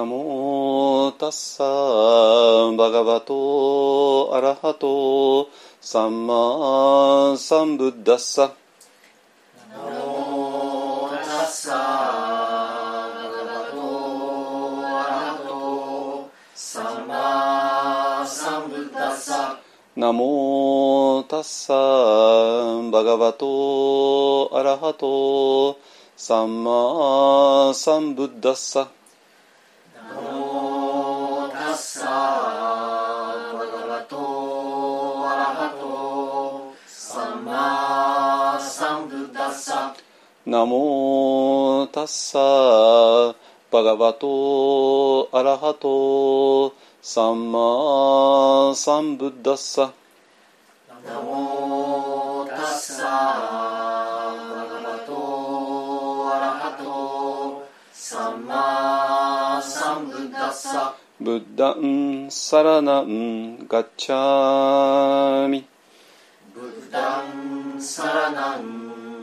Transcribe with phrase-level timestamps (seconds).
[0.00, 1.62] ナモタッサ
[2.74, 8.54] バガバトアラハトサンマサンブッダッサ
[9.70, 11.84] ナモタッサバ
[13.44, 19.60] ガバトアラハトサンマサンブッダッサ
[19.96, 21.74] ナモタッサ
[22.90, 25.78] バガバトアラハト
[26.16, 28.88] サンマサンブッダッサ
[40.50, 43.36] ナモタッサ
[43.70, 49.92] バガバトアラハトサンマサンブッダッサ
[51.06, 65.64] ナモタッサバガバトアラハトサンマサンブッダッサブッダンサラナンガッチャミ
[66.52, 68.99] ブッダンサラナン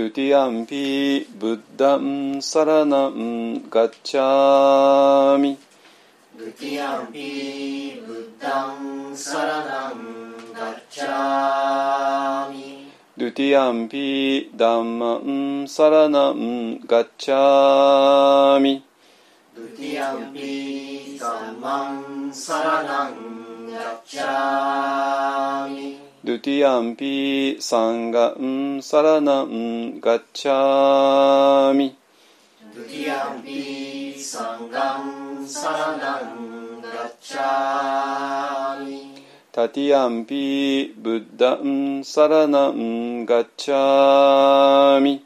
[0.00, 5.58] ドゥティアンピブッダンサラナンガッチャミ
[6.38, 18.82] ドゥティアンピブッダンサラナンガッチャミドゥティアンピダンマンサラナンガッチャミ
[19.54, 21.92] ドゥティアンピダンマ
[22.28, 31.96] ンサラナンガッチャミドゥティアンピサンガンサラナンガッチャミ。
[32.74, 45.24] ドゥティアンピサンガンサラナンガッチャミタティアンピブッダンサラナンガッチャミ。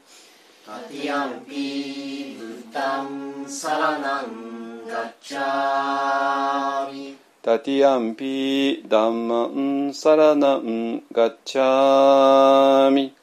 [0.65, 13.13] タティアンピブッダンサラナンガッチャミタティアンピダンマンサラナンガッチャミ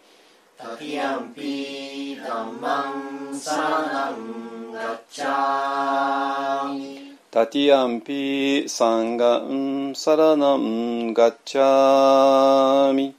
[0.57, 2.95] タティアンピダンマ
[3.31, 13.17] ンサラナンガッチャミタティアンピサンガンサラナンガッチャミ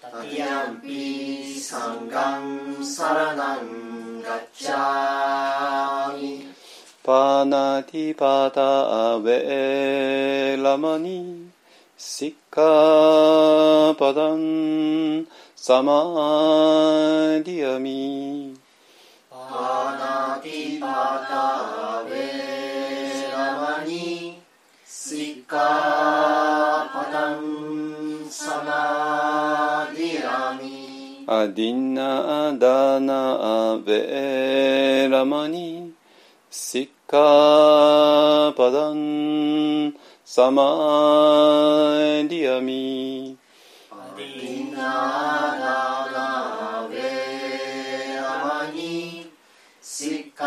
[0.00, 6.55] タティアンピサンガンサラナンガッチャミ
[7.06, 11.50] パナティパタアベラマニ
[11.96, 15.24] シッカパダン
[15.54, 15.92] サマ
[17.44, 18.58] ディアミ
[19.30, 24.42] パナティパタベラマニ
[24.84, 35.94] シッカパダンサマディアミアディナダナベラマニ
[36.50, 39.94] シッカパダン
[40.24, 40.64] サマ
[42.24, 43.38] ディアミ
[43.92, 44.78] アディナ
[45.56, 46.10] ダ
[46.82, 49.30] ナベラマニ
[49.80, 50.44] シッカ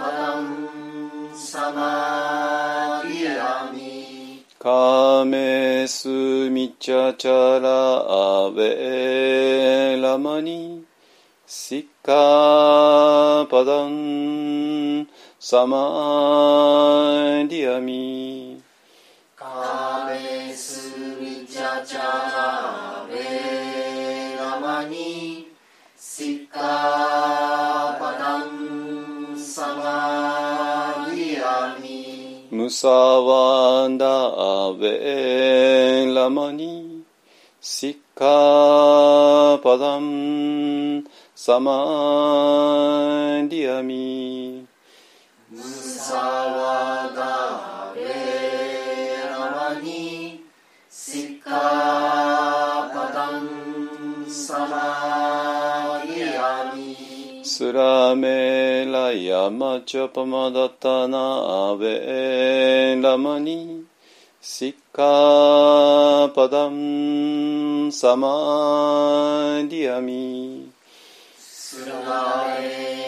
[0.00, 6.08] パダンサマディアミカメス
[6.48, 7.68] ミチャチャラ
[8.46, 10.86] アベラマニ
[11.46, 14.41] シッカパダン
[15.44, 18.62] サマーディアミ
[19.34, 25.48] カメスミチャチャラベラマニ
[25.98, 26.60] シッカ
[27.98, 29.36] パダン。
[29.36, 37.02] サマディアミムサワンダアベラマニ
[37.60, 41.04] シッカパダン
[41.34, 41.72] サマ
[43.48, 44.21] ディアミ
[57.44, 61.16] スラメラヤマチャパマダタナ
[61.72, 63.84] アベラマニ。
[64.40, 70.70] シッカパダンサマディアミ。
[71.38, 71.94] スラ
[72.58, 73.01] エラヤ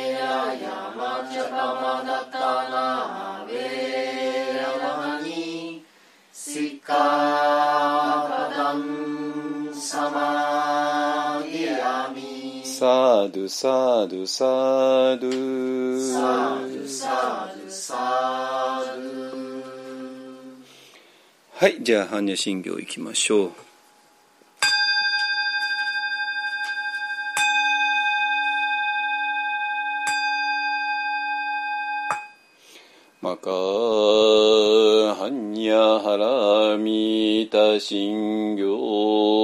[12.65, 15.31] sadhu sadhu sadhu
[16.13, 18.05] sadhu sadhu sadhu
[21.57, 23.53] はいじゃあ般若心経いきましょう
[37.79, 39.35] 信行。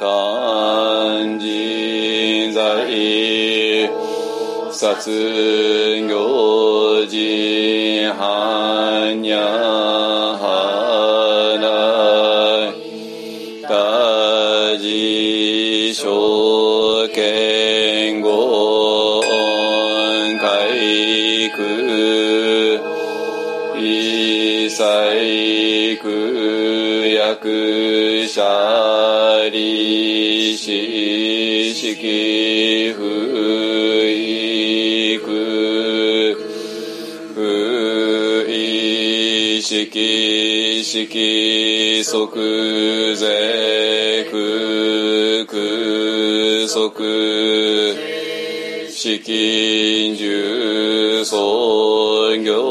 [0.00, 3.90] 漢じ罪
[4.72, 5.69] 殺
[24.72, 26.08] 最空
[27.10, 28.40] 役者
[29.50, 30.62] 利子
[31.74, 31.96] 式
[32.94, 33.02] 不
[34.06, 35.18] 育
[37.34, 37.38] 不
[38.48, 39.90] 意識
[40.84, 42.14] 式即税
[44.30, 44.32] 空
[45.46, 45.56] 空
[46.68, 46.78] 即
[49.00, 52.69] 資金重創業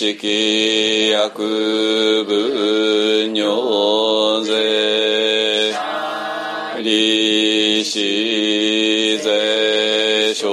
[0.00, 5.74] 式薬分尿税
[6.84, 10.46] 利子税小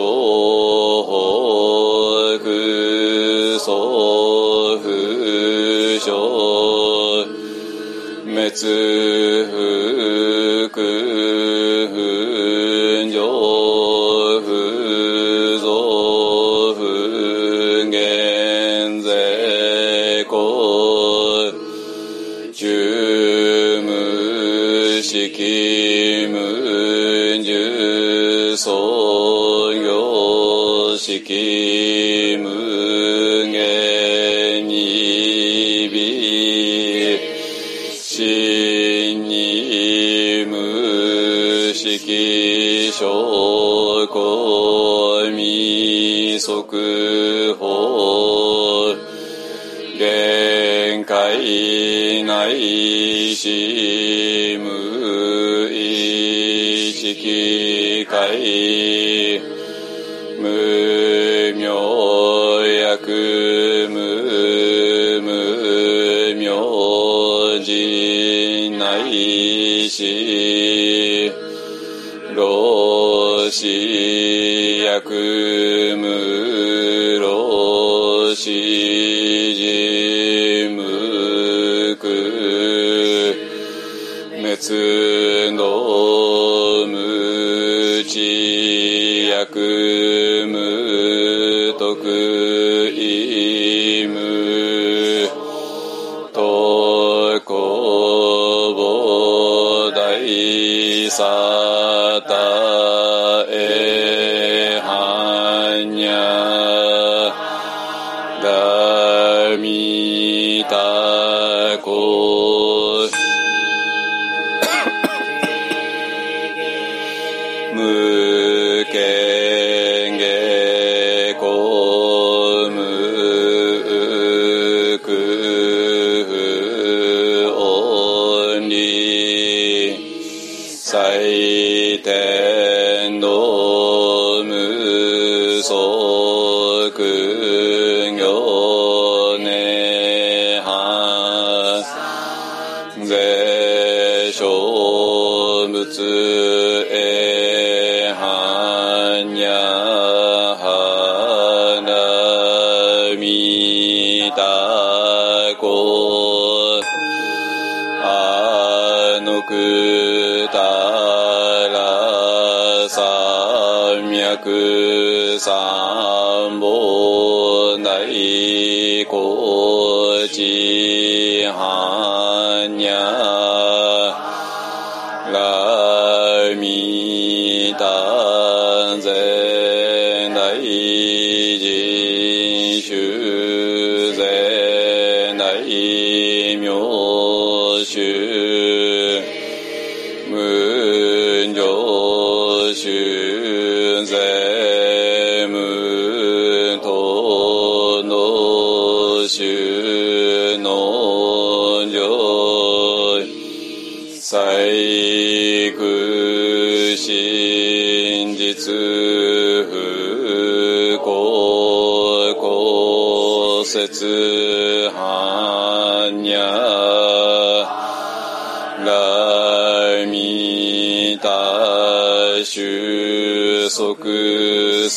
[2.39, 6.09] 北祖父小
[8.25, 9.04] 滅
[25.15, 31.64] 識無重創業式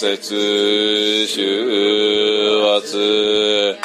[0.01, 3.77] 節収圧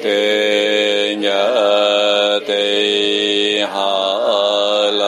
[0.00, 5.04] てにゃてはら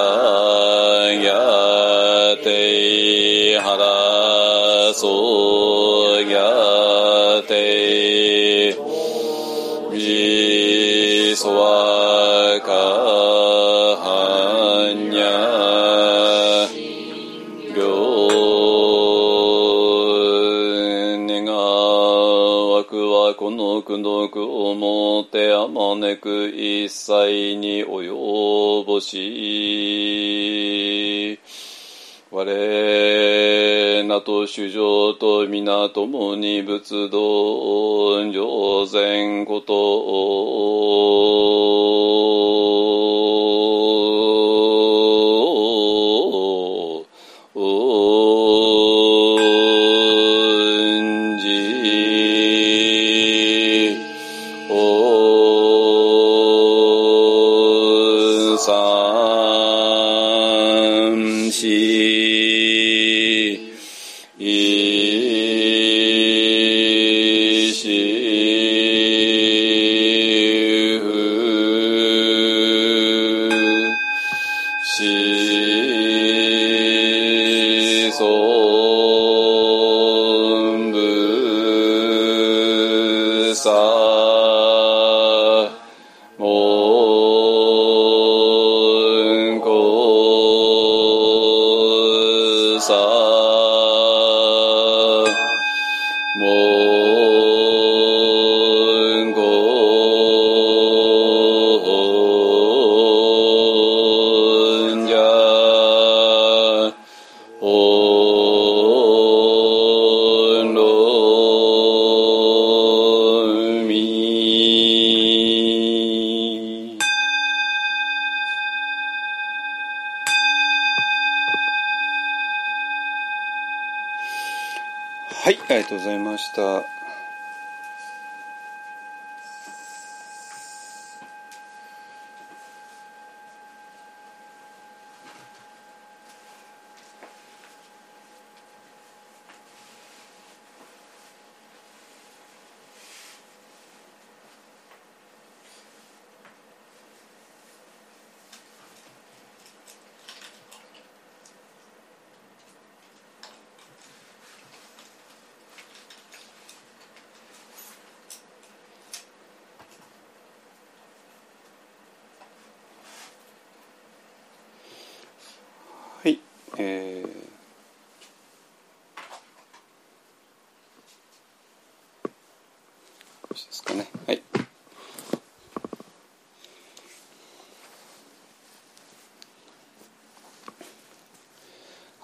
[1.24, 8.76] やてはらそやて
[9.90, 12.72] びそわか
[14.04, 15.47] はんにゃ
[23.78, 30.48] の苦毒をもってあまねく一切に及ぼし。
[32.30, 32.44] 我
[34.04, 42.47] なと主情と皆共に仏道上善こと。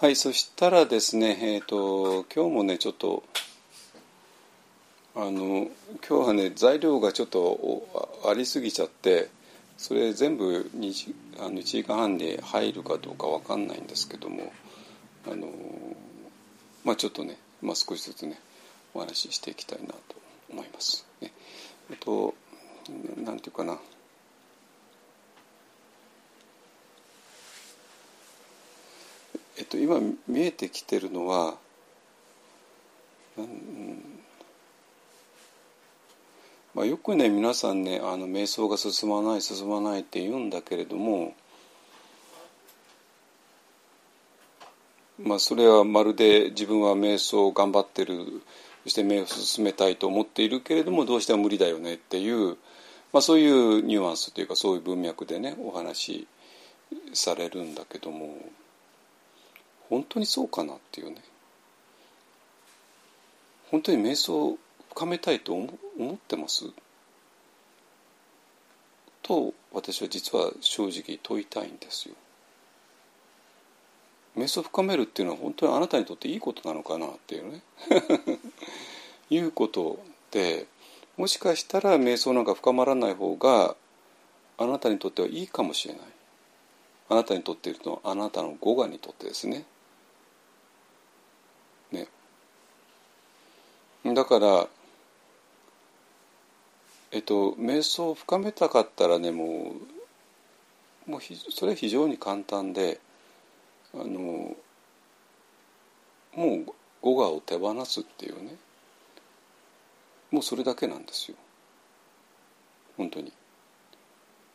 [0.04, 3.22] はい、そしたらですね、えっ、と今日もねちょっと
[5.16, 5.68] あの
[6.06, 9.30] 今日はね材料がちょっとありすぎちゃって
[9.78, 14.52] それ全部 2, 時あの1時間半に入るかどうかわかんないんですけども
[15.26, 15.48] あの
[16.84, 18.38] まあちょっとね、まあ、少しずつね
[18.92, 19.96] お話ししていきたいなと
[20.52, 21.06] 思います。
[21.22, 21.32] ね、
[21.90, 22.34] えっと
[23.24, 23.78] なんていうかな
[29.56, 31.56] えっと今見えてきてるのは
[36.74, 41.34] まあ、よくね皆さんねあの瞑想が進まない進まないって言うんだけれども、
[45.22, 48.42] まあ、それはまるで自分は瞑想を頑張ってる
[48.84, 52.56] そして目を進めたいと思っているけれどもどうしても無理だよねっていう、
[53.12, 56.28] まあ、そういうニュアンスというかそういう文脈でねお話し
[57.12, 58.36] されるんだけども。
[59.88, 61.16] 本当にそうかなっていうね。
[63.70, 64.58] 本当に瞑想を
[64.90, 66.64] 深めたいと思ってます？
[69.22, 72.14] と私は実は正直問いたいんですよ。
[74.36, 77.62] 瞑想を深めるっていうのは本当にあなたにとっていいことなのかなっていうね。
[79.30, 79.98] いうこと
[80.30, 80.66] で
[81.16, 83.76] もしかしたら瞑想なんか深まらない方が
[84.58, 86.02] あなたにとってはいいかもしれない。
[87.08, 89.64] あなたにとっているとあなたの語我にとってですね。
[94.12, 94.66] だから
[97.12, 99.72] えっと瞑想を深めたかったらねも
[101.06, 101.20] うもう
[101.50, 103.00] それは非常に簡単で
[103.94, 104.56] あの
[106.34, 106.64] もう
[107.00, 108.56] 語我を手放すっていうね。
[110.30, 111.36] もうそれだけなんですよ。
[112.96, 113.32] 本当に。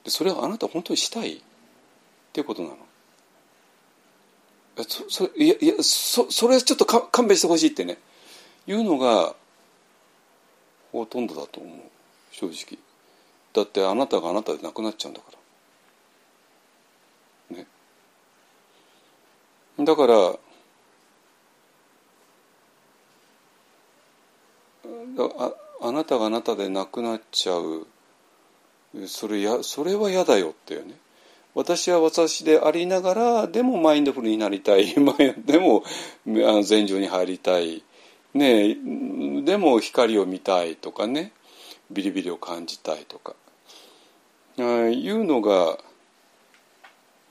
[0.04, 1.42] でそれはあなた本当にしたいっ
[2.34, 2.78] ていうことなの。
[4.88, 7.98] そそいやいやそそれちょっとか勘弁してほしいってね。
[8.68, 9.36] いうのが
[10.92, 11.80] ほとんどだと思う。
[12.32, 12.80] 正直。
[13.54, 15.28] だってあなたがあなたでなくなっちゃうんだか
[17.52, 17.58] ら。
[17.58, 17.68] ね。
[19.80, 20.40] だから
[25.18, 27.88] ああなたがあなたでなくなっちゃう。
[29.08, 30.96] それやそれは嫌だよっていうね。
[31.56, 34.94] 私は私でありながらでもマインドフルになりたい。
[35.46, 35.84] でも
[36.64, 37.84] 禅情に入りたい、
[38.34, 38.78] ね、
[39.44, 41.32] でも光を見たいとかね
[41.90, 43.36] ビリビリを感じたいとか
[44.58, 45.78] いうのが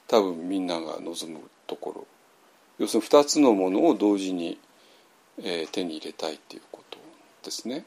[0.08, 2.06] 多分みんなが望むところ
[2.78, 4.58] 要するに2つのものを同時に、
[5.38, 6.98] えー、手に入れたいっていうこと
[7.44, 7.84] ですね。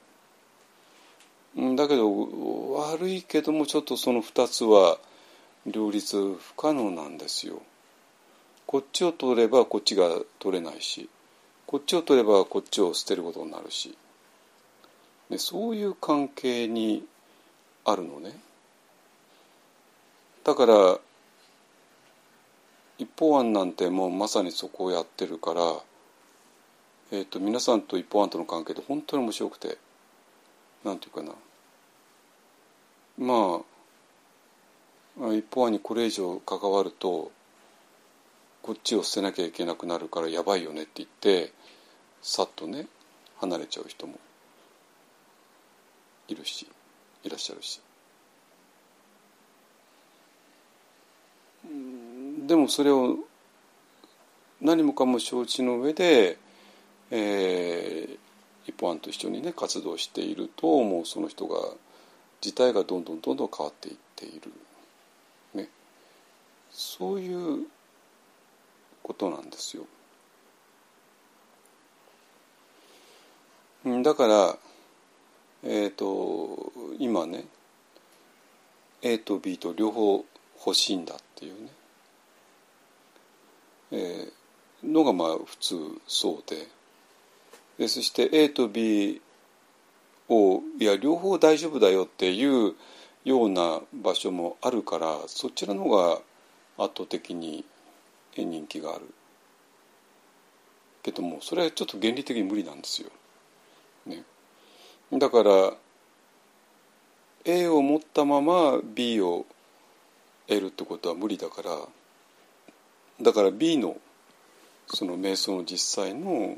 [1.75, 4.98] だけど悪いけどもちょっとその2つは
[5.65, 7.62] 両立不可能なんですよ。
[8.68, 10.08] こっちを取ればこっちが
[10.39, 11.10] 取れないし
[11.72, 13.98] こっちを取ればこっちを捨てることになるし、
[15.30, 17.06] ね、そういう関係に
[17.86, 18.38] あるのね。
[20.43, 21.00] だから
[22.98, 25.62] 一方案なんてもうまさにそこをやってるから、
[27.13, 29.78] えーと、皆さんと一方案との関係で本当に面白くて
[30.84, 31.32] なんていうかな
[33.17, 33.62] ま
[35.26, 37.32] あ一方案にこれ以上関わると
[38.62, 41.54] こっちを捨てなきゃいけなくなるからやばいよねって言って
[42.21, 42.88] さっとね
[43.39, 44.19] 離れちゃう人も
[46.27, 46.67] いるし
[47.23, 47.81] いらっしゃるし。
[52.47, 53.17] でもそれを
[54.60, 56.38] 何もかも承知の上で、
[57.12, 58.17] えー、
[58.67, 61.55] 一本案と一緒にね活動しているともうその人が
[62.43, 64.51] 自体がどんどんどんどん変わっていっている、
[65.53, 65.69] ね、
[66.71, 67.67] そういう
[69.03, 69.86] ことなんですよ。
[73.84, 74.58] だから、
[75.63, 77.46] えーと、今ね
[79.02, 80.24] A と B と両方
[80.65, 81.70] 欲しいんだっていうね、
[83.91, 85.76] えー、のがまあ普通
[86.08, 86.67] そうで。
[87.80, 89.20] でそして A と B
[90.30, 92.76] をいや両方大丈夫だよっていう
[93.26, 96.20] ような場所もあるからそちらの方が
[96.78, 97.65] 圧倒的に
[98.38, 99.12] 人気がある。
[101.02, 103.10] けどもそれはちょっと原理的に無理なんですよ。
[105.13, 105.74] だから
[107.43, 109.45] A を持ったまま B を
[110.47, 111.78] 得るってことは無理だから
[113.21, 113.97] だから B の
[114.88, 116.58] その瞑想の実際の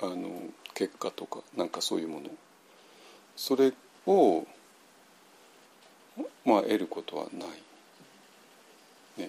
[0.00, 0.42] あの
[0.74, 2.30] 結果とかなんかそういうもの
[3.36, 3.72] それ
[4.06, 4.46] を
[6.44, 7.44] まあ得ることはな
[9.18, 9.22] い。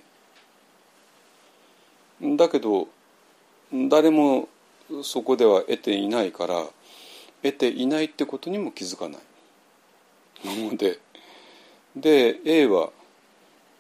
[2.28, 2.88] ね、だけど
[3.72, 4.48] 誰も
[5.04, 6.66] そこでは得ていないから
[7.42, 9.22] 得ていないってことにも気づかない。
[10.46, 11.00] なので
[11.96, 12.92] で A は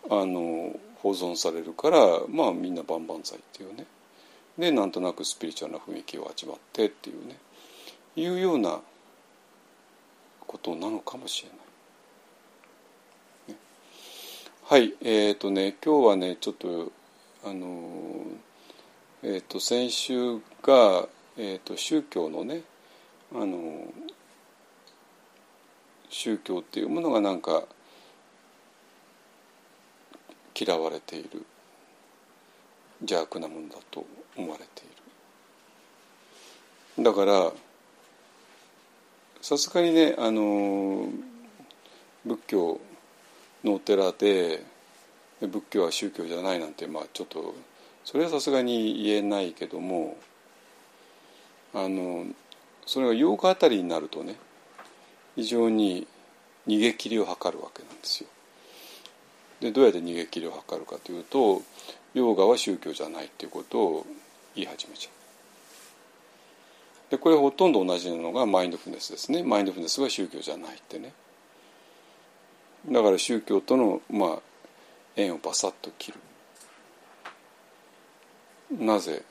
[0.09, 3.85] あの保存されるからまあみんな万々歳っていうね。
[4.57, 7.37] でなんとなくスピリチュアルな雰囲気を味わってっていうね。
[8.15, 8.81] いうような
[10.45, 11.59] ことなのかもしれない。
[13.53, 13.59] ね、
[14.65, 16.91] はいえっ、ー、とね今日はねちょっと
[17.45, 18.23] あの
[19.23, 22.63] えっ、ー、と先週が、えー、と宗教のね
[23.33, 23.93] あの
[26.09, 27.63] 宗教っていうものがなんか
[30.55, 31.45] 嫌われている。
[33.01, 34.87] 邪悪なものだと思われてい
[36.97, 37.03] る。
[37.03, 37.51] だから
[39.41, 41.07] さすがにねあの
[42.25, 42.81] 仏教
[43.63, 44.65] のお寺で
[45.39, 47.55] 仏教は宗教じゃないなんてまあちょっと
[48.03, 50.17] それはさすがに言えないけども
[51.73, 52.25] あの
[52.89, 54.35] それが8日あたりになるとね
[55.35, 56.07] 非常に
[56.67, 58.29] 逃げ切りを図るわけなんですよ。
[59.59, 61.61] でどうやって逃げ切りを図るかというと
[62.15, 64.05] ヨーガは宗教じゃないっていうことを
[64.55, 65.09] 言い始めちゃ
[67.07, 67.11] う。
[67.11, 71.13] でこれほとんど同じなのがマインドフルネスですねマインドフルネスは宗教じゃないってね
[72.89, 74.39] だから宗教との、まあ、
[75.15, 76.13] 縁をバサッと切
[78.71, 79.21] るなぜ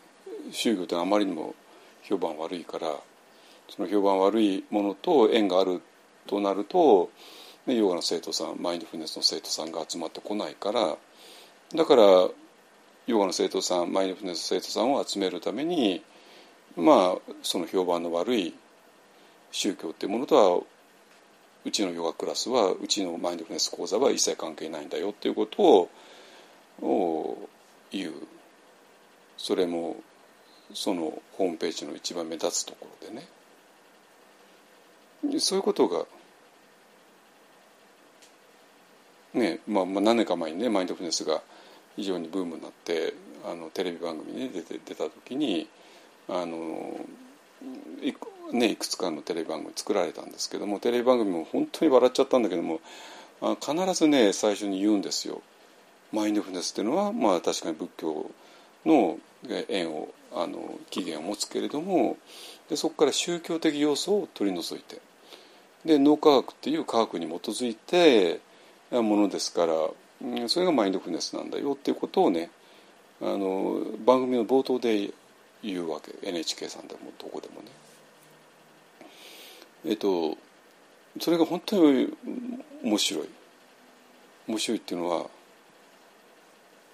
[0.52, 1.56] 宗教ってあまりにも
[2.02, 2.94] 評判悪いから
[3.68, 5.80] その評判悪いものと縁がある
[6.26, 7.10] となると、
[7.74, 10.96] ヨガの生徒さんマインドフルネスの生徒さんが集まってこないから
[11.74, 12.02] だから
[13.06, 16.02] ヨガの生徒さんマインドフルネスの生徒さんを集めるために
[16.76, 18.54] まあその評判の悪い
[19.50, 20.62] 宗教っていうものとは
[21.64, 25.88] うちのヨガクラスはうちのマインドフルネス講座は一切関係ないんだよっていうこと
[26.82, 27.48] を
[27.90, 28.12] 言う。
[29.36, 29.96] それも
[30.74, 33.26] そのホームページの一番目立つところでね。
[35.38, 36.06] そういうことが
[39.34, 41.42] ねまあ、まあ何年か前にねマインドフルネスが
[41.96, 45.68] 非常にブームになってあのテレビ番組に出て出た時に
[46.28, 46.98] あの
[48.02, 52.80] いく,、ね、いくつかのテレビ番組作られたんですけどもテレビ番組も本当に笑っちゃったんだけども
[53.40, 55.42] あ必ずね最初に言うんですよ。
[56.12, 58.30] マインドフルネスっていうのは、まあ、確かに仏教
[58.86, 59.18] の
[59.68, 62.16] 縁をあの起源を持つけれども
[62.70, 65.00] でそこから宗教的要素を取り除いて
[65.84, 68.40] で脳科学っていう科学に基づいて
[68.90, 69.74] ものですから
[70.48, 72.50] それがマインドフルネスなんだよっていうことをね
[73.20, 75.10] あの番組の冒頭で
[75.62, 76.14] 言うわけ。
[76.22, 77.68] NHK さんでもどこでもね。
[79.86, 80.36] えっと
[81.20, 82.12] それが本当に
[82.82, 83.28] 面白い。
[84.46, 85.22] 面白いっていうのはい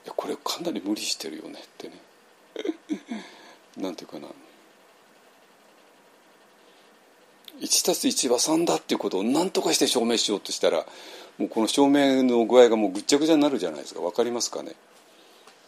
[0.06, 1.94] やこれかなり無理してるよねってね。
[3.76, 4.28] なんていうかな。
[7.60, 10.84] 1たす1は3だっていうことを何とかして証明しようとしたら
[11.38, 14.00] もうこの証明の具合がもうぐっちゃぐちゃになるじゃないですか。
[14.00, 14.72] 分かりますかね？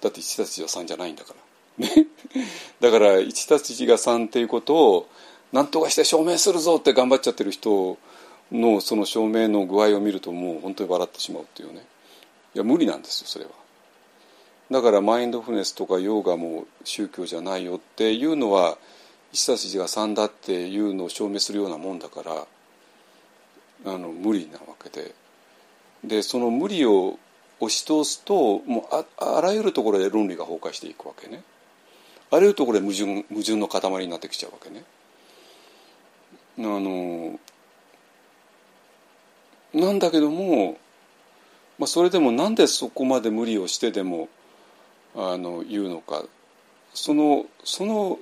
[0.00, 1.34] だって1たす1は3じゃないんだか
[1.78, 1.86] ら。
[1.86, 2.06] ね？
[2.80, 5.08] だから1たす1が3っていうことを
[5.52, 7.98] 何とかして証明するぞって頑張っちゃってる人
[8.52, 11.84] のその証明の具合を見るともう本当に笑ってしまうっていうね。
[12.54, 13.50] いや無理なんですよそれは。
[14.70, 18.78] だからマインドフルネスとかヨガも宗教じゃないよっていうのは
[19.36, 25.14] 1たす1が3だっていうのを証明するようなもんだからあの無理なわけで。
[26.04, 27.18] でその無理を
[27.58, 31.42] 押し通すともうああらゆるところで論理が崩壊していくわけね。
[32.30, 34.84] あらゆるところで矛盾矛盾の塊になってきちゃうわけね。
[36.58, 37.38] あの
[39.74, 40.78] なんだけども、
[41.78, 44.28] まあ、それでもなんでそこまで無理をしてでも
[45.14, 46.24] あの言うのか。
[46.94, 48.18] そのその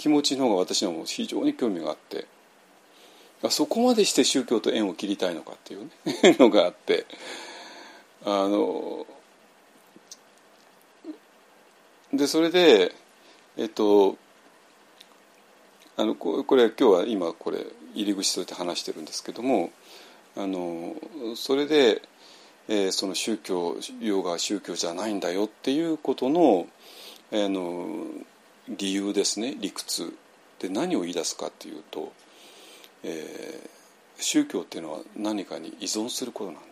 [0.00, 2.26] 気持ちの方が私にはも非常に興味があって
[3.50, 7.04] そこまでして宗教と縁を切りたいのかっていう、ね、 のがあって
[8.24, 9.06] あの
[12.14, 12.94] でそれで
[13.58, 14.16] えっと
[15.98, 19.70] あのこれ今日は今これ入り口として話してるんですけども
[20.34, 20.94] あの
[21.36, 22.00] それで、
[22.68, 26.66] えー、その宗教ヨガは宗教じゃないんだよっていうことの
[27.32, 28.06] あの
[28.70, 30.14] 理由ですね理屈
[30.60, 32.12] で何を言い出すかっていうと、
[33.02, 36.70] えー、宗教っていうのは何かに依存することなんだ。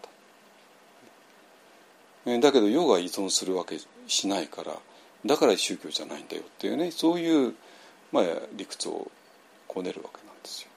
[2.41, 4.75] だけどヨガは依存するわけしないから
[5.25, 7.55] だから宗教じゃないんだよっていうねそういう、
[8.13, 9.11] まあ、理屈を
[9.67, 10.69] こねるわけなんですよ。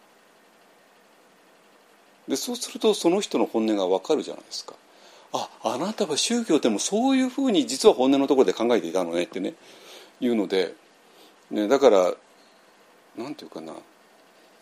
[2.30, 4.76] でそうするとその人の本音が分かるじゃないですか。
[5.34, 9.54] ああなたは宗教でもそういうふうに実は本音のところで考えていたのねってね
[10.20, 10.74] いうので、
[11.52, 12.14] ね、だから
[13.18, 13.74] なんていうかな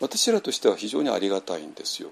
[0.00, 2.10] 私らとしては非常にありがたいんですよ。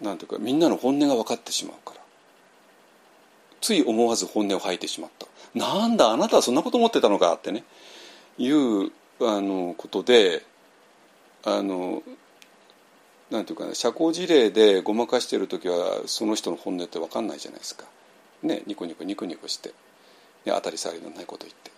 [0.00, 2.00] なんていうかみんなの本音が分かってしまうから
[3.60, 7.64] つい思わず本音を吐いてしまったなんだあなたはそんなこと思ってたのかってね
[8.38, 10.44] いうあのことで
[11.44, 12.04] あの
[13.30, 17.84] なんていうかな社交辞令でごまかしてる時はその人の本音って分かんないじゃないですか。
[18.42, 19.74] ねニコニコニコニコして、ね、
[20.46, 21.77] 当たり障りのないこと言って。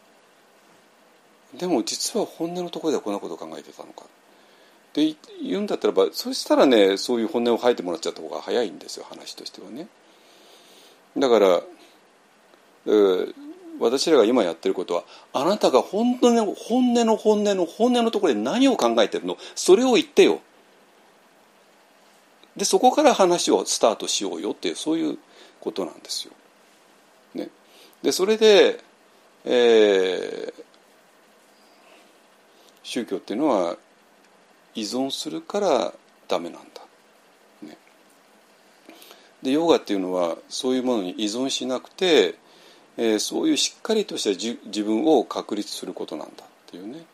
[1.58, 4.04] でも実は本音のところではこんなことを考えてたのか。
[4.04, 4.06] っ
[4.92, 9.88] て言うんだったらばそしたらねそういう本音を吐いてもらっちゃった方が早いんですよ話としてはね。
[11.16, 11.62] だから、
[12.86, 13.34] えー
[13.78, 19.38] 私らが今やってることはあなたが本音の本音の本音の本音のところで何を考えてるの？
[19.54, 20.42] それを言ってよ
[22.58, 25.18] でそこから話をスタートしようよっていうそういう
[25.62, 26.34] ことなんですよ。
[27.32, 27.48] ね、
[28.02, 28.80] でそれで、
[29.46, 30.64] えー、
[32.90, 33.76] 宗教っていうのは
[34.74, 35.92] 依存するから
[36.28, 36.82] ダメなんだ。
[37.62, 37.76] ね、
[39.42, 42.34] でヨガっていうのはそういうものに依存しなくて
[43.02, 47.06] えー、そういうしっかりとしたじ自分を確立することなんだっていうね、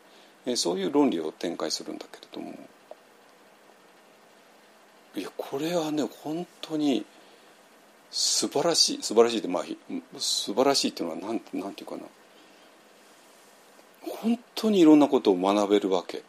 [0.45, 2.53] えー、そういう論理を展開するんだけれども。
[5.15, 7.03] いやこれはね本当に
[8.11, 9.63] 素晴らしい素晴らしいってまあ
[10.19, 12.03] 素晴らしいっていうのはなんなんていうかな。
[14.01, 16.23] 本当にいろんなことを学べるわけ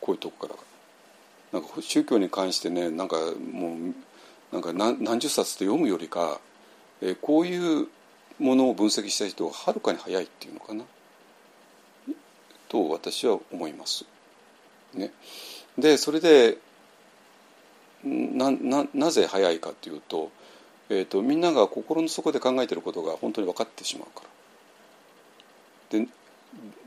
[0.00, 0.54] こういうとこか
[1.52, 3.94] らなんか宗教に関してねなんかもう
[4.52, 6.40] なんか何十冊と読むよりか、
[7.00, 7.88] えー、こういう
[8.38, 10.84] ものを分析した人がはるかに早いっていうのかな
[12.68, 14.04] と私は思います。
[14.94, 15.12] ね、
[15.78, 16.58] でそれで
[18.04, 20.30] なななぜ早いかというと,、
[20.88, 24.33] えーと、みんなが心の底で考えていることが本当に分かってしまうから。
[25.94, 26.08] で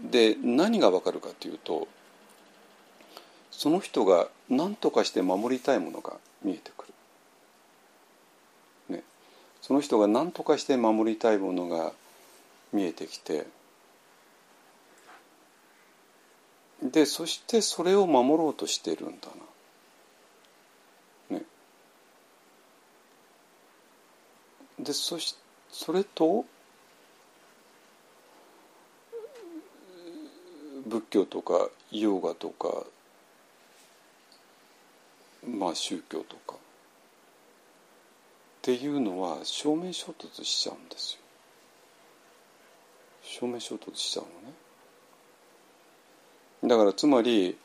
[0.01, 1.87] で何が分かるかというと
[3.51, 6.85] その人が何とかして守りたいものが見えてく
[8.89, 8.95] る。
[8.97, 9.03] ね、
[9.61, 11.91] その人が何とかして守りたいものが
[12.71, 13.47] 見えてきて
[16.83, 19.27] でそしてそれを守ろうとしてるんだ
[21.31, 21.37] な。
[21.37, 21.43] ね、
[24.79, 25.35] でそし
[25.69, 26.45] それと
[30.87, 32.83] 仏教とかヨガとか
[35.45, 36.57] まあ宗教とかっ
[38.61, 41.19] ていうのは正面衝突しちゃうんですよ。
[43.21, 44.55] 正面衝突しちゃうのね。
[46.63, 47.57] だからつまり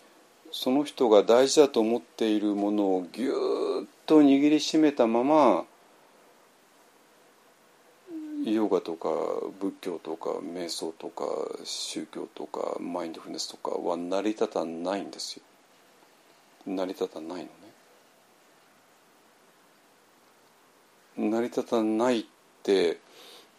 [0.53, 3.33] その人が大事だと思っているものをぎゅっ
[4.07, 5.65] と握りしめたまま
[8.45, 9.09] ヨガとか
[9.61, 11.25] 仏教とか瞑想とか
[11.65, 15.43] 宗教とかマインドフルネスとかは成り立たないんですよ。
[16.67, 17.51] 成り立たないのね。
[21.17, 22.25] 成り立たないっ
[22.63, 22.99] て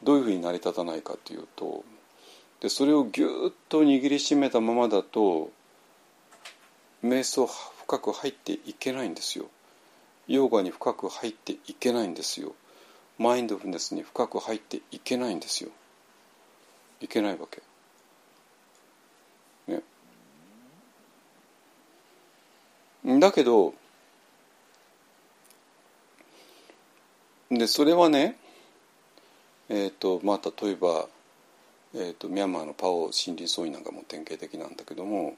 [0.03, 1.83] どういうふうに成り立たないかというと
[2.59, 5.51] でそれをぎゅっと握りしめたままだと
[7.03, 9.45] 瞑想深く入っていけないんですよ
[10.27, 12.53] ヨガに深く入っていけないんですよ
[13.17, 15.69] マインドフルネスに深く入っていけないんですよ。
[17.01, 17.61] いけないわけ。
[19.67, 19.81] ね。
[23.19, 23.73] だけど
[27.49, 28.37] でそれはね
[29.69, 31.07] えっ、ー、とまあ例えば
[31.95, 35.35] えーと、ミャンマーのパオ森林総員なんかも典型的なんだけども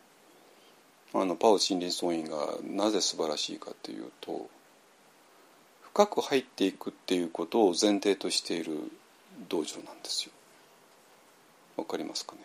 [1.14, 4.50] あのパオ森林総員がなぜ素晴らしいかというと
[5.96, 8.92] 深く入っていくっていうことを前提としている
[9.48, 10.32] 道場なんですよ。
[11.78, 12.36] わかりますか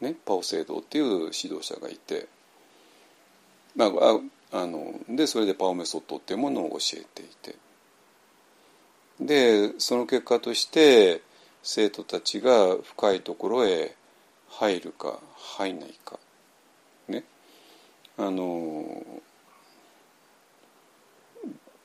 [0.00, 0.08] ね？
[0.08, 0.16] ね？
[0.24, 2.26] パオ聖堂っていう指導者がいて、
[3.76, 3.90] まあ、
[4.52, 7.56] あのでそれでパオメソッドっていうものを教えていて。
[9.20, 11.20] でその結果として
[11.62, 13.94] 生徒たちが深いところへ
[14.48, 16.18] 入るか入んないか。
[17.08, 17.24] ね？
[18.16, 19.04] あの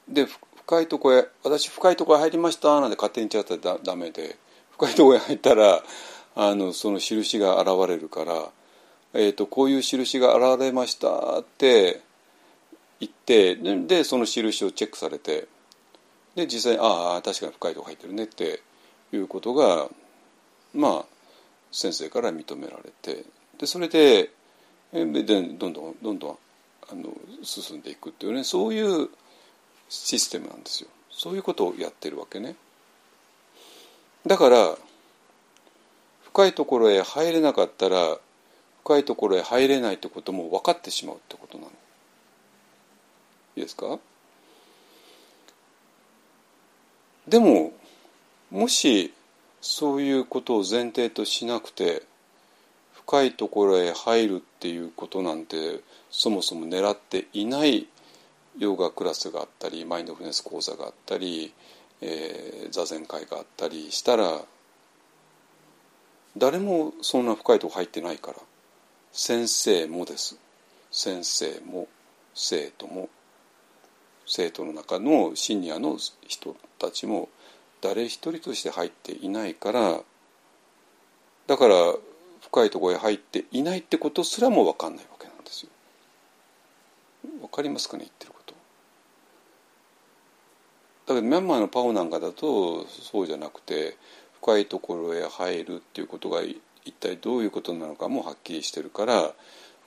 [0.10, 4.38] で深いとこへ私深いとこへ入りましたなんて勝手に言っちゃったらダメで。
[4.80, 5.84] 深いとこへ入ったら
[6.36, 8.50] あのその印が現れるから、
[9.14, 12.00] えーと、こういう印が現れましたって
[13.02, 15.48] 言ってでその印をチェックされて
[16.36, 18.62] で実際にああ確かに深いとこ入ってるねって
[19.12, 19.90] いうことが
[20.74, 21.06] まあ
[21.72, 23.26] 先生から認められて
[23.58, 24.32] でそれで
[24.94, 26.38] でどんどんどんどん
[26.90, 27.10] あの
[27.44, 29.10] 進んでいくっていうねそういう
[29.90, 30.90] システムなんですよ。
[31.12, 32.56] そういうことをやってるわけね。
[34.26, 34.78] だから
[36.24, 38.18] 深いところへ入れなかったら
[38.84, 41.72] 深いところへ入れないってことも分かってしまうってことなの。
[41.72, 41.74] い
[43.58, 44.00] いですか？
[47.28, 47.74] でも
[48.50, 49.14] もし
[49.62, 52.04] そういうことを前提としなくて
[52.94, 57.88] 深いところへ入るっていうことなんてそもそも狙っていない
[58.60, 61.54] ヨガクラスがあったりマインドフルネス講座があったり、
[62.02, 64.42] えー、座禅会があったりしたら
[66.38, 68.38] 誰もそんな深いとこ入ってないから
[69.12, 70.38] 先生もです
[70.92, 71.88] 先生も
[72.36, 73.10] 生徒も
[74.28, 77.30] 生徒の中のシニアの人たちも
[77.82, 80.02] 誰一人として入っていないから
[81.48, 81.76] だから
[82.42, 85.70] 深いとこへ入っていないってことすらも分かんないわけなんですよ。
[87.42, 88.04] わかりますかね？
[88.04, 88.39] 言ってる。
[91.10, 93.98] だけどミャンマーのパオなんかだとそうじゃなくて
[94.42, 96.62] 深いところへ入るっていうことが一
[97.00, 99.34] 体どういうことなのかもはっきりしてるから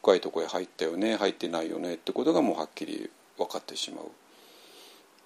[0.02, 3.08] 深いところへ入ったよね入ってないよねってことがもうはっきり
[3.38, 4.04] 分かってしまう。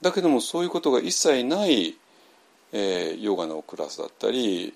[0.03, 1.97] だけどもそういうことが一切ない
[2.73, 4.75] えー、ヨガのクラスだったり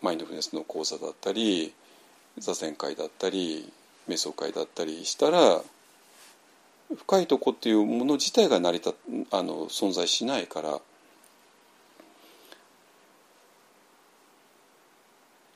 [0.00, 1.72] マインドフルネスの講座だったり
[2.38, 3.70] 座禅会だったり
[4.08, 5.60] 瞑想会だったりしたら
[6.96, 8.94] 深いとこっていうもの自体が成り立
[9.30, 10.80] あの存在しないから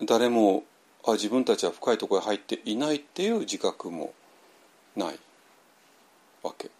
[0.04, 0.64] 誰も
[1.06, 4.12] あ自分たちは深いところに入っていないっていう自覚も
[4.96, 5.18] ない
[6.42, 6.70] わけ。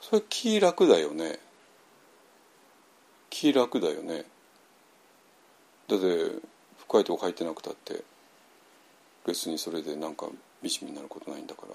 [0.00, 1.38] それ気楽だよね。
[3.28, 4.24] 気楽だよね。
[5.86, 6.32] だって
[6.78, 8.02] 深いとこ入ってなくたって
[9.26, 10.26] 別にそれでなんか
[10.62, 11.74] 惨めになることないんだから。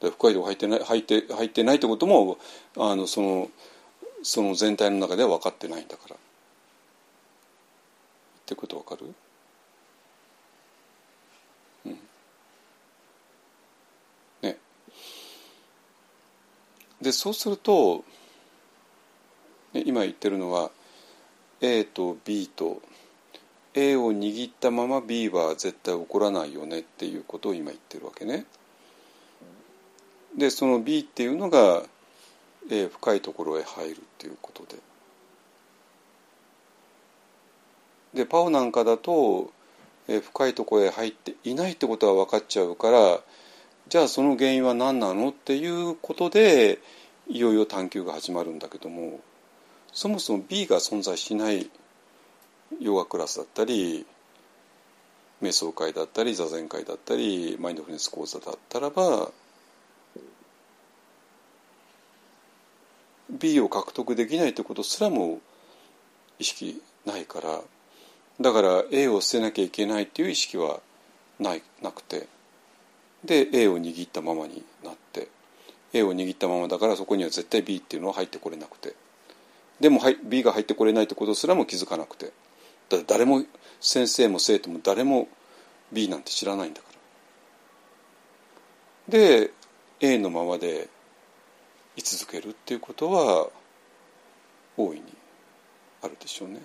[0.00, 2.38] で深いとこ入ってない入って入ってないってことも
[2.76, 3.50] あのその
[4.22, 6.16] その全体の中では分かってないんだから。
[6.16, 6.18] っ
[8.46, 9.14] てこと分かる？
[11.86, 11.98] うん。
[14.42, 14.56] ね。
[17.00, 18.04] でそうすると
[19.72, 20.70] ね今言ってるのは
[21.60, 22.82] A と B と
[23.74, 28.44] A を握ったまま B は絶対起こらないよねっていうことを今言ってるわけね。
[30.36, 31.82] でその B っていうのが、
[32.70, 34.76] え、深いところへ入るっていうことで。
[38.14, 39.52] でパオなんかだと、
[40.08, 43.20] え、深いところへ入っていないってことは分かっちゃうから
[43.88, 46.78] じゃあその原因は何なのっていうことで
[47.28, 49.20] いよいよ探求が始まるんだけども
[49.92, 51.70] そもそも B が存在しない
[52.78, 54.06] ヨガクラスだったり
[55.42, 59.30] 瞑想会だったり座禅会だったりマインドフルネス講座だったらば
[63.30, 65.40] B を獲得できないということすらも
[66.38, 67.60] 意識ないから
[68.40, 70.80] だから A を捨てなきゃいけないっていう意識は
[71.38, 72.28] ないなくて。
[73.24, 75.28] で A を握ったままになって
[75.92, 78.94] A を握ったままだからそこには絶対 B っていうのは入ってこれなくて。
[79.78, 82.32] でも B が入ってこれないってことすらも気づかなくて。
[82.90, 83.44] だ誰も
[83.80, 85.28] 先生も生徒も誰も
[85.92, 86.88] B なんて知らないんだか
[89.08, 89.18] ら。
[89.18, 89.50] で
[90.00, 90.88] A のままで
[91.96, 93.48] 居続けるっていうことは
[94.76, 95.04] 大いに
[96.02, 96.60] あるでしょうね。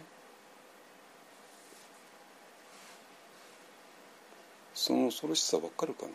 [4.73, 6.09] その恐ろしさわかるかな？
[6.09, 6.11] い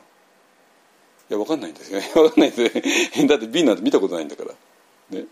[1.31, 2.01] やわかんないんですよ。
[2.01, 2.71] ね わかんないで
[3.13, 4.55] す だって B なんて見たことないんだから。
[5.11, 5.27] ね。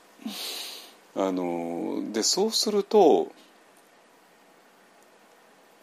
[1.16, 3.32] あのでそうすると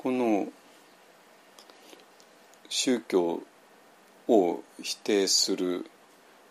[0.05, 0.45] この
[2.69, 3.41] 宗教
[4.27, 5.89] を否定する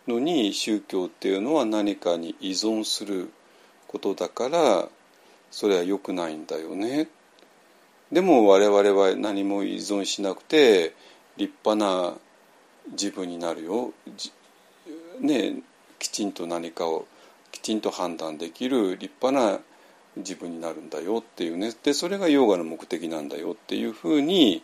[0.08, 3.30] のに宗教っていうのは何かに依存する
[3.86, 4.88] ことだから
[5.52, 7.06] それは良くないんだよね。
[8.10, 10.92] でも我々は何も依存しなくて
[11.36, 12.16] 立派な
[12.90, 13.92] 自分になるよ。
[15.20, 15.62] ね
[16.00, 17.06] きちんと何かを
[17.52, 19.60] きちんと判断できる立派な
[20.16, 24.62] 自分になるんだよっていうねでそれがヨガの目的なんだよっていうふうに、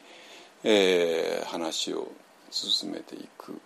[0.62, 2.08] えー、話を
[2.50, 3.60] 進めていく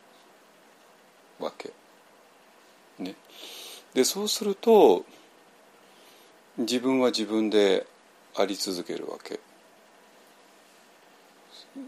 [1.38, 1.72] わけ。
[2.98, 3.16] ね、
[3.92, 5.04] でそうすると
[6.58, 7.86] 自分は自分で
[8.36, 9.40] あり続けるわけ。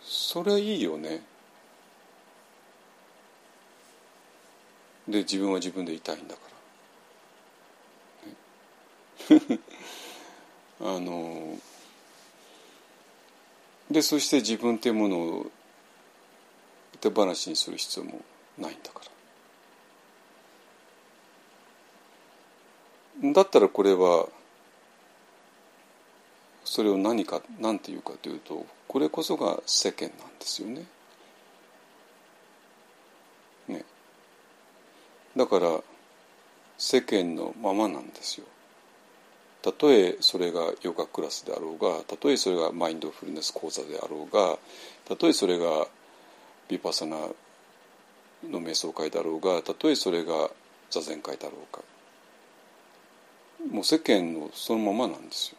[0.03, 1.23] それいいよね。
[5.09, 6.41] で自分は自分でいたいんだか
[9.31, 9.37] ら。
[9.39, 9.61] ね
[10.81, 11.59] あの
[13.91, 15.47] でそして自分っていうものを
[17.01, 18.21] 手放しにする必要も
[18.59, 19.01] ないんだか
[23.23, 24.27] らだったらこれは
[26.65, 30.85] それを何か何て言うかというとこれこそが世間なんですよね。
[33.69, 33.85] ね
[35.37, 35.81] だから
[36.77, 38.46] 世間のままなんですよ。
[39.67, 44.58] たとえそれがヨガクラスであろうがたとえそれがマインドフルネス講座であろうが
[45.08, 45.88] たとえそれが
[46.69, 50.50] ヴィパサナの瞑想会だろうがたとえそれが
[50.88, 51.83] 座禅会だろうか
[53.69, 55.50] もう世間のそのままなんです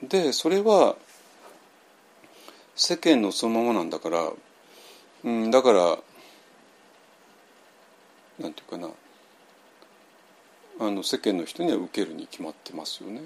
[0.00, 0.08] よ。
[0.08, 0.94] でそれは
[2.76, 4.30] 世間のそのままなんだから、
[5.24, 5.98] うん、だから
[8.38, 8.90] なんていうかな
[10.78, 13.22] あの世間の人には受けるに決まってますよね。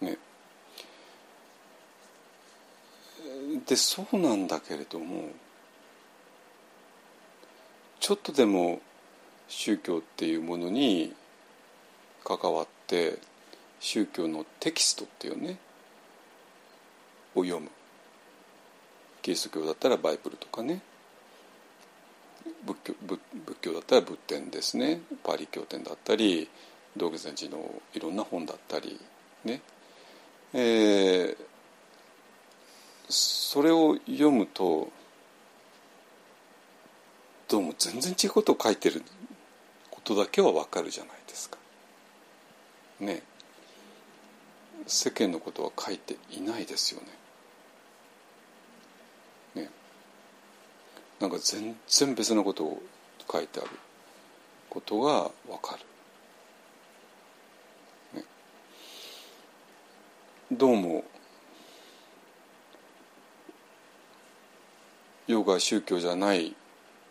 [0.00, 0.18] ね。
[3.66, 5.28] でそうなんだけれども
[8.00, 8.80] ちょっとでも
[9.46, 11.14] 宗教っていうものに
[12.24, 13.18] 関わって
[13.78, 15.58] 宗教のテキストっていうね
[17.34, 17.70] を読む
[19.22, 20.82] キリスト教だったらバイブルとかね
[22.64, 23.20] 仏教仏
[23.60, 26.48] 教だったら仏典ですねパリ経典だったり
[26.96, 27.58] 道具禅師の
[27.94, 29.00] いろんな本だったり
[29.44, 29.60] ね、
[30.52, 31.36] えー、
[33.08, 34.90] それを読むと
[37.48, 39.02] どうも全然違うことを書いてる
[39.90, 41.58] ことだけはわかるじゃないですか。
[43.00, 43.22] ね
[44.86, 47.06] 世間のことは書いていないですよね。
[51.20, 52.82] なんか全然別のことを
[53.30, 53.68] 書いてある
[54.70, 55.30] ことがわ
[55.62, 55.76] か
[58.14, 58.20] る。
[58.20, 58.24] ね、
[60.50, 61.04] どうも。
[65.26, 66.56] ヨガ宗教じゃない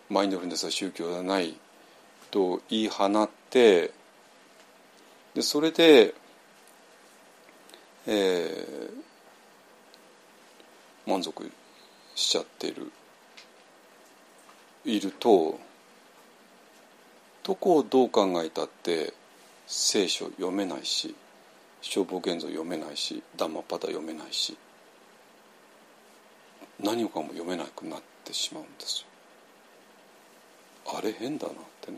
[0.10, 1.56] マインドフルネスは宗教じゃない
[2.32, 3.94] と言い放って
[5.36, 6.14] でそれで、
[8.08, 11.50] えー、満足
[12.16, 12.92] しちゃってる。
[14.90, 15.60] いると
[17.44, 19.14] どこをどう考えたって
[19.68, 21.16] 聖書読めないし
[21.82, 24.58] 消防現像読めないしダンマパタ読めないし
[26.82, 29.08] 何もかも読めなくなってしまうんですよ。
[30.98, 31.98] あれ変だなってね。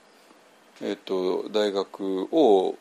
[0.84, 2.76] えーと、大学を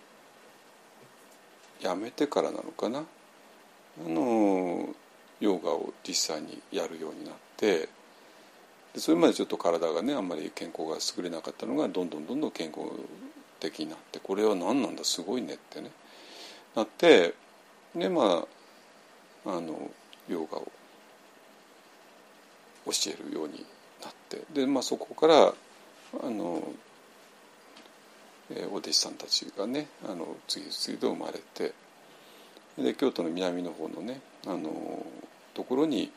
[1.80, 3.04] 辞めてからなのかなあ
[4.08, 4.88] の
[5.38, 7.90] ヨガを実際にやるようになって
[8.94, 12.80] でそれまでちょっと体がねあんまり健康が優れなかったのがどんどんどんどん健康
[13.58, 15.90] 的になってこれは何なんだすごいねってね
[16.74, 17.34] なって
[17.94, 18.46] でま
[19.46, 19.90] ああの
[20.28, 20.70] ヨガを
[22.86, 23.64] 教えるように
[24.02, 25.52] なってで、まあ、そこから
[26.22, 26.62] あの
[28.50, 31.72] えお弟子さんたちがねあの次々と生まれて
[32.78, 35.04] で京都の南の方のねあの
[35.54, 36.10] ところに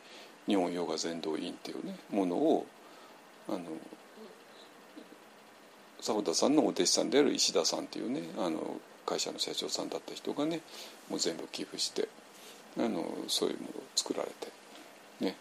[0.47, 2.65] 日本ヨガ禅道院っていうねものを
[3.47, 3.59] あの
[5.97, 10.61] 佐保田さんのお弟子さんである石田さんっていうねあの会社の社長さんだった人がね
[11.09, 12.07] もう全部寄付して
[12.77, 14.51] あのそういうものを作られて
[15.19, 15.35] ね。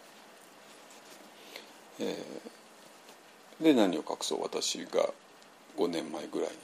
[2.00, 5.08] えー、で何を隠そう私が
[5.76, 6.56] 5年前ぐらいに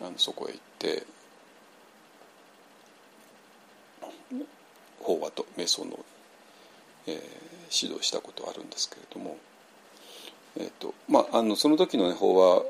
[0.00, 1.06] あのそこへ行って
[5.00, 5.98] 法話と瞑想の、
[7.06, 7.14] えー、
[7.84, 9.36] 指導したことあるんですけれども、
[10.56, 12.62] えーとまあ、あのその時の、ね、法話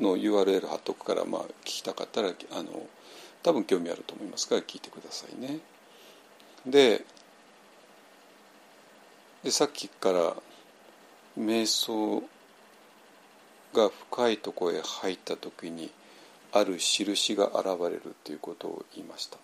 [0.00, 2.86] の URL 貼っとくから、まあ、聞きたかったらあの
[3.42, 5.60] 多分興味あると思いますから聞いてくださいね。
[6.66, 7.04] で
[9.42, 10.36] でさっきから
[11.38, 12.22] 瞑想
[13.72, 15.90] が深いとこへ入った時に
[16.52, 19.38] ある印が現れるということを言いました。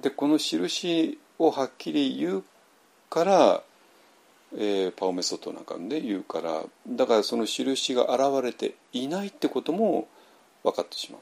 [0.00, 2.44] でこの印をはっきり言う
[3.16, 3.62] から、
[4.58, 10.06] えー、パオメソッドなんかで言うからだからその印が現れていないってことも
[10.62, 11.20] 分かってしまう。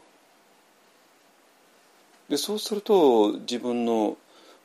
[2.28, 4.16] でそうすると自分の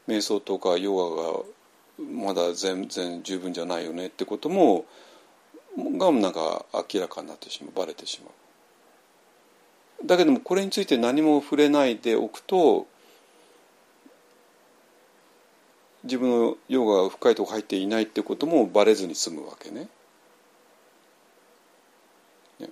[0.08, 1.46] 瞑想とかヨ
[1.96, 4.86] ガがまだ全然十分じゃないよねってことも
[5.78, 8.32] がなんか明らかになってしまうバレてしま
[10.04, 10.08] う。
[10.08, 12.88] だけどもこれについて何も触れないでおくと
[16.04, 19.90] 自分のヨガが深いとこ入っていないってこともバレずに済むわけね。
[22.60, 22.70] ね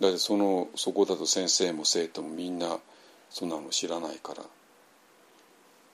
[0.00, 2.78] だってそのそこだと先生も生徒もみんな
[3.30, 4.42] そんなの知らないから。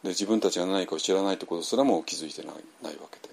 [0.03, 3.33] で自分たちが何かを知らないってことすらも気づいてないないわけで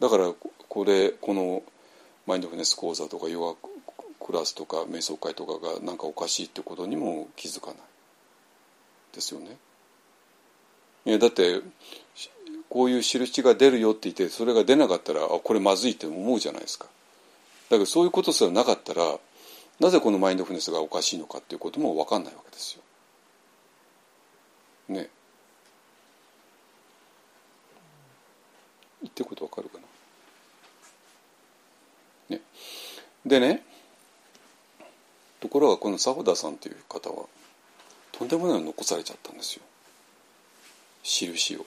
[0.00, 0.32] だから
[0.68, 1.62] これこの
[2.26, 7.76] マインドフルネス講座とかヨガクラスとか瞑想会とかが何かおかしいってことにも気づかない
[9.12, 9.56] ですよね。
[11.08, 11.62] いやだって
[12.68, 16.84] こういう印が出るよって言ってそれが出なかったらあこれまずいって思うじゃないですか。
[16.84, 16.90] だ
[17.76, 19.18] けどそういうことすらなかったら
[19.80, 22.82] なぜこのマインドフルネスがおかしいのかっていうことも分かんないわけですよ。
[24.88, 25.08] ね
[29.06, 29.78] ってることわかるか
[32.28, 32.42] な、ね、
[33.24, 33.62] でね
[35.40, 37.24] ところがこの佐保田さんという方は
[38.12, 39.62] とんでもないの残されちゃったんですよ
[41.02, 41.66] 印を。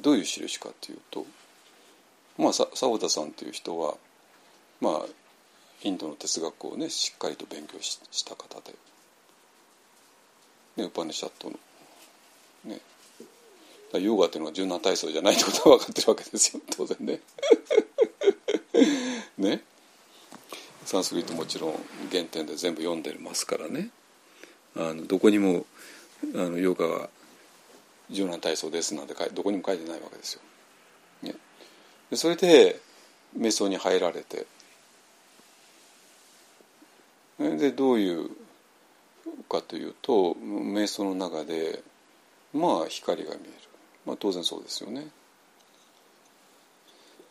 [0.00, 1.24] どういう印かっていうと
[2.36, 3.94] まあ佐保田さんという人は
[4.80, 5.06] まあ
[5.82, 8.74] インドの哲学をねしっかりと勉強しした方で、
[10.76, 11.58] ね、ウパニシャットの。
[12.64, 12.80] ね。
[13.92, 16.62] ヨガっていうのは柔軟体操じゃないってことは分かってるわけですよ。
[16.76, 17.20] 当然ね。
[19.38, 19.62] ね。
[20.84, 21.72] サンスクリットもちろん
[22.10, 23.90] 原点で全部読んでますからね。
[24.74, 25.64] あのどこにも
[26.34, 27.08] あのヨガは
[28.10, 30.40] 柔軟体操ですなんてどこにも書いてないわけですよ。
[31.22, 31.34] ね、
[32.10, 32.80] でそれで
[33.38, 34.46] 瞑想に入られて
[37.38, 38.30] でどういう
[39.48, 41.82] かというと瞑想の中で
[42.52, 43.52] まあ光が見える、
[44.06, 45.08] まあ、当然そうですよね。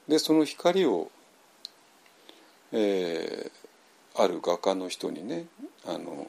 [0.07, 1.09] でその光を、
[2.73, 5.45] えー、ある画家の人にね
[5.85, 6.27] あの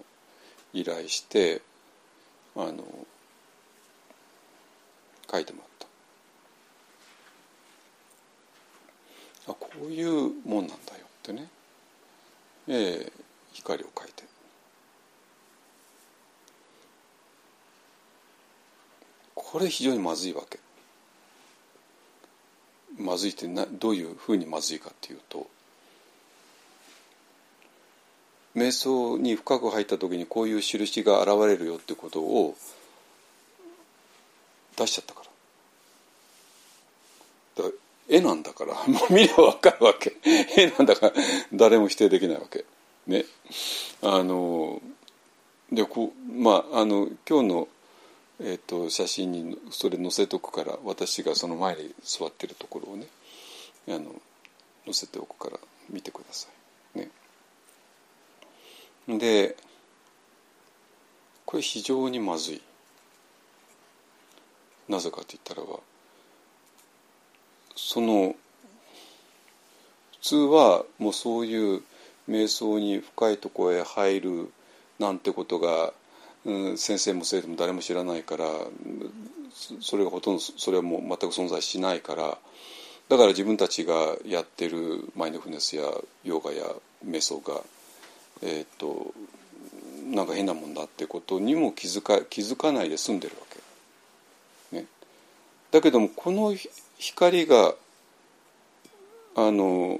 [0.73, 1.61] 依頼して
[2.57, 2.85] あの
[5.31, 5.69] 書いてもらっ
[9.47, 9.53] た。
[9.53, 11.49] あこういうもんなんだよってね、
[12.69, 13.13] えー、
[13.53, 14.25] 光を書いて。
[19.35, 20.59] これ非常にまずいわけ。
[22.97, 25.49] まずいってなどういうふうにまずいかっていうと
[28.55, 32.57] 瞑想に深く入った時にこういう印が現れるよってことを
[34.77, 35.25] 出しちゃったから。
[38.09, 38.75] 絵なんだから。
[38.87, 40.17] もう見れば分かるわけ。
[40.25, 41.15] 絵なんだから。
[41.53, 42.65] 誰も否定できないわけ。
[43.07, 43.25] ね。
[44.03, 44.81] あの
[45.73, 47.69] でこうまああの今日の、
[48.41, 53.09] えーと、写真にそれ載せとくから私がその前に座ってるところをね
[53.89, 54.15] あの
[54.85, 56.64] 載せておくから見てください。
[59.09, 59.57] で
[61.45, 62.63] これ非常にまずい。
[64.89, 65.81] なぜかって言ったらば
[67.75, 68.35] その
[70.13, 71.83] 普通はもうそういう
[72.29, 74.53] 瞑想に深いところへ入る
[74.99, 75.93] なんてことが、
[76.45, 78.47] うん、先生も生徒も誰も知らないから
[79.81, 82.39] それがほとんどそれはもう全く存在しないから
[83.09, 85.85] だから自分たちがやってるマインドフネスや
[86.25, 86.65] ヨガや
[87.07, 87.61] 瞑想が
[88.43, 89.13] えっ、と
[90.11, 93.55] なんか変なもんだってことにも気づか気づかないで済んでるわけ。
[95.75, 96.55] だけどもこの
[96.99, 97.75] 光が
[99.35, 99.99] あの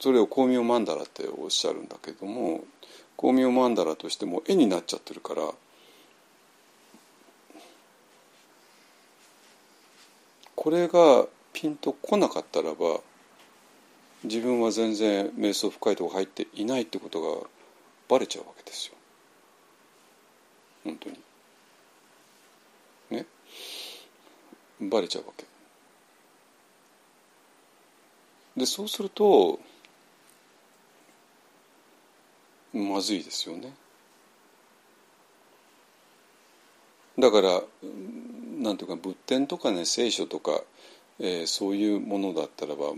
[0.00, 2.64] それを光明曼荼羅っておっしゃるんだけども
[3.16, 5.48] 光明曼荼羅としても絵になっちゃってるから
[10.56, 12.98] これがピンとこなかったらば
[14.24, 17.48] 自分は全然瞑想深いとこ入っていないってことが
[18.08, 18.94] バレちゃうわけですよ
[20.84, 21.18] 本当に。
[23.10, 23.26] ね。
[24.80, 25.44] バレちゃうわけ
[28.56, 29.58] でそうすると
[32.72, 33.74] まずいですよね
[37.18, 37.62] だから
[38.58, 40.62] なんていうか仏典とかね聖書とか、
[41.18, 42.92] えー、そういうものだったらば、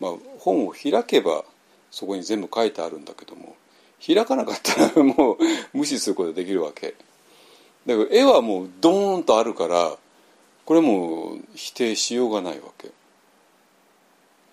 [0.00, 1.44] まあ、本を開けば
[1.90, 3.56] そこに全部書いてあるんだけども
[4.04, 5.36] 開かなかったらもう
[5.72, 6.94] 無視することができるわけ
[7.86, 9.96] だから絵はもうドーンとあるから
[10.64, 12.90] これも否定しようがないわけ。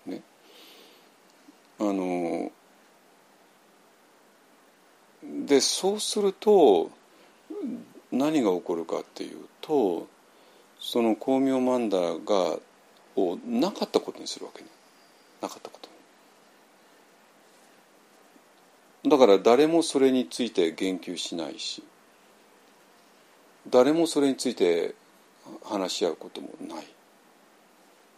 [0.06, 0.22] ね。
[1.80, 2.52] あの
[5.24, 6.92] でそうすると
[8.12, 10.08] 何が起こるかっていうと
[10.80, 12.60] その光明曼荼羅が
[13.16, 14.68] をなかったことにするわけね
[15.42, 15.90] なかったこと
[19.10, 21.84] だから誰もそれについて言及しないし
[23.70, 24.96] 誰もそれについて
[25.64, 26.86] 話し合うこともない。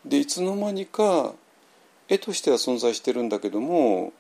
[0.06, 1.34] でいつの間にか
[2.10, 4.12] 絵としては存在してるんだけども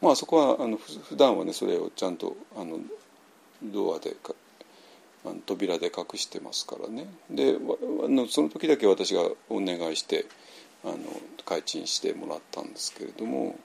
[0.00, 2.78] まあそこはあの普段はねそれをちゃんとあの
[3.62, 4.34] ドアでか
[5.24, 7.56] あの扉で隠してますからねで
[8.04, 10.26] あのその時だけ私がお願いして
[10.84, 10.96] あの
[11.44, 13.56] 開陳してもらったんですけれども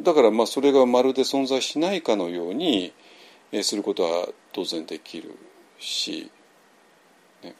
[0.00, 2.92] だからまあそれがまるで存在しないかのように
[3.62, 5.36] することは当然できる
[5.78, 6.30] し、
[7.42, 7.54] ね、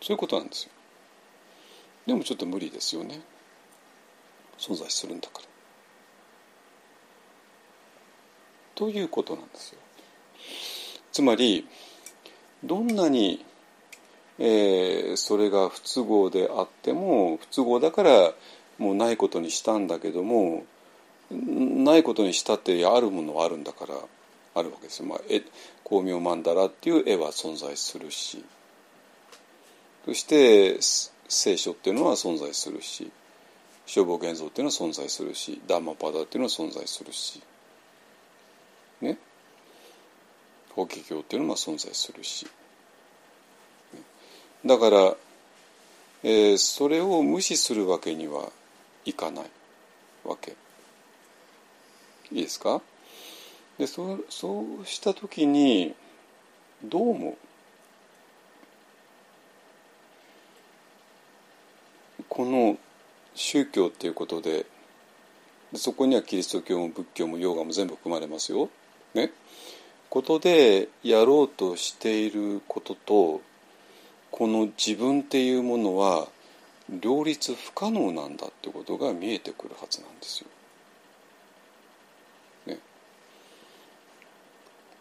[0.00, 0.70] そういうことなんですよ。
[2.06, 3.20] でもちょっと無理ですよね。
[4.58, 5.44] 存在するんだから。
[8.74, 9.78] ということなんですよ。
[11.12, 11.66] つまり
[12.64, 13.44] どんなに、
[14.38, 18.32] えーそれが不都合であっても不都合だから
[18.78, 20.64] もうないことにしたんだけども
[21.30, 23.94] ないことにしたってあるものはあるんだから
[24.54, 25.06] あるわけですよ。
[25.06, 25.18] まあ、
[25.84, 28.44] 光明曼荼羅っていう絵は存在するし。
[30.04, 30.78] そして
[31.28, 33.10] 聖書っていうのは存在するし。
[33.86, 35.60] 消防現像っていうのは存在するし。
[35.66, 37.40] ダンマパダっていうのは存在するし。
[39.00, 39.18] ね。
[40.74, 42.46] 法華経っていうのも存在するし。
[44.64, 45.16] だから、
[46.24, 48.50] えーそれを無視するわけには
[49.04, 49.44] いかない
[50.24, 50.56] わけ
[52.32, 52.82] いいですか？
[53.78, 55.94] でそうそうした時に
[56.84, 57.36] どう思う？
[62.28, 62.76] この
[63.34, 64.66] 宗教っていうことで
[65.72, 68.68] でそこにはキリスト教も仏教もヨガも全部含まれますよ。
[69.14, 69.30] ね？
[70.10, 73.40] ことでやろうとしていることと
[74.30, 76.28] この自分っていうものは
[76.90, 80.46] 両立不可能なんだってことが見えてくるはずなんですよ。
[82.66, 82.78] ね。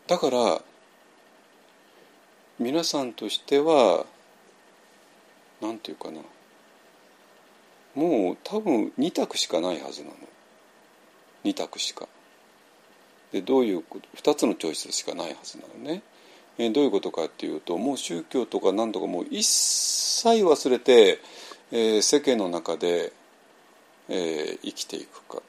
[0.07, 0.61] だから
[2.59, 4.05] 皆さんとしては
[5.61, 6.21] なんていうかな
[7.95, 10.15] もう多分2択しかないはずなの
[11.43, 12.07] 2択しか
[13.31, 16.01] でどういうこと2つのチョイスしかないはずなのね
[16.57, 21.19] えどういうことかっていうともう宗教とか何とかもう一切忘れて、
[21.71, 23.11] え世間の中で、
[24.09, 25.41] え生きていくか。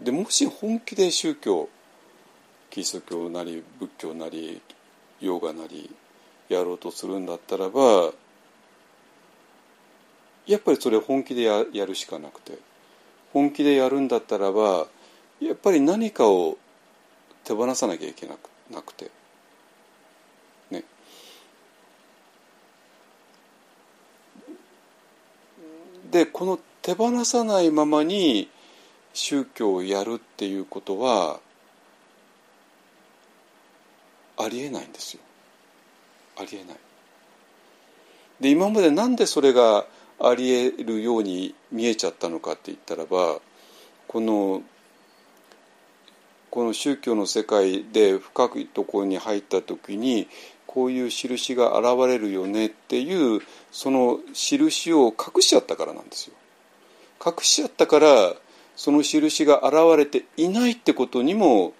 [0.00, 1.68] でもし本気で宗教
[2.70, 4.60] キリスト教なり仏教なり
[5.20, 5.94] ヨガなり
[6.48, 8.12] やろうとするんだったらば
[10.44, 12.58] やっぱりそれ本気でややるしかなくて。
[13.32, 14.86] 本気でやるんだったらば
[15.40, 16.58] やっぱり何かを
[17.44, 19.10] 手放さなきゃいけなくなくて。
[20.70, 20.84] ね。
[26.10, 28.48] でこの手放さないままに
[29.14, 31.40] 宗教をやるっていうことは
[34.38, 35.20] ありえないんですよ。
[36.38, 36.76] ありえない。
[38.40, 39.86] で今までなんでそれが
[40.20, 43.40] ありえるように見えちゃったのかって言ったらば
[44.08, 44.62] この
[46.52, 50.28] この宗教の世界で深いところに入った時に
[50.66, 53.40] こういう印が現れるよねっていう
[53.70, 56.34] その印を隠しちゃったからなんですよ。
[57.24, 58.34] 隠しちゃったから
[58.76, 61.72] その印が現れていないってことにも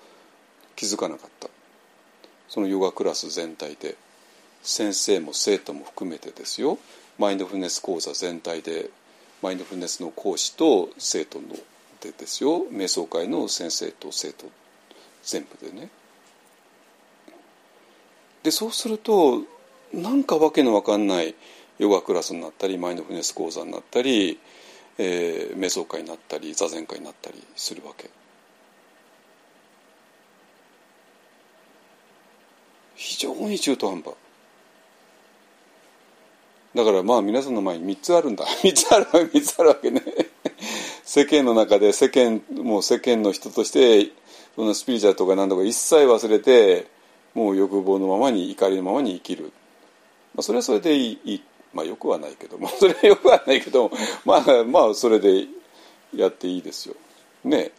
[0.74, 1.50] 気づかなかった。
[2.48, 3.94] そのヨガクラス全体で
[4.62, 6.78] 先生も生徒も含めてですよ。
[7.18, 8.88] マインドフルネス講座全体で
[9.42, 11.48] マインドフルネスの講師と生徒の
[12.00, 12.64] でですよ。
[12.72, 14.46] 瞑想会の先生と生徒
[15.22, 15.88] 全部でね。
[18.42, 19.42] でそうすると
[19.92, 21.34] なんかわけのわかんない
[21.78, 24.38] ヨガクラスになったりマインドフネス講座になったり、
[24.98, 28.10] えー瞑想会になったり座禅会になったりするわけ。
[32.94, 34.14] 非常に中途半端。
[36.74, 38.44] だからまあ皆さんの前に3つあるんだ。
[38.62, 40.02] 3つある3つあるわけね。
[41.04, 44.10] 世間の中で世間もう世間の人として
[44.56, 46.86] そのスピリチュアルとか何とか一切忘れて
[47.34, 49.52] もう欲望のままに怒りのままに生きる、
[50.34, 51.42] まあ、それはそれでいい。
[51.72, 52.68] まあよくはないけども。
[52.78, 53.92] それはよくはないけども。
[54.24, 55.46] まあまあそれで
[56.14, 56.94] やっていいですよ。
[57.44, 57.72] ね。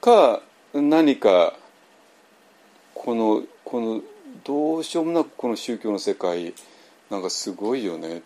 [0.00, 0.42] か
[0.74, 1.54] 何か
[2.94, 4.02] このこの
[4.44, 6.52] どうしようもなくこの宗教の世界
[7.08, 8.22] なんかすごいよね。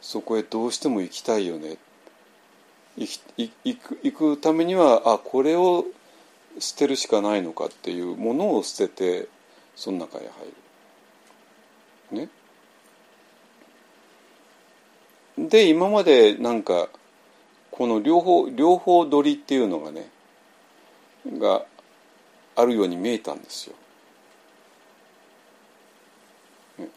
[0.00, 1.76] そこへどうしても行きたいよね。
[2.96, 5.86] い行く行くためにはあこれを
[6.58, 9.28] 捨てるしかないのかっていうものを捨てて
[9.74, 10.28] その中へ入
[12.12, 12.26] る。
[12.26, 12.28] ね。
[15.38, 16.88] で今までなんか
[17.70, 20.10] この両方両方取りっていうのがね
[21.38, 21.64] が
[22.54, 23.74] あるように見えたんですよ。
[26.78, 26.88] ね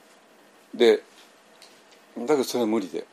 [0.73, 1.03] で
[2.17, 3.05] だけどそれは無理で。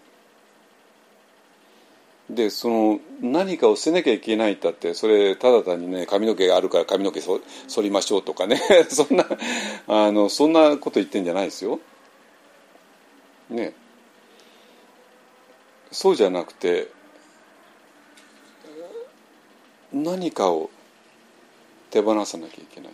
[2.35, 8.59] でその何かを捨てなきゃいけないったってそれただ単にね髪の毛があるから髪の毛そ剃りましょうとかね
[8.89, 9.27] そんな
[9.87, 11.79] あのそんなこと言ってんじゃないですよ。
[13.51, 13.75] ね
[15.91, 16.89] そうじゃなくて
[19.93, 20.71] 何かを
[21.91, 22.93] 手放さなきゃいけない。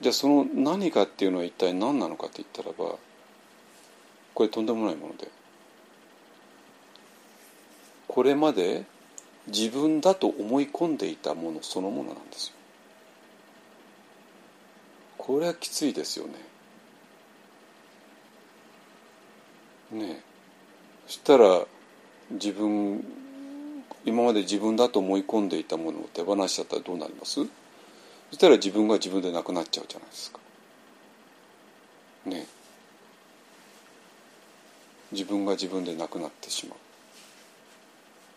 [0.00, 2.96] じゃあその何かっていうのは一体何なのかって言ったらば
[4.34, 5.28] これとんでもないもので
[8.12, 8.84] これまで
[9.46, 12.54] 自分だと思い込んでいたものそのものなんですよ。
[15.16, 16.32] これはきついですよね。
[19.92, 20.22] ね
[21.06, 21.64] そしたら
[22.32, 23.04] 自分
[24.04, 27.34] 今まで自分だと思い込んでいたものを手放しちゃったらどうなります？
[27.34, 27.46] そ
[28.32, 30.40] したら自分が自分でなくなっちゃうじゃないですか。
[32.26, 32.48] ね
[35.12, 36.78] 自分が自分でなくなってしまう。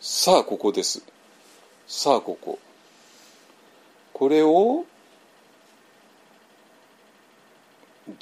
[0.06, 1.02] さあここです。
[1.86, 2.58] さあここ。
[4.12, 4.84] これを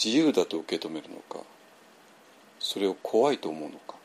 [0.02, 1.44] 自由だと受け止めるのか
[2.60, 3.96] それを怖いと思うのか。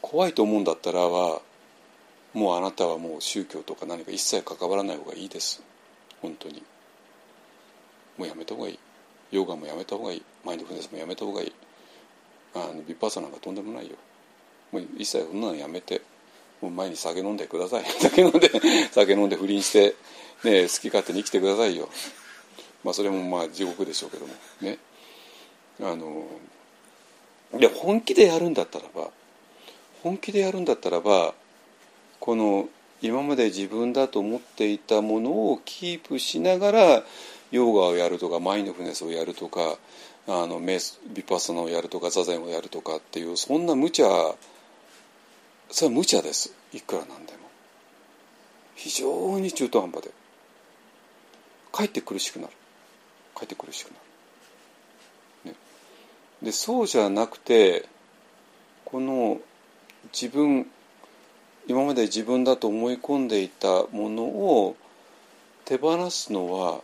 [0.00, 1.42] 怖いと思うんだったらは
[2.34, 5.64] もうあなたはもう宗教とか何か一切関わらない方がいいです。
[6.20, 6.62] 本当に。
[8.18, 8.78] もうやめた方がいい。
[9.32, 10.22] ヨガもやめた方がいい。
[10.44, 11.52] マインドフルネスもやめた方がいい。
[12.54, 13.96] あのビッパーサなんかとんでもないよ。
[14.72, 16.02] もう一切そんなのやめて。
[16.60, 17.84] もう前に酒飲んでください。
[18.00, 18.50] 酒飲んで
[18.92, 19.96] 酒飲んで不倫して
[20.44, 21.88] ね好き勝手に生きてくださいよ。
[22.84, 24.34] まあそれもまあ地獄でしょうけども。
[24.60, 24.78] ね。
[25.80, 26.26] あの
[27.58, 29.10] いや本気でやるんだったらば
[30.02, 31.34] 本気でやるんだったらば
[32.20, 32.68] この
[33.00, 37.02] 今まで自分だと思っていたものをキープしながら
[37.50, 39.76] ヨガをやるとかマインドフネスをやるとか
[40.28, 44.04] あのメスビパッサナをやるとか座禅をやるとかっていうそんな無茶
[45.72, 46.54] それは無茶です。
[46.74, 47.38] いくらなんでも。
[48.74, 50.10] 非常に中途半端で。
[51.72, 52.52] かえって苦しくなる。
[53.34, 53.94] かえって苦しくな
[55.46, 55.56] る、ね、
[56.42, 57.88] でそうじゃなくて
[58.84, 59.40] この
[60.12, 60.66] 自分
[61.66, 64.76] 今まで自分だと思い込んでいたものを
[65.64, 66.80] 手放すのは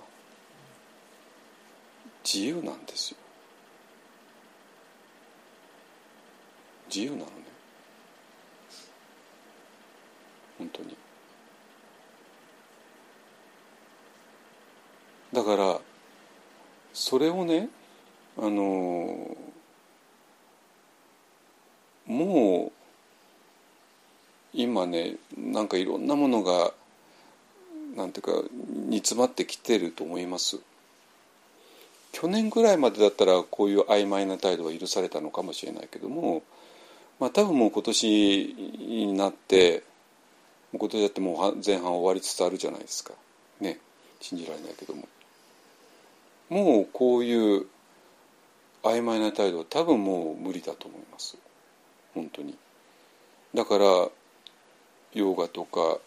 [2.24, 3.18] 自由なんですよ。
[6.98, 7.30] 自由なのね。
[10.58, 10.96] 本当に。
[15.32, 15.80] だから
[16.92, 17.68] それをね
[18.36, 19.36] あの
[22.06, 22.72] もう
[24.52, 26.72] 今ねなんかいろんなものが
[27.94, 28.48] なんていうか
[28.88, 30.58] 煮詰まってきてると思います。
[32.10, 36.42] 去年ぐらいまでだったらこういう曖昧な態度は許されたのかもしれないけども
[37.20, 39.82] まあ多分もう今年になって
[40.72, 43.14] 今年だってもう前半終わりつつあるじゃないですか。
[43.60, 43.78] ね。
[44.20, 45.08] 信じられないけども。
[46.50, 47.66] もうこういう
[48.82, 51.36] 曖昧な態度は多分もう無理だと思います。
[52.14, 52.56] 本当に。
[53.54, 55.98] だからヨーガとか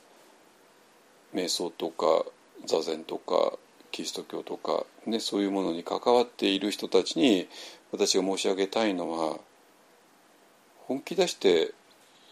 [1.33, 2.25] 瞑想とか
[2.65, 3.57] 座禅とか
[3.91, 7.47] キリスト教とか、ね、そういうものに関わっている人たちに
[7.91, 9.37] 私が申し上げたいのは
[10.91, 11.73] 本気出して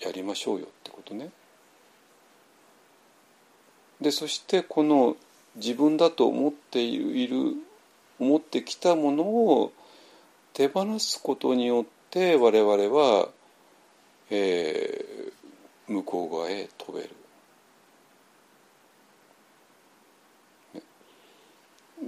[0.02, 1.30] やりましょうよってことね。
[4.02, 5.16] でそしてこの
[5.56, 7.54] 自分だと思っている
[8.20, 9.72] 思ってきたものを
[10.52, 13.30] 手放すことによって我々は、
[14.30, 17.10] えー、向こう側へ飛べる。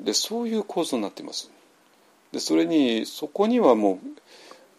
[0.04, 1.50] でそういう構造になっています。
[2.34, 4.00] でそれにそこにはもう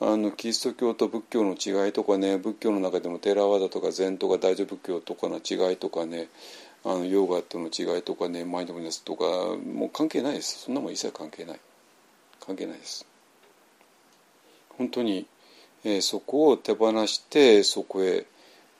[0.05, 6.29] あのキリスト教と仏教の違いとかね仏教の中でもテラワダとか禅とか大乗仏教とかの違いとかね
[6.85, 10.65] あのヨガとの違いとかねマインドフルネスとかもう関係ないです。
[10.65, 11.61] そんなもん一切関係ない。
[12.45, 13.07] 関係ないです。
[14.77, 15.27] 本当に、
[15.85, 18.27] えー、そこを手放してそこへ、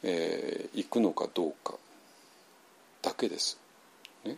[0.03, 1.75] えー、行くのかどうか
[3.03, 3.59] だけです、
[4.25, 4.37] ね、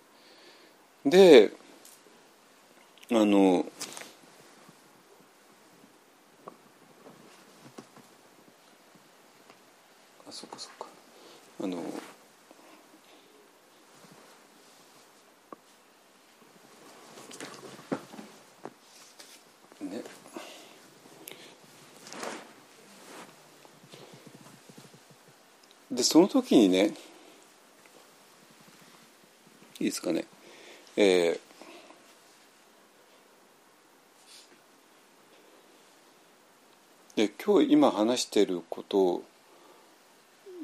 [1.05, 1.53] で
[3.11, 3.65] あの
[10.35, 10.87] そっかそっか。
[11.63, 11.77] あの
[19.81, 20.03] ね。
[25.93, 26.95] でその時にね
[29.79, 30.25] いいですかね。
[30.97, 31.45] えー
[37.15, 39.23] で今日今話していること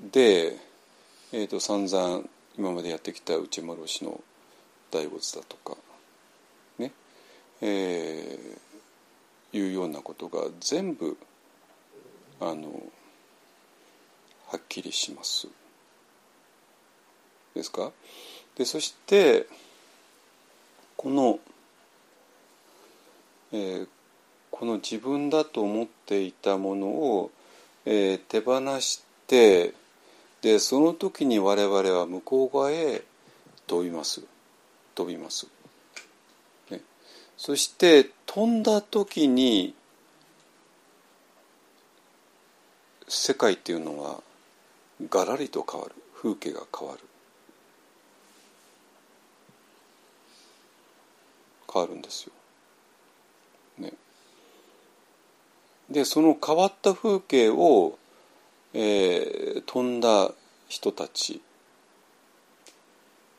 [0.00, 0.56] で、
[1.32, 2.22] えーと、散々
[2.58, 4.20] 今までやってきた内丸氏の
[4.90, 5.76] 大仏だとか
[6.78, 6.92] ね
[7.60, 11.16] えー、いうようなことが全部
[12.40, 12.82] あの
[14.48, 15.46] はっきりします。
[17.54, 17.92] ですか？
[18.56, 19.46] でそして
[20.96, 21.38] この、
[23.52, 23.88] えー、
[24.50, 27.30] この自分だと思っていたものを
[27.84, 29.74] えー手放して
[30.42, 33.02] でその時に我々は向こう側へ
[33.66, 34.22] 飛びます。
[34.94, 35.46] 飛びます、
[36.70, 36.80] ね、
[37.36, 39.74] そして飛んだ時に
[43.08, 44.20] 世界っていうのは
[45.08, 45.94] ガラリと変わる。
[46.14, 47.00] 風景が変わる。
[51.72, 52.32] 変わるんですよ。
[53.78, 53.94] ね、
[55.88, 57.96] でその変わった風景を、
[58.74, 60.32] えー、飛んだ
[60.68, 61.40] 人たち、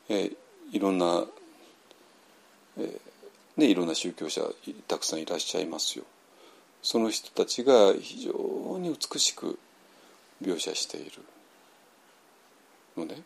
[0.08, 0.36] えー、
[0.72, 1.24] いろんな、
[2.78, 3.00] えー
[3.56, 4.42] ね、いろんな宗教者
[4.88, 6.04] たくさんいらっしゃいますよ。
[6.82, 9.58] その人たちが非常に美しく
[10.42, 11.22] 描写している
[12.96, 13.22] のね。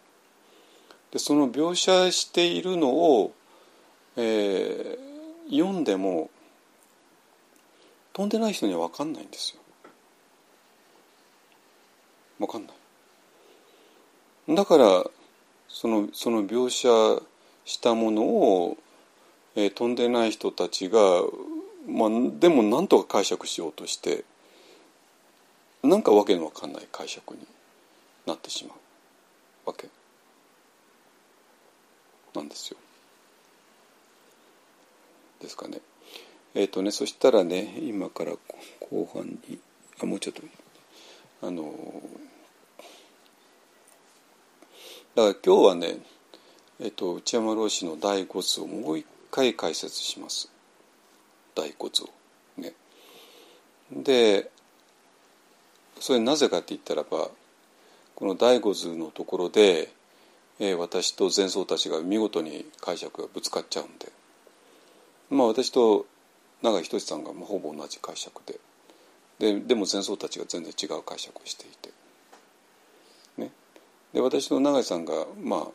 [1.12, 3.32] でその描写しているのを、
[4.16, 6.28] えー、読んでも
[8.12, 9.61] 飛んでない人には分かんないんですよ。
[12.39, 12.72] 分かんな
[14.49, 14.55] い。
[14.55, 15.05] だから
[15.68, 16.89] そのその描写
[17.64, 18.76] したものを、
[19.57, 20.99] えー、飛んでない人たちが
[21.87, 22.09] まあ、
[22.41, 24.24] でも何とか解釈しようとして
[25.82, 27.47] なんかわけのわかんない解釈に
[28.26, 29.89] なってしまうわけ
[32.34, 32.76] なんですよ。
[35.41, 35.78] ですかね。
[36.55, 38.32] えっ、ー、とねそしたらね今から
[38.80, 39.59] 後半に
[40.03, 40.43] あもうちょっと
[41.43, 41.74] あの
[45.14, 45.99] だから今日はね、
[46.80, 50.51] えっ、と内山老師の第五図をもう一回解説します。
[51.55, 52.61] 大骨を。
[52.61, 52.72] ね、
[53.91, 54.51] で
[56.01, 57.30] それなぜかって言ったらば
[58.14, 59.91] この第五図のところで、
[60.59, 64.11] えー、私と前僧たちが見事に解釈がぶつかっちゃうんで
[65.30, 66.07] まあ私と
[66.62, 68.59] 永井仁さんがほぼ同じ解釈で
[69.39, 71.91] ででも前僧たちが全然違う解釈をしていて、
[73.37, 73.51] ね、
[74.14, 75.68] で私と永井さんがまあ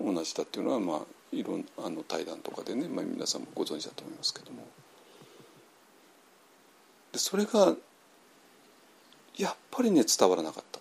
[0.00, 1.00] 同じだっていうのはまあ
[1.32, 4.66] いろんあの対談とかでね、まあ、皆さんもご存知だと思いますけども。
[7.12, 7.74] でそれが
[9.36, 10.80] やっぱりね伝わらなかった。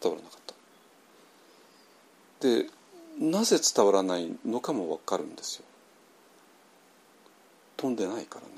[0.00, 0.40] 伝わらなかっ
[2.40, 2.46] た。
[2.46, 2.66] で
[3.18, 5.64] なぜ伝わらないのかも分かるんですよ。
[7.76, 8.48] 飛んでないからね。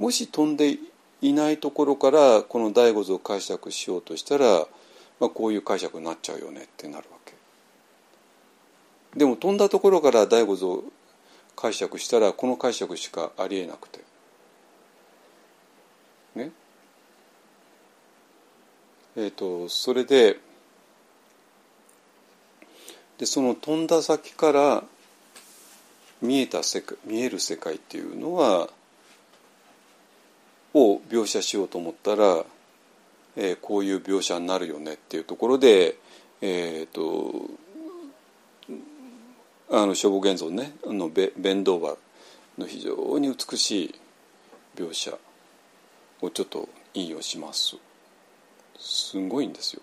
[0.00, 0.78] もし飛んで
[1.20, 4.66] いないところからこの第五図を解釈しようとしたら、
[5.20, 7.34] まあ、こういう解釈になっちゃうよねってなるわけ。
[9.14, 10.84] でも飛んだところから第五図を
[11.54, 14.00] 解釈したらこの解釈しかありえなくて。
[16.34, 16.50] ね？
[19.16, 20.38] えーと、それで
[23.18, 24.82] でその飛んだ先から
[26.22, 28.70] 見えた世界見える世界っていうのは
[30.74, 32.44] を描写しようと思ったら、
[33.36, 35.96] えー、こういう描写になるよねっていうところで、
[36.40, 37.46] えーと、
[39.70, 41.96] あの消防現像ねあの弁道場
[42.58, 43.94] の非常に美しい
[44.76, 45.16] 描写
[46.20, 47.76] をちょっと引用します。
[48.78, 49.82] すごいんですよ。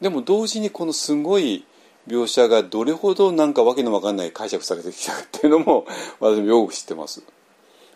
[0.00, 1.64] でも同時にこのすごい
[2.08, 5.86] 描写がどれほどなんかわけのわかんない解釈されてきたっていうのも
[6.18, 7.22] 私もよく知ってます。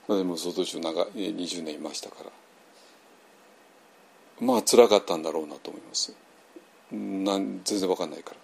[0.06, 2.30] 私も外中長20年いましたから。
[4.40, 6.14] まあ辛かったんだろうなと思います。
[6.92, 8.34] なん全然わかんないか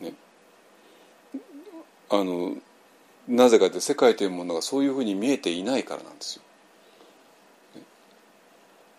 [0.00, 0.08] ら。
[0.08, 0.14] ね。
[2.10, 2.56] あの
[3.28, 6.42] なぜかって世界というものがそういうふうに見えていないからなんですよ。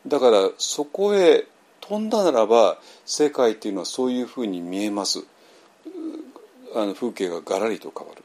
[0.07, 1.45] だからそこへ
[1.81, 5.25] 飛んだならば世界っていうのはそういうふうに見えます。
[6.75, 8.23] あの風景がガラリと変わる。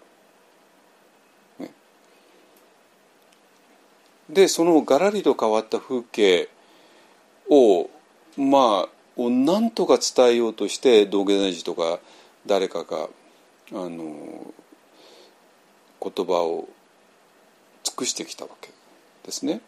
[4.29, 6.49] でそのガラリと変わった風景
[7.51, 7.89] を
[8.37, 11.99] まあを何とか伝えようとして道下大寺とか
[12.47, 13.09] 誰かが
[13.72, 14.55] あの
[16.01, 16.68] 言葉を
[17.83, 18.70] 尽くしてきたわけ
[19.24, 19.61] ですね。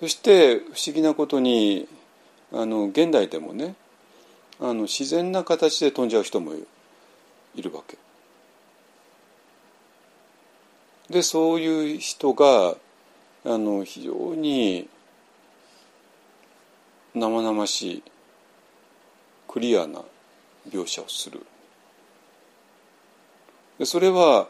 [0.00, 1.86] そして不思議なことに
[2.52, 3.74] あの現代でもね
[4.60, 6.54] あの自然な形で飛んじゃう人も
[7.54, 7.98] いるわけ。
[11.10, 12.74] でそういう人が
[13.46, 14.88] あの非常に
[17.14, 18.02] 生々しい
[19.46, 20.02] クリアな
[20.68, 21.46] 描写をする。
[23.78, 24.48] でそれは、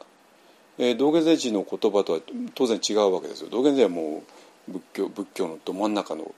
[0.79, 2.21] えー、道元禅師の言葉とは
[2.55, 3.51] 当然違うわけですよ。
[3.51, 4.23] 道元禅はも
[4.67, 6.35] う仏教仏教のど真ん中の、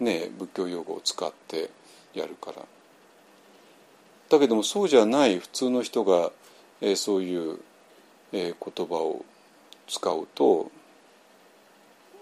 [0.00, 1.68] ね、仏教用語を使って
[2.14, 2.62] やるから
[4.30, 6.32] だけどもそうじゃない普通の人が、
[6.80, 7.58] えー、そういう、
[8.32, 9.24] えー、言葉を
[9.86, 10.70] 使うと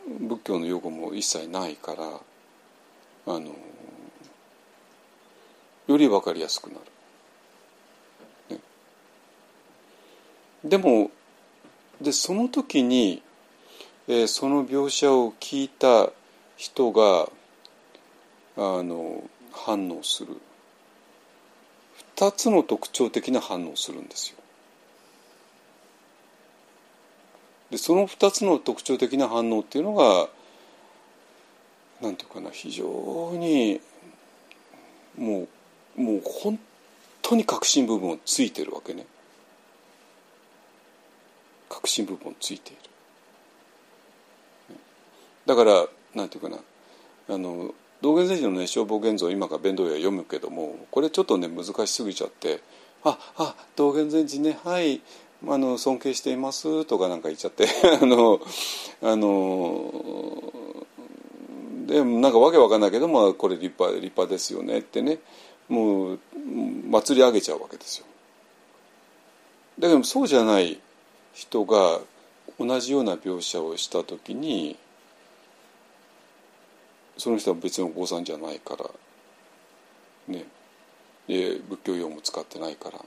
[0.07, 2.05] 仏教の用語も一切ないから
[3.27, 3.55] あの
[5.87, 6.77] より分かりやすくな
[8.49, 8.57] る。
[8.57, 8.61] ね、
[10.65, 11.11] でも
[12.01, 13.23] でその時に、
[14.09, 16.11] えー、その描写を聞いた
[16.57, 17.29] 人が
[18.57, 19.23] あの
[19.53, 20.37] 反応する
[22.17, 24.40] 2つの特徴的な反応をするんですよ。
[27.71, 30.29] でその2つの特徴的な反応っていうのが
[32.01, 33.81] なんていうかな非常に
[35.17, 35.47] も
[35.97, 36.59] うもう本
[37.23, 39.07] 当に核心部分をついてるわけね。
[41.69, 42.81] 核心部分をついている。
[45.47, 46.59] だからなんていうかな
[47.29, 52.61] あの道元禅師のね消防現像今から弁当屋読むけどもこれちょっとね難しすぎちゃって
[53.05, 55.01] 「ああ道元禅師ねはい
[55.47, 57.67] あの尊敬しています」とかなんか言っちゃって
[58.03, 58.41] あの
[59.03, 60.53] あの
[61.87, 65.19] でもなんかわけわかんないけどもこれ立派立派ですよねってね
[65.69, 66.19] もう
[66.89, 68.07] 祭り上げちゃうわけですよ。
[69.79, 70.79] だけどそうじゃない
[71.33, 72.01] 人が
[72.59, 74.77] 同じような描写をした時に
[77.17, 78.91] その人は別のお坊さんじゃないから
[80.29, 80.45] ね
[81.27, 83.05] で仏教用も使ってないから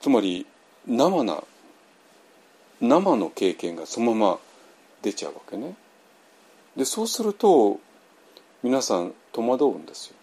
[0.00, 0.46] つまり
[0.86, 1.42] 生な
[2.80, 4.38] 生の経験がそのまま
[5.02, 5.74] 出ちゃうわけね。
[6.76, 7.80] でそうすると
[8.62, 10.14] 皆さん戸惑うんですよ。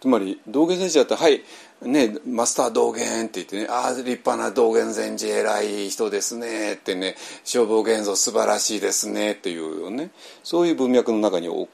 [0.00, 1.42] つまり道元先生だったら「はい
[1.82, 10.10] ねマスター道元」って言ってね「ああ立派な道元禅師偉い人ですね」ってね「消防現像素晴らしいですね」っていうね
[10.44, 11.68] そういう文脈の中に置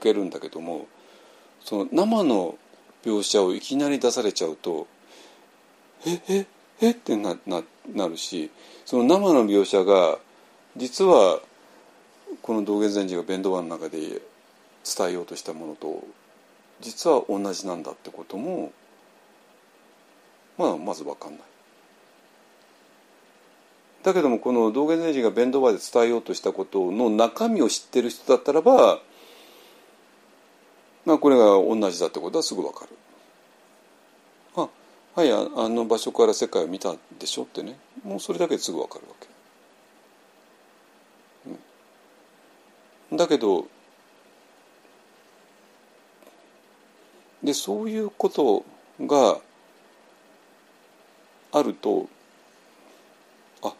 [0.00, 0.86] けるんだけども
[1.64, 2.56] その生の
[3.06, 4.88] 描写をいきなり出されちゃうと
[6.04, 6.46] 「ええ
[6.80, 7.62] えってなな
[7.94, 8.50] なるし
[8.84, 10.18] その生の描写が
[10.76, 11.40] 実は
[12.42, 16.04] この道元禅師が弁当話の中で伝えようとしたものと
[16.80, 18.72] 実は同じなんだってことも、
[20.58, 21.40] まあ、まず分かんない。
[24.02, 29.00] だけどもこの道元禅師が弁当話で伝えようとしたことの中身を知ってる人だったらば、
[31.06, 32.90] まあ、これが同じだってことはすぐ分かる。
[34.56, 34.68] あ
[35.14, 39.14] はいあの場所から世界を見たでしょってねもうそれだけですぐ分かるわ
[43.10, 43.16] け。
[43.16, 43.68] だけど
[47.42, 48.64] でそういうこと
[49.00, 49.38] が
[51.52, 52.08] あると
[53.62, 53.72] あ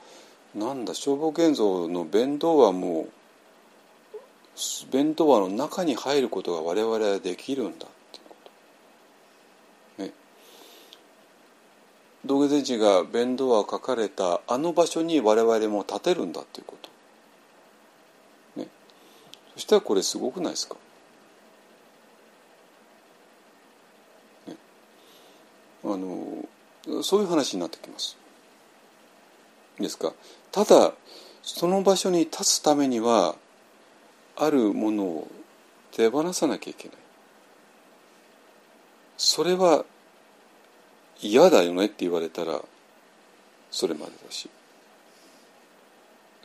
[0.55, 3.11] なんだ消防建造の弁当はもう
[4.91, 8.37] 弁当話の中に入ることが我々はできるんだってこ
[9.97, 10.03] と。
[10.03, 10.13] ね。
[12.25, 16.77] 道下禅師が弁当話を書かれたあの場所に我々も立てるんだっていうこ
[18.55, 18.61] と。
[18.61, 18.69] ね。
[19.55, 20.77] そしたらこれすごくないですか？
[24.47, 24.57] ね
[25.85, 28.17] あのそういう話になってきます。
[29.79, 30.15] ですか
[30.51, 30.93] ただ
[31.43, 33.37] その場所に立つためには
[34.37, 35.28] あるものを
[35.93, 36.97] 手放さなきゃいけない。
[39.16, 39.84] それは
[41.20, 42.61] 嫌だよねって言われたら
[43.70, 44.49] それまでだし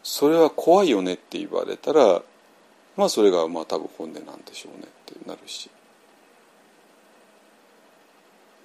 [0.03, 2.21] それは怖いよねって言われたら
[2.95, 5.69] まあそれがまあ多分本音なんでしょうねってなるし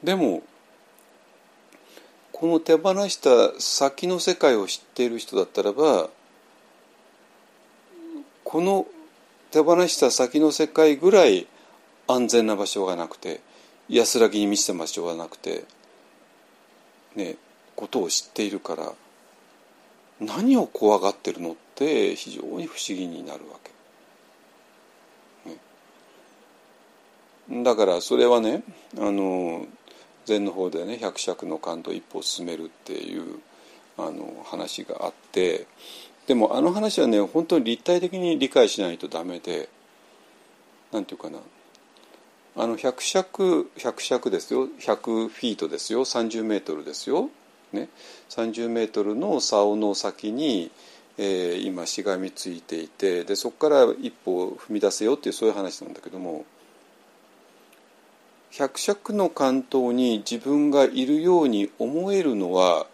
[0.02, 0.42] でも
[2.32, 6.10] この手放した先の世界を知っている人だったらば
[8.44, 8.86] この
[9.56, 11.46] 手放した先の世界ぐらい
[12.06, 13.40] 安全な場所がなくて
[13.88, 15.64] 安らぎに満ちた場所がなくて
[17.14, 17.36] ね
[17.74, 18.92] ことを知っているから
[20.20, 23.56] 何を怖がってるのって非常に不思議になるわ
[25.46, 25.50] け。
[27.54, 28.62] ね、だからそれはね
[28.98, 29.64] あの
[30.26, 33.40] 禅の方でね百尺の感度一歩進めるっていう
[33.96, 35.66] あの話があって
[36.26, 39.68] でもあの話はね本当に立体的に理解しないとダメで
[40.92, 41.38] なんていうかな。
[42.58, 44.66] あの百尺百尺ですよ。
[44.66, 46.04] 100フィートですよ。
[46.06, 47.28] 30メートルですよ、
[47.72, 47.90] ね、
[48.30, 50.70] 30メートルの竿の先に、
[51.18, 56.46] えー、今しがみついていてでそこから一歩踏み出せよっていうそういう話なんだけども
[58.50, 62.86] 百尺の関東に自分がいるように思えるのは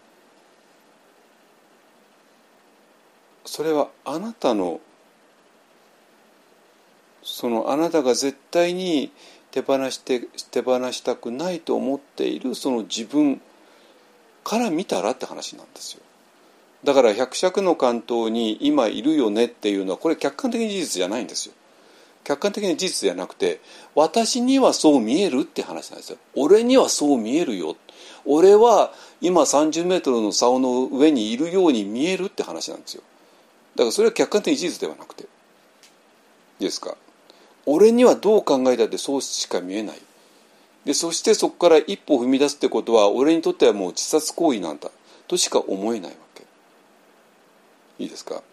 [3.53, 4.81] それはあなたの
[7.21, 9.11] そのあなたが絶対に
[9.51, 13.39] 手放して手放したくないと思っているその自分
[14.43, 16.01] から見たらって話なんですよ。
[16.83, 21.53] だから百尺の関東に今いるよねっていうのはこれ客観的に事実じゃないんですよ。
[22.23, 23.61] 客観的に事実じゃなくて
[23.93, 26.17] 私にはそう見えるって話なんですよ。
[26.35, 27.75] 俺にはそう見えるよ。
[28.25, 28.91] 俺は
[29.21, 33.03] 今30メートルの竿の上にいるように見えるって話なんですよ。
[33.75, 35.25] だからそれは客観的事実ではなくてい
[36.61, 36.95] いですか？
[37.65, 40.01] 俺にはどう考えたってそうしか見えない。
[40.85, 44.91] でそしてそこから一歩踏み出すってことは俺にとってはもう自殺行為なんだ。
[45.27, 46.43] としか思えないわけ。
[47.99, 48.43] いいですか？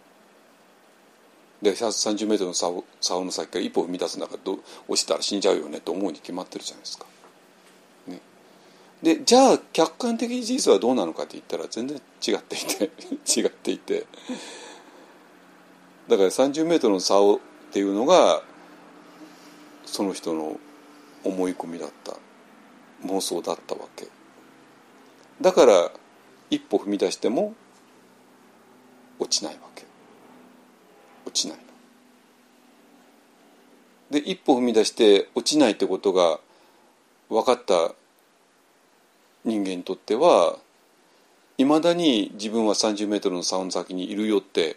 [1.60, 7.04] で130メートルの竿竿の先から一歩踏み出す中ど落ちたら死んじゃうよねと思うに決まってるじゃないですか。
[8.06, 8.20] ね、
[9.02, 12.90] でじゃあ客観的事実はどうなのかって言ったら全然違っていて
[13.40, 14.06] 違っていて。
[16.10, 17.38] だから30メートルの竿っ
[17.72, 18.42] ていうのが
[19.84, 20.58] その人の
[21.22, 22.16] 思い込みだった。
[23.06, 24.08] 妄想だったわけ。
[25.40, 25.92] だから
[26.50, 27.54] 一歩踏み出しても
[29.20, 29.84] 落ちないわけ。
[31.24, 31.58] 落ちない。
[34.10, 36.40] で一歩踏み出して落ちないってことが
[37.28, 37.94] 分かった
[39.44, 40.56] 人間にとっては
[41.56, 44.76] いまだに自分は30メートルの竿の先にいるよって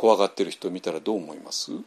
[0.00, 1.72] 怖がってる人見たらどう思います？
[1.72, 1.84] 不思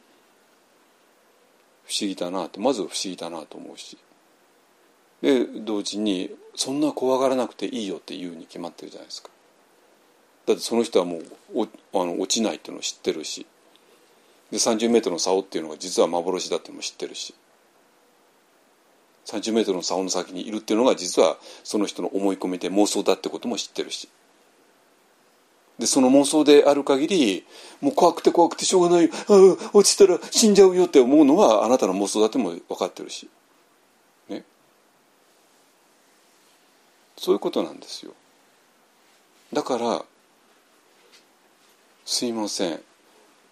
[2.01, 2.59] 議だなって。
[2.59, 3.97] まず不思議だなと思うし。
[5.23, 9.29] で同時にそんな怖がらなくていいよって言うに決まってるじゃないですか。
[10.45, 11.21] だってその人はも
[11.55, 13.47] うあの落ちないっていうのを知ってるし。
[14.51, 17.33] で30メートルの竿っていうのが実は幻だっていうのも知ってるし。
[19.25, 24.07] 30メートルの竿の先にいるっていうのが実はその人の思い込みで妄想だってことも知ってるし。
[25.79, 27.45] でその妄想である限り
[27.81, 29.09] もう怖くて怖くてしょうがない
[29.73, 33.27] 落ちたら死んじゃうよって思うのはあなたの妄想だっても分かってるし。
[34.29, 34.43] ね。
[37.17, 38.13] そういうことなんですよ。
[39.51, 40.05] だから
[42.05, 42.79] すいません。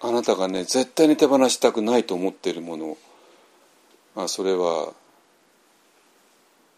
[0.01, 2.97] あなたがね絶対に手放したくないと思っているもの
[4.15, 4.93] あそれは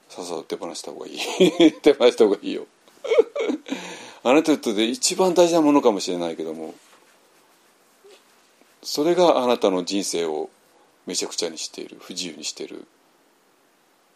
[0.10, 1.74] さっさと手放した方がいい。
[1.82, 2.68] 手放した方がいいよ。
[4.24, 6.74] あなたにとって一番大事なものかもしれないけども
[8.82, 10.50] それがあなたの人生を
[11.06, 12.86] めちゃくちゃにしている不自由にしている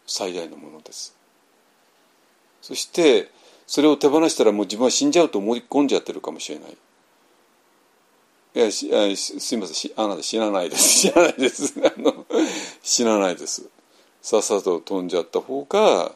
[0.06, 1.14] 最大のものです。
[2.62, 3.30] そして
[3.66, 6.76] それを手放したらもう自分は死んじゃうと思い込んじゃってるかもしれない。
[8.54, 8.86] いやす
[9.56, 11.00] みませんあなた知らないです。
[11.08, 11.74] 知らないです。
[11.84, 12.26] あの
[12.82, 13.68] 知らないです。
[14.22, 16.12] さっさと飛んじゃった方が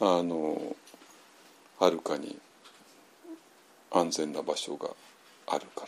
[0.00, 0.76] あの
[1.78, 2.38] はるかに
[3.90, 4.90] 安全な場所が
[5.46, 5.86] あるか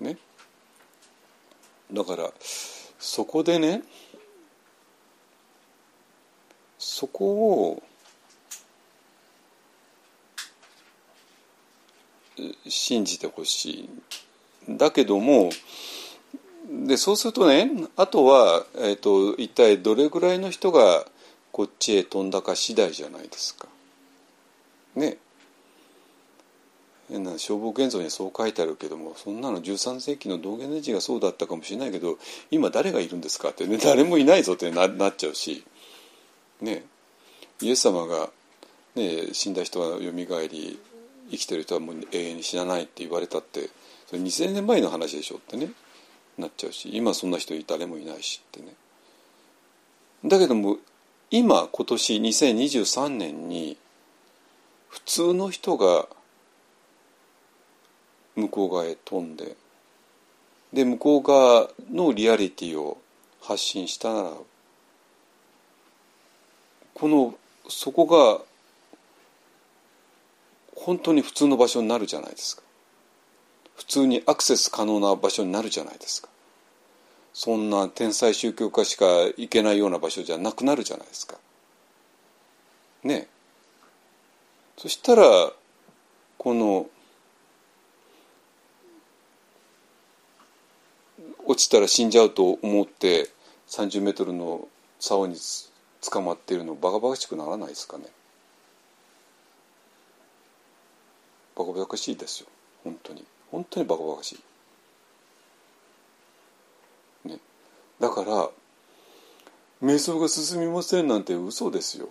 [0.00, 0.06] ら。
[0.08, 0.16] ね。
[1.92, 2.30] だから
[2.98, 3.82] そこでね
[6.78, 7.82] そこを
[12.68, 14.76] 信じてほしい。
[14.76, 15.50] だけども
[16.86, 21.04] でそうするとねあとは、えーと、一体どれぐらいの人が
[21.50, 23.68] こっちへ飛んだか次第じゃないですか。
[24.94, 25.18] ね。
[27.18, 32.18] な消防現像にそう書いてあるけどもそんなの13世紀の道元の字がそうだったかもしれないけど
[32.50, 35.64] 今誰がいるんですかってね 誰もいないぞってななっちゃうし。
[36.60, 36.84] ね。
[37.60, 38.30] イエス様が、
[38.94, 40.78] ね、死んだ人はよみがえり
[41.30, 43.70] 生きてる人はもう永遠に死なないって言われたって
[44.06, 45.72] それ2000年前の話でしょってね
[46.38, 46.90] なっちゃうし。
[46.92, 48.74] 今そんな人誰もいないしってね。
[50.24, 50.78] だけども
[51.30, 53.76] 今今年2023年に
[54.88, 56.06] 普通の人が
[58.36, 59.56] 向こう側へ飛んで。
[60.72, 62.98] で向こう側のリアリティを
[63.42, 64.30] 発信したなら
[66.94, 67.34] この
[67.68, 68.42] そこが
[70.74, 72.62] 本当に普通の場所になるじゃないですか。
[73.76, 76.28] 普通にアクセス可能な場所になるじゃないですか。
[77.32, 79.06] そんな天才宗教家しか
[79.36, 81.38] 行けないような場所じゃなくなるじゃないですか。
[83.04, 83.28] ね。
[84.76, 85.52] そしたら
[86.38, 86.86] この
[91.46, 93.28] 落ちたら死んじゃうと思って
[93.68, 94.68] 30メートルの
[95.00, 95.36] 竿に
[96.08, 98.04] 捕まっているのバカバカしくならないですかね。
[101.56, 102.48] バカバカしいですよ。
[102.84, 103.24] 本当に。
[103.50, 104.38] 本当にバカバカし
[107.24, 107.38] い、ね、
[108.00, 108.48] だから
[109.82, 112.08] 瞑想が進みませんなんて嘘ですよ。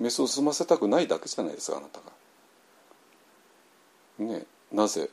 [0.00, 2.06] 瞑想を済ませたくないだけじゃないですかあなたが。
[4.32, 4.46] ね。
[4.72, 5.10] なぜ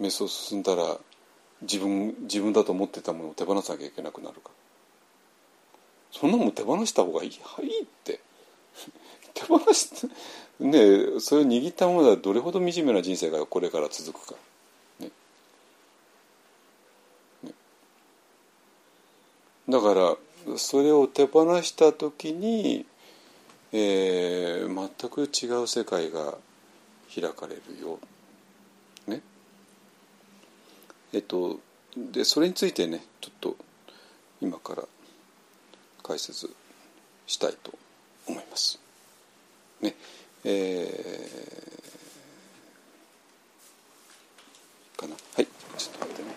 [0.00, 0.98] 瞑想進んだら
[1.62, 4.50] 自分自分だと思ってたものを手放さなきゃいけなくなるか。
[6.12, 7.40] そんなもん手放した方がいい。
[7.42, 8.20] はいって。
[9.34, 10.06] 手放して
[10.60, 14.34] ねそれを握ったものはどれほど惨めな人生がこれから続くか、
[15.00, 15.10] ね。
[17.42, 17.52] ね、
[19.68, 20.16] だから
[20.58, 22.86] それを手放した時に、
[23.72, 26.38] えー、全く違う世界が
[27.14, 27.98] 開かれるよ。
[31.12, 31.60] えっと
[31.96, 33.56] でそれについてねちょっと
[34.40, 34.84] 今から
[36.02, 36.50] 解説
[37.26, 37.72] したいと
[38.26, 38.78] 思います。
[39.80, 39.94] ね
[40.44, 46.36] えー、かなはいちょっと待ってね。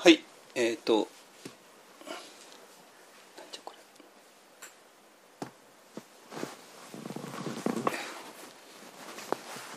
[0.00, 0.22] はい
[0.60, 1.06] えっ、ー、と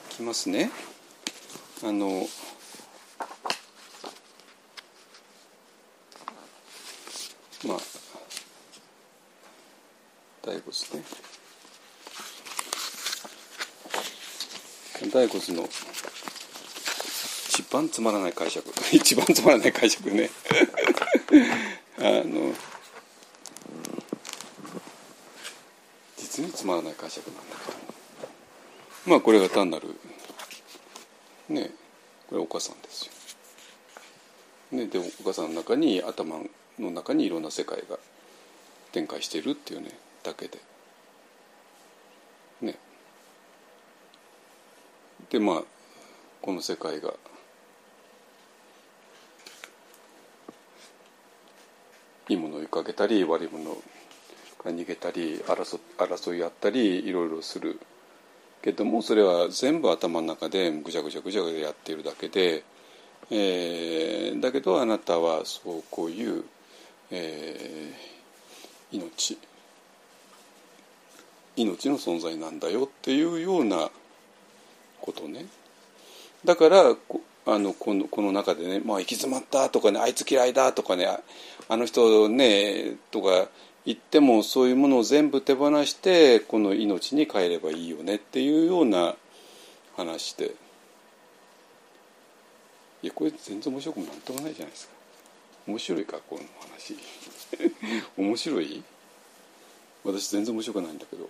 [0.09, 0.71] きますね。
[1.83, 2.25] あの
[7.67, 7.77] まあ
[10.41, 11.03] 大骨ね。
[15.13, 15.69] 大骨の
[17.71, 20.29] 番つまらない解釈 一番つまらない解釈ね
[21.97, 22.53] あの
[26.17, 27.77] 実につまらない解釈なんだけど
[29.05, 29.95] まあこれが単なる
[31.49, 31.71] ね
[32.27, 33.11] これお母さんですよ。
[34.71, 36.39] ね、でお母さんの中に頭
[36.79, 37.99] の中にいろんな世界が
[38.93, 39.91] 展開しているっていうね
[40.23, 40.59] だけで。
[42.61, 42.77] ね。
[45.29, 45.63] でまあ
[46.41, 47.13] この世界が
[52.29, 53.77] いいものを追いかけたり悪いもの
[54.63, 57.79] が逃げたり争争いあったりいろいろする
[58.63, 62.63] けどもそれは全部頭の中でぐちゃぐちゃぐちゃぐちゃやっているだけで、
[63.29, 66.43] えー、だけどあなたはそうこういう、
[67.11, 69.37] えー、命
[71.55, 73.91] 命の存在なんだよっていうような
[75.01, 75.45] ことね。
[76.45, 76.95] だから
[77.45, 81.07] あのこのこの中でね「まあ、行き詰まった」とかね「あいつ嫌いだ」とかね
[81.67, 83.49] 「あの人ね」とか
[83.85, 89.15] 言ってもそういうものを全部手放してこの命に変えればいいよねっていうような
[89.97, 90.55] 話で。
[93.03, 94.93] いやこれ全然面白くもなんともないじゃないですか。
[95.65, 96.95] 面白いかこの話。
[98.15, 98.83] 面白い？
[100.03, 101.27] 私全然面白くないんだけど。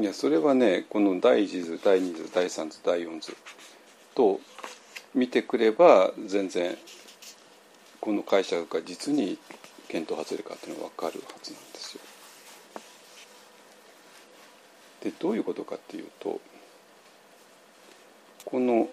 [0.00, 3.36] いやそれはねこの第一図第二図第三図第四図
[4.14, 4.40] と
[5.14, 6.74] 見てくれば全然
[8.00, 9.36] この解釈が実に
[9.88, 12.00] 見当外れかっていうのが分かるはずなんですよ。
[15.02, 16.40] でどういうことかっていうと
[18.46, 18.88] この、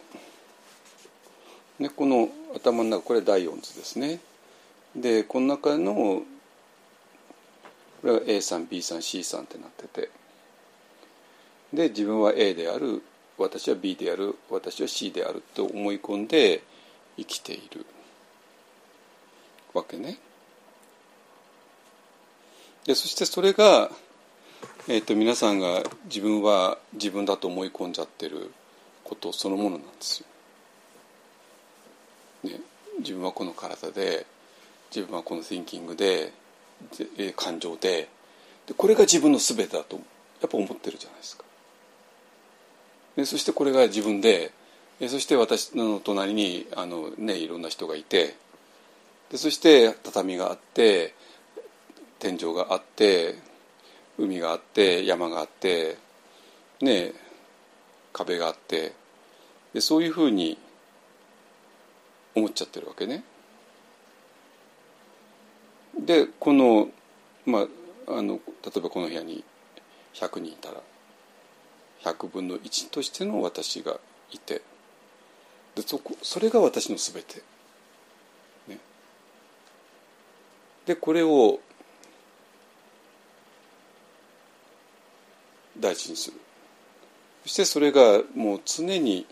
[1.80, 4.20] ね、この頭の中これ第四図ですね。
[4.94, 6.24] でこの中のこ
[8.04, 10.27] れは A さん B さん C さんってなってて。
[11.74, 13.02] で自分は A である
[13.38, 16.64] 私は B である私は C であると思い込んで
[17.18, 17.86] 生きている
[19.74, 20.18] わけね。
[22.86, 23.92] でそしてそれが、
[24.88, 28.52] えーと、皆さんが自分は自分だと思い込んじゃってる
[29.04, 30.22] ことそのものなんです
[32.44, 32.50] よ。
[32.50, 32.62] ね、
[33.00, 34.26] 自分はこの体で
[34.90, 36.32] 自分はこの thinking で
[37.18, 38.08] で感情で
[38.68, 39.98] でこれが自分の全てだと
[40.42, 41.47] やっぱ思ってるじゃないですか。
[43.18, 44.52] でそしてこれが自分で
[45.08, 48.36] そして私の隣にあの、ね、いろんな人がいて
[49.32, 51.14] でそして畳があって
[52.20, 53.36] 天井があって
[54.18, 55.98] 海があって山があって、
[56.82, 57.12] ね、
[58.14, 58.94] 壁があって
[59.74, 60.58] でそういうふうに
[62.36, 63.24] 思っちゃってるわけね。
[66.00, 66.90] でこの,、
[67.46, 67.68] ま
[68.08, 69.44] あ、あの例えばこの部屋に
[70.14, 70.82] 100人いたら
[72.14, 74.00] 100分の1としての私が
[74.32, 74.62] いて
[75.76, 77.42] でそこそれが私の全て。
[78.68, 78.80] ね、
[80.86, 81.60] でこれを
[85.80, 86.38] 大事にする。
[87.44, 89.26] そしてそれがもう常に、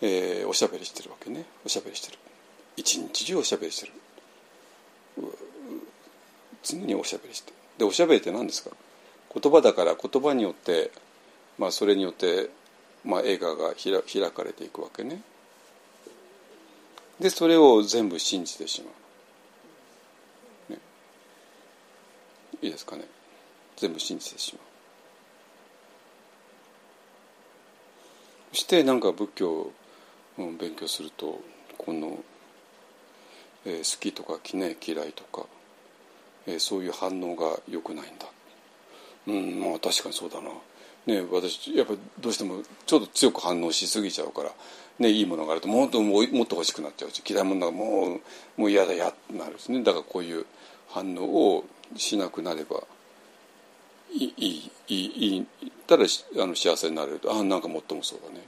[0.00, 1.44] えー、おしゃべりしてるわけね。
[1.64, 2.18] おしゃべりしてる。
[2.76, 3.92] 一日中おしゃべりしてる。
[6.64, 8.70] 常におしゃべりしてでおしゃべりって何ですか？
[9.40, 10.90] 言葉だから言葉によって、
[11.58, 12.50] まあ、それによって、
[13.04, 15.20] まあ、映画が開かれていくわけね。
[17.20, 18.90] でそれを全部信じてしま
[20.70, 20.78] う、ね、
[22.60, 23.04] いいですかね。
[23.76, 24.62] 全部信じてしまう。
[28.52, 29.72] そしてなんか仏教を
[30.36, 31.40] 勉強すると
[31.76, 32.18] この、
[33.64, 35.46] えー、好きとか、ね、嫌いとか、
[36.46, 38.26] えー、そういう反応が良くないんだ。
[39.26, 40.50] うんまあ確かにそうだな。
[41.06, 44.50] ね、私やっぱどうしてもちょっと強く反応しすぎちゃうから、
[44.98, 48.20] ね、いいものがあるともっともっと欲しくなっちゃうし嫌いものがも
[48.56, 49.82] うもう嫌だやってなるんですね。
[49.82, 50.46] だからこういう
[50.88, 51.64] 反応を
[51.96, 52.82] しなくなれば
[54.12, 57.32] いいいいいいたらあの幸せになれると。
[57.34, 58.46] あなんかもっともそうだね。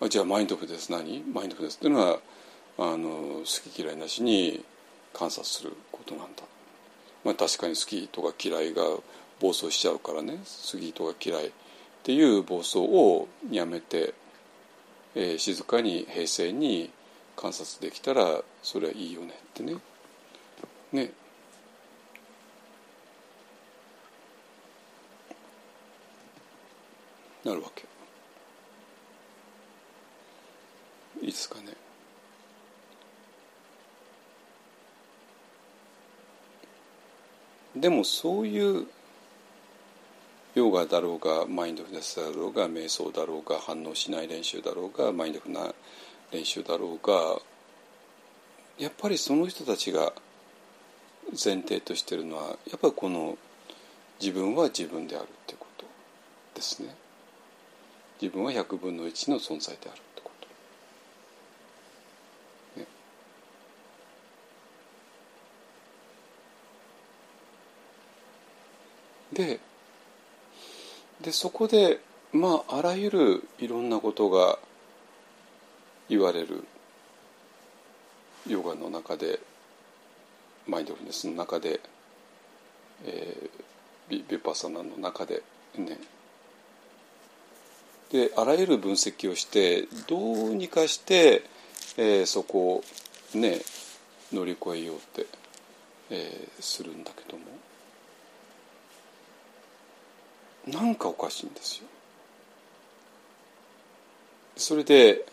[0.00, 1.22] あじゃあマインドフルです何？
[1.34, 2.20] マインドフルですっていうのは
[2.78, 4.64] あの好き嫌いなしに
[5.12, 6.42] 観察することなんだ、
[7.24, 8.82] まあ、確かに好きとか嫌いが
[9.40, 10.38] 暴走しちゃうからね
[10.72, 11.50] 好きとか嫌いっ
[12.02, 14.14] ていう暴走をやめて、
[15.14, 16.90] えー、静かに平静に
[17.36, 19.76] 観察できたらそれはいいよねってね。
[20.92, 21.10] ね。
[27.44, 27.84] なるわけ。
[31.22, 31.74] いいですかね。
[37.76, 38.86] でもそういう
[40.54, 45.72] ヨガだろうがマインドフルネスだろうが瞑想だろうが反応しない練習だろうがマインドフルな
[46.32, 47.40] 練習だろうが
[48.78, 50.12] やっぱりその人たちが
[51.32, 53.38] 前提としてるのはやっぱりこの
[54.20, 55.86] 自分は自分であるってこと
[56.54, 56.94] ですね。
[58.20, 60.30] 自分は100分の1の存在であるってこ
[62.74, 62.80] と。
[62.80, 62.86] ね、
[69.32, 69.60] で
[71.22, 72.00] でそこで
[72.32, 74.58] まああらゆるいろんなことが
[76.08, 76.64] 言われる
[78.46, 79.38] ヨガの中で
[80.66, 81.80] マインドフルネスの中で、
[83.04, 83.50] えー、
[84.08, 85.42] ビビパサナの中で
[85.76, 85.98] ね。
[88.10, 91.44] であらゆる分析をしてどうにかして、
[91.96, 92.82] えー、そこ
[93.34, 93.60] をね
[94.32, 95.26] 乗り越えようって、
[96.10, 97.59] えー、するんだけども。
[100.66, 101.84] なんかおかしいんですよ。
[104.56, 105.24] それで、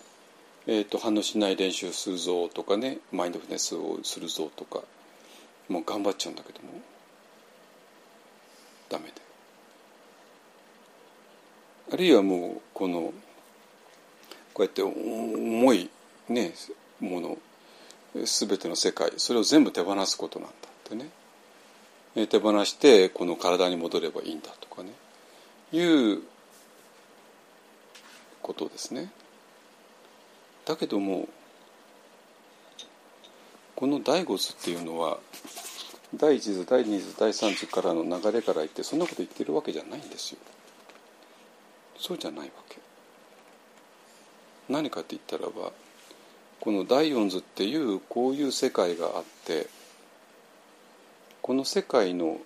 [0.67, 4.83] えーと、反応しない練習するぞとかねマインドフルネスをするぞとか
[5.67, 6.69] もう頑張っちゃうんだけども
[8.89, 9.13] ダメで。
[11.91, 13.13] あるいはもうこの
[14.53, 15.89] こうやって重い
[16.29, 16.53] ね
[16.99, 17.37] もの
[18.13, 24.91] 全ての世界それを全部手放すことなんだってね手放してこの体に戻ればいいんだとかね
[25.71, 26.21] いう
[28.41, 29.11] ことですね。
[30.65, 31.27] だけども
[33.75, 35.19] この第五図っていうのは
[36.15, 40.39] 第一図第二図第三図からの流れから言ってそんなこと言ってるわけじゃないんですよ。
[41.99, 42.77] そうじゃないわけ
[44.69, 45.71] 何かって言ったらば
[46.59, 49.67] この第四図っていうこういう世界があって
[51.41, 52.37] この世界の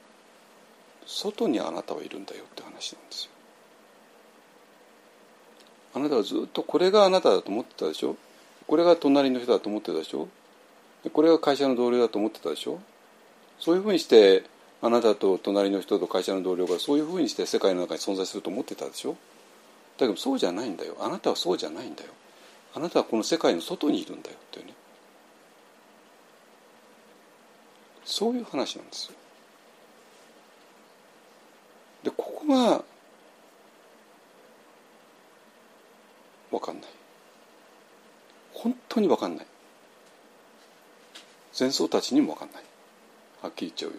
[1.05, 3.31] 外にあなたはいるんだよって話なんですよ。
[5.93, 8.15] あなたはずっとこれがあなただと思ってたでしょ？
[8.67, 10.29] これが隣の人だと思ってたでしょ？
[11.11, 12.79] これが会社の同僚だと思ってたでしょ？
[13.59, 14.43] そういうふうにして
[14.81, 19.17] あなたと隣の人と会社の同僚がそういうふうにして世界の中に存在すると思ってたでしょ？
[19.97, 20.95] だけどそうじゃないんだよ。
[21.01, 22.09] あなたはそうじゃないんだよ。
[22.73, 24.73] あなたはこの世界の外にいるんだよっていうね。
[28.05, 29.17] そういう話なんですよ。
[32.03, 32.83] でここが
[36.51, 36.89] 分かんない。
[38.53, 39.45] 本当に分かんない。
[41.57, 42.63] 前奏たちにも分かんない。
[43.41, 43.97] はっきり言っちゃうよ。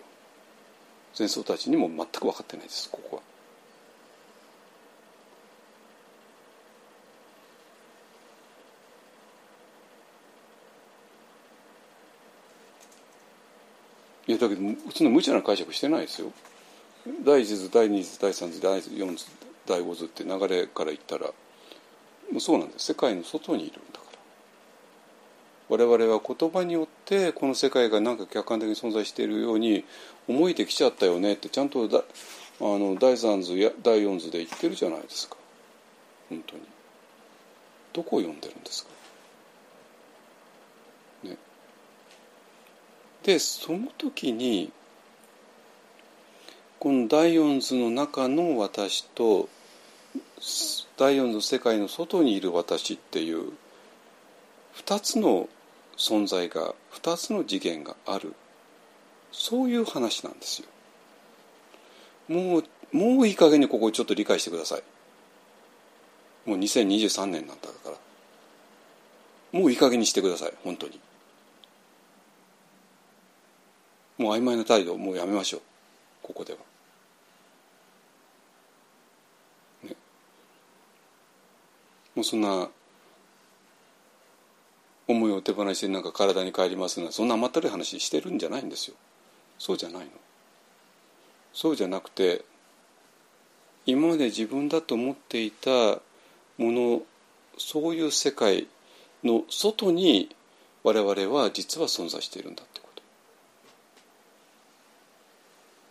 [1.19, 3.23] 前奏たちにも全く分かってないですここは。
[14.27, 14.61] いやだけど
[14.95, 16.33] そんな無茶な解釈してないですよ。
[17.24, 19.27] 第一図第二図第三図第四図
[19.66, 21.33] 第五図って流れから言ったらも
[22.37, 22.87] うそうなんです。
[22.87, 24.19] 世界の外にいるんだから。
[25.69, 29.85] 我々は言葉によってこの世界がなんか客観的に存在しているように
[30.29, 32.03] 思えてきちゃったよねってちゃんとだあ
[32.61, 35.37] の第三図や第四図で言ってるじゃないですか。
[36.29, 36.62] 本当に。
[37.93, 38.91] どこを読んでるんですか？
[41.24, 41.37] ね。
[43.24, 44.73] でその時に
[46.83, 49.49] この第四図の中の私と
[50.99, 53.53] 第四図世界の外にいる私っていう
[54.85, 55.49] 2つの
[55.97, 58.35] 存在が2つの次元がある
[59.31, 60.69] そういう話なんですよ。
[62.27, 64.83] もうもういい加減にここをちょっと理解してください。
[66.47, 67.91] もう2023年なんだか
[69.53, 70.99] らもういい加減にしてください本当に。
[74.19, 75.61] もう曖昧な態度もうやめましょう
[76.25, 76.72] ここでは。
[82.15, 82.69] もうそんな
[85.09, 88.97] 思いを手放してなんか体に帰りますなそんな甘ったるい話してるんじゃないんですよ。
[89.59, 90.11] そうじゃないの。
[91.53, 92.45] そうじゃなくて
[93.85, 96.01] 今まで自分だと思っていたも
[96.59, 97.03] の
[97.59, 98.67] そういう世界
[99.25, 100.35] の外に
[100.83, 102.89] 我々は実は存在しているんだってこ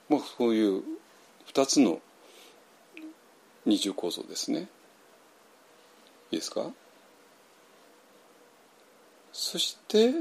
[0.10, 0.16] と。
[0.16, 0.84] まあそういう
[1.54, 2.00] 2つの
[3.66, 4.68] 二重構造ですね。
[6.32, 6.66] いいですか？
[9.34, 10.14] そして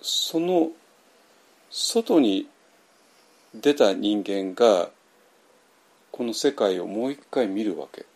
[0.00, 0.70] その
[1.70, 2.48] 外に
[3.54, 4.90] 出た人間が
[6.10, 8.06] この世界をもう一回見るわけ。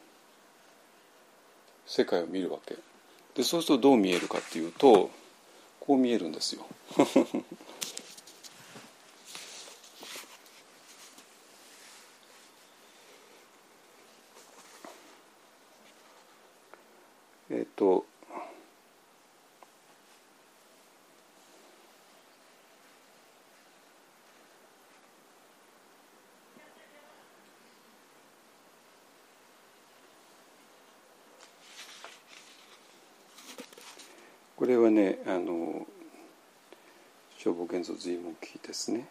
[1.87, 2.77] 世界を見るわけ。
[3.35, 5.11] でそうするとどう見えるかっていうと
[5.79, 6.67] こう見えるんですよ
[17.51, 18.05] えっと
[34.57, 35.87] これはねあの
[37.39, 39.07] 消防現像随文記ですね。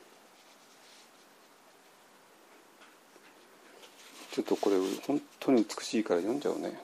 [4.33, 4.75] ちょっとこれ
[5.07, 6.77] 本当に美しいから読んじゃうね。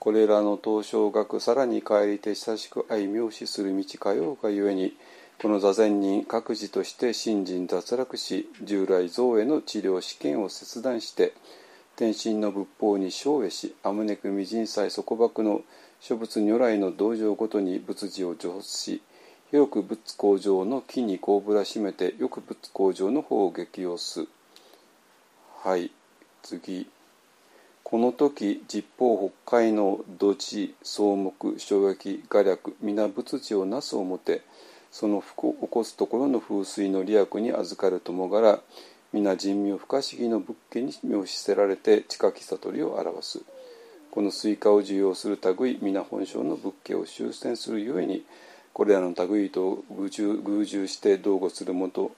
[0.00, 4.96] これらの東照学さらに帰りて親しく愛名視する道かようかゆえに
[5.40, 11.32] この座禅人各自として信心脱落し従来像への治療試験を切断して
[11.96, 15.62] 天心の仏法に生へしあむねく未人祭束縛の
[16.00, 19.02] 諸仏如来の道場ごとに仏事を除発し
[19.50, 24.26] 広く仏工場の木にこぶらしめてよく仏工場の方を激用す。
[25.62, 25.90] はい
[26.42, 26.97] 次。
[27.90, 34.42] この時十方法界の土地草木牆壁瓦礫皆仏事をなすをもて
[34.90, 38.60] その起こすところの風水の利益に預かる輩
[39.14, 43.40] 皆甚妙不可思議の仏化に冥資せられて近き悟りを表す。
[44.10, 48.22] この水火を受用する類皆本証の仏化を周旋するゆえに
[48.74, 52.12] これらの類と共住して同語するもと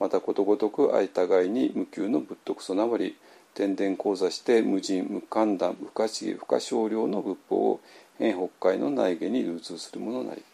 [0.00, 3.16] またことごとく相互いに無給の仏徳備わり
[3.58, 7.80] 天然講座して無人無間断不可思議不可少量の仏法を
[8.16, 10.44] 変北海の内下に流通するものなり。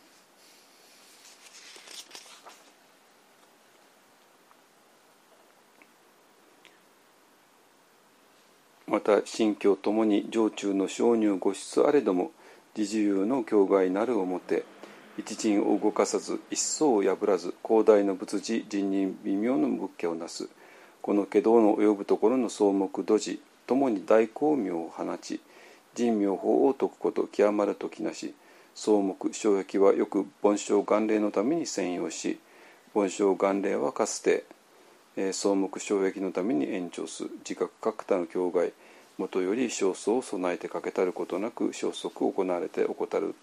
[8.87, 12.31] また新教ともに常中の小入五出あれども
[12.75, 14.65] 自自由の境外なる表
[15.19, 20.49] 一陣を動かさず一層を破らず広大の仏事人人微妙の仏家をなす。
[21.05, 25.39] この化道の及ぶところの草木土地ともに大光明を放ち
[25.95, 28.33] 人妙法を説くこと極まる時なし
[28.75, 32.39] 草木障壁はよく凡生願霊のために専用し
[32.95, 34.45] 凡生願霊はかつて
[35.15, 38.73] 草木障壁のために延長す自覚各多の境外
[39.19, 43.35] もとより焦燥を備えてかけたることなく消息行われて怠る、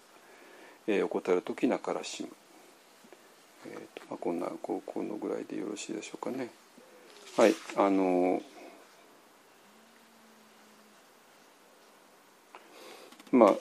[0.88, 2.28] えー、怠る時なからしむ、
[3.66, 6.48] えーとまあ、こんなここのぐらいでよろしいでしょうかね。
[7.34, 8.42] はいあの、
[13.30, 13.54] まあ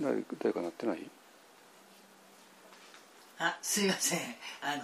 [0.00, 1.10] 誰誰かなってない？
[3.38, 4.18] あすいません。
[4.62, 4.82] あの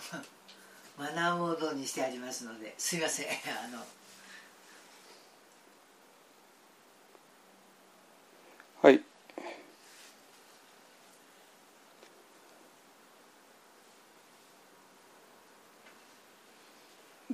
[0.99, 3.27] マナーモードにしてありますのですいません。
[3.27, 3.31] あ
[3.75, 3.83] の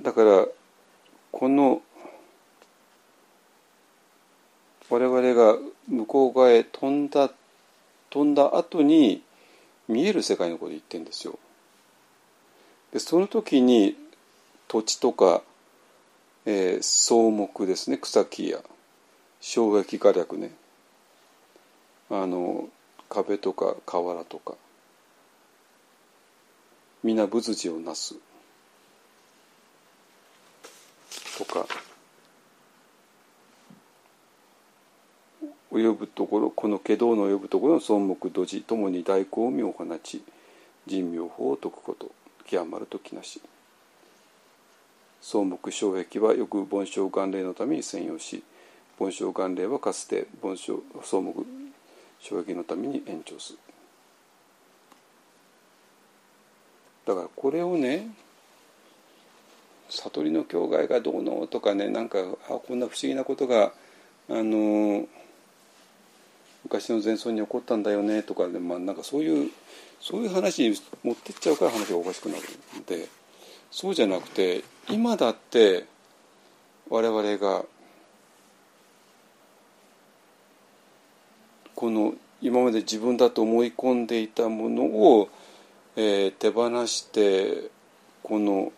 [0.03, 0.45] だから
[1.31, 1.81] この
[4.89, 5.57] 我々が
[5.87, 7.31] 向こう側へ飛んだ
[8.09, 9.23] 飛んだ後に
[9.87, 11.39] 見える世界のことを言ってるんですよ。
[12.91, 13.95] でその時に
[14.67, 15.41] 土地とか、
[16.45, 17.97] えー、草木ですね。
[17.97, 18.59] 草木や
[19.41, 20.51] 障壁火力ね。
[22.09, 22.67] あの
[23.09, 24.55] 壁とか瓦とか
[27.03, 28.15] 皆仏事をなす。
[31.37, 31.65] とか
[35.71, 40.23] 及ぶところこの華道の及ぶところの草木土地ともに大光明を放ち
[40.85, 42.11] 人妙法を説くこと
[42.45, 43.41] 極まるときなし。
[45.23, 48.43] 草木障壁はよく盆栽願霊のために専用し
[48.99, 51.45] 盆栽願霊はかつて盆栽草木
[52.21, 53.59] 障壁のために延長する。
[57.05, 58.09] だからこれをね
[60.01, 63.73] 悟りの境外がどうのとかねなんかあこんな不思議なことが
[64.29, 65.05] あの
[66.63, 69.51] 昔の前奏に起こったんだよねとかで、まあ、なんかそういう
[69.99, 72.41] そういう話に持ってっちゃうから話がおかしくなる
[72.75, 73.07] ので
[73.71, 75.85] そうじゃなくて今だって
[76.89, 77.63] 我々が
[81.75, 85.29] この今まで自分だと思い込んでいたものを、
[85.95, 87.69] えー、手放して
[88.21, 88.71] この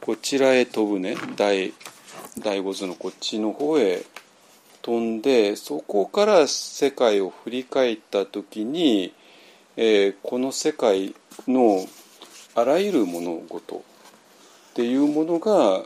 [0.00, 1.16] こちらへ飛ぶね。
[1.36, 1.72] 第
[2.38, 4.04] 第五図のこっちの方へ
[4.82, 9.12] 飛んでそこから世界を振り返った時に、
[9.76, 11.14] えー、この世界
[11.46, 11.86] の
[12.54, 13.80] あらゆる物事っ
[14.74, 15.84] ていうものが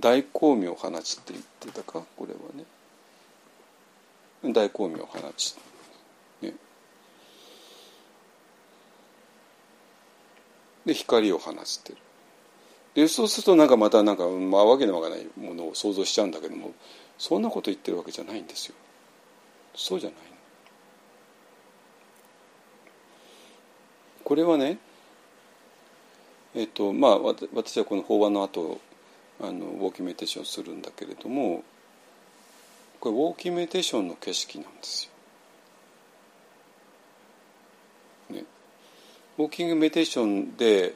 [0.00, 2.04] 大光明を放ちって言ってたか？
[2.16, 2.64] これはね。
[4.54, 5.56] 大光明を放ち、
[10.88, 11.92] で光を放つって
[12.94, 16.72] でそうするとなんかまたなんか、まあ、わけのわからないものを想像しちゃうんだけども
[17.18, 18.74] そんなこと言ってるわけじゃないんですよ。
[19.74, 20.18] そうじゃない
[24.24, 24.78] これはね
[26.54, 27.18] えっとまあ
[27.52, 28.80] 私はこの法話の後
[29.40, 31.62] あのウォーキンメディテーションするんだけれども
[32.98, 35.17] これウォーキンメディテーションの景色なんですよ。
[39.38, 40.94] ウォーキングメディテーションで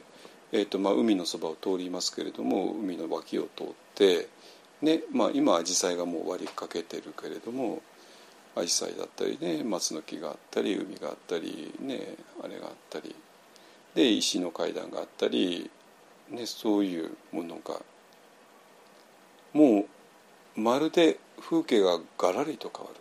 [0.55, 4.27] えーとまあ、海のそばを通りますけれども海の脇を通って、
[4.83, 7.81] ねまあ、今アジサイがもう終わりかけてるけれども
[8.55, 12.01] アジサイだったりね松の木があったり海があったりね
[12.43, 13.15] あれがあったり
[13.95, 15.71] で石の階段があったり、
[16.29, 17.81] ね、そういうものが
[19.53, 19.85] も
[20.55, 22.99] うまるで風景がガラリと変わる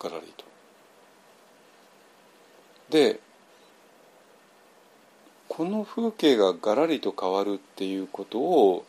[0.00, 0.49] ガラリと。
[2.90, 3.20] で
[5.48, 8.84] この風景がガラリと変わるっていうことを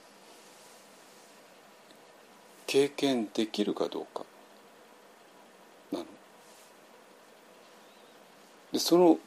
[2.68, 4.23] 経験できるかどうか
[5.91, 6.06] なの。
[8.72, 9.18] でその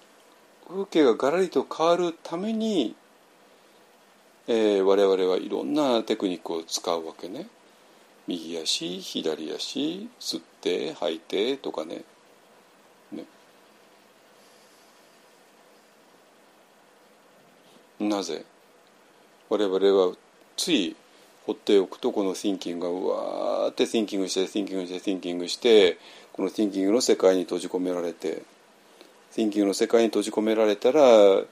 [0.69, 2.95] 風景がガラリと変わるために、
[4.47, 7.47] えー、我々はいろんなテクニックを使うわけね。
[8.27, 12.05] 右足左足吸って吐いてとかね
[18.01, 18.45] なぜ？
[19.49, 20.15] 我々は
[20.57, 20.97] つい
[21.47, 25.99] 放っておくとこの thinking がうわーって thinking して thinking して thinking して
[26.33, 28.43] この thinking の世界に閉じ込められて
[29.35, 31.43] thinking の世界に閉じ込められたら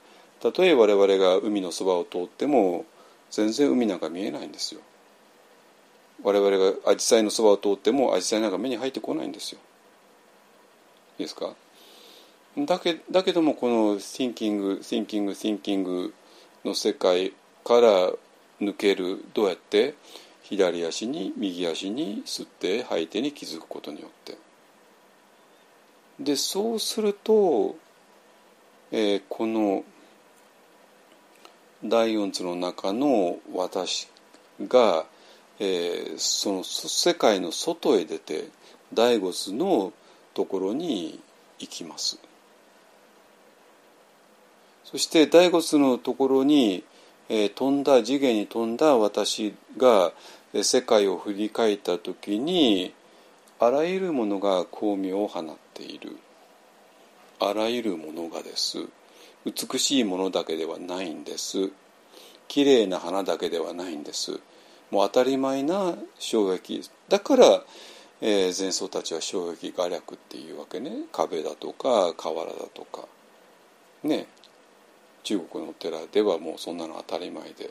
[0.41, 2.85] たとえ我々が海のそばを通っても
[3.31, 4.81] 全然海なんか見えないんですよ。
[6.23, 9.59] 我々がアジサイのそばを通ってもアジサイなんか目に入ってこないんですよ。
[11.19, 11.53] いいですか？
[12.57, 16.11] だけだけどもこの thinking thinking thinking
[16.65, 17.33] の世界
[17.63, 18.11] から
[18.61, 19.95] 抜けるどうやって？
[20.43, 24.37] 左足に右足に吸って吐いてに気づくことによって
[26.19, 27.77] でそうすると、
[28.91, 29.83] えー、この
[31.83, 34.09] 第四図の中の私
[34.67, 35.05] が、
[35.59, 38.49] えー、その世界の外へ出て
[38.93, 39.93] 第五図の
[40.33, 41.19] ところに
[41.57, 42.19] 行きます。
[44.93, 46.83] そして第五つのところに、
[47.27, 50.13] えー、飛んだ次元に飛んだ私が
[50.61, 52.93] 世界を振り返った時に
[53.59, 56.15] あらゆるものが光明を放っている。
[57.39, 58.85] あらゆるものがです。
[59.45, 61.71] 美しいものだけではないんです。
[62.47, 64.41] 綺麗な花だけではないんです。
[64.91, 66.87] もう当たり前な衝撃。
[67.09, 67.63] だから、
[68.21, 70.91] えー、前奏たちは衝撃画略っていうわけね。
[71.11, 73.07] 壁だとか瓦だとか。
[74.03, 74.27] ね。
[75.23, 77.69] 中国のお寺ではもうそんなの当たり前で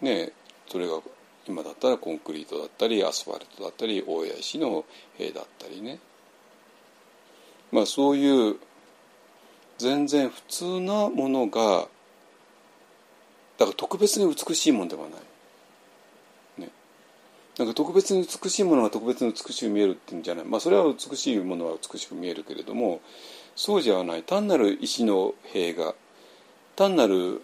[0.00, 0.32] ね
[0.68, 1.00] それが
[1.46, 4.84] 今だったらコンクリートだったりアスファルトだったり大谷石の
[5.16, 5.98] 塀だったりね
[7.72, 8.56] まあそういう
[9.78, 11.86] 全然普通なものが
[13.58, 15.10] だから特別に美しいものではない。
[16.60, 16.68] ね。
[17.58, 20.44] なんか特別に美しいものが特別に美しく見えるっていうんじゃない。
[20.44, 23.00] まあそれは美しいものは美しく見えるけれども
[23.58, 24.22] そうじゃない。
[24.22, 25.96] 単なる石の塀が
[26.76, 27.42] 単なる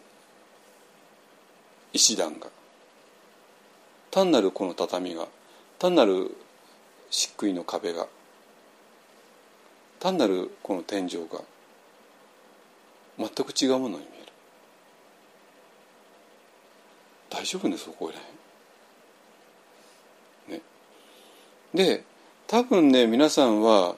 [1.93, 2.47] 石段が
[4.12, 5.27] 単なるこの畳が
[5.81, 6.31] 単なる
[7.11, 8.07] 漆喰の壁が
[9.99, 11.43] 単なるこの天井が
[13.19, 14.32] 全く違うものに見える。
[17.28, 18.12] 大丈夫ねそこ
[20.49, 20.62] らへんね。
[21.74, 22.05] で
[22.47, 23.97] 多分ね皆さんは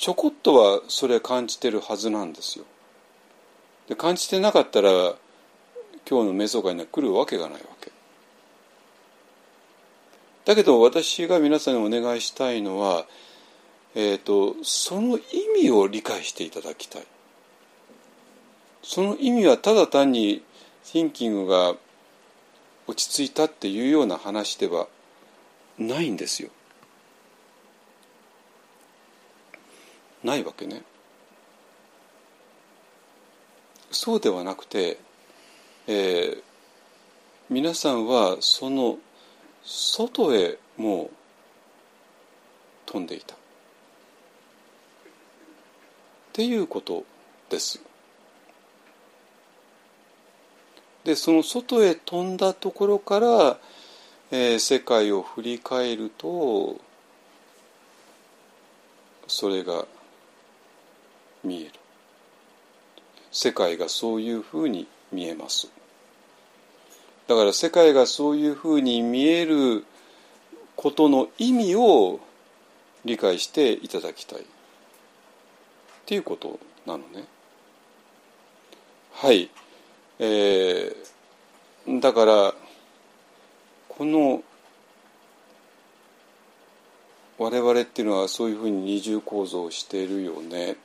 [0.00, 2.64] ちょこっとはそれ感じてるはずなんですよ。
[3.86, 4.90] で感じてなかったら
[6.08, 7.92] 今日の瞑想会には来るわけがないわけ。
[10.46, 13.04] だけど私が皆さんにお願いしたいのは、
[13.94, 17.06] えーと、その意味を理解していただきたい。
[18.82, 20.42] その意味はただ単に
[20.82, 21.74] thinking が
[22.86, 24.86] 落ち着いたっていうような話では
[25.76, 26.48] ないんですよ。
[30.22, 30.82] ないわけね。
[33.90, 34.98] そうではなくて、
[35.86, 36.42] えー、
[37.48, 38.98] 皆さんはその
[39.64, 41.10] 外へもう
[42.86, 43.34] 飛んでいた。
[43.34, 43.38] っ
[46.32, 47.04] ていうこと
[47.48, 47.80] です。
[51.04, 53.58] でその外へ飛んだところから、
[54.30, 56.78] えー、世界を振り返ると
[59.26, 59.86] それが
[61.44, 61.72] 見える
[63.30, 65.70] 世界がそういうふうに見えます
[67.28, 69.84] だから世界がそういうふうに見える
[70.74, 72.18] ことの意味を
[73.04, 74.44] 理解していただきたいっ
[76.06, 77.24] ていうことなのね。
[79.12, 79.48] はい、
[80.18, 82.54] えー、だから
[83.88, 84.42] この
[87.38, 90.76] 我々っていうのはそういうふうに二重構造をしているよね。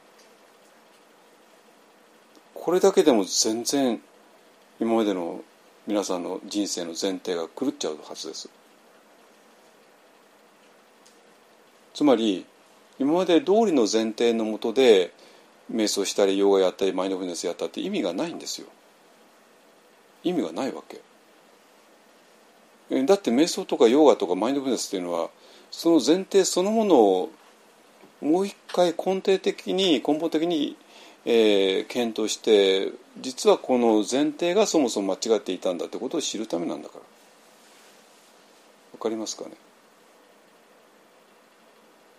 [2.65, 4.01] これだけでも全然
[4.79, 5.43] 今までの
[5.85, 8.49] 皆さんの人生の前提が狂っちゃうはずです。
[11.93, 12.43] つまり
[12.97, 15.13] 今まで通りの前提のもとで
[15.71, 18.67] 瞑想したりヨガやったりマインドフルネスやったって意味がないんですよ。
[20.23, 21.01] 意味がないわけ。
[23.03, 25.29] だって瞑想とかヨガとかマインドフルネスっていうのは
[25.69, 27.31] その前提そのものを
[28.21, 30.75] もう一回根底的に根本的に
[31.25, 37.01] えー、検討して実はこの前提がそもそも間違っていたんだってことを知るためなんだから。
[38.93, 39.51] わかりますかね？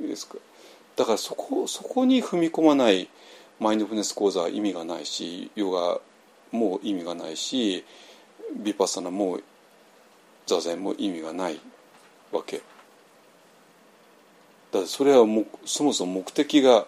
[0.00, 0.36] いいですか？
[0.96, 3.08] だからそこそこに踏み込まない
[3.60, 6.00] マインドフルネス講座は意味がないしヨガ
[6.52, 7.84] も意味がないし
[8.56, 9.40] ビパッサナも
[10.46, 11.60] 座禅も意味がない
[12.32, 12.60] わけ。
[14.72, 16.86] だってそれはもそもそも目的が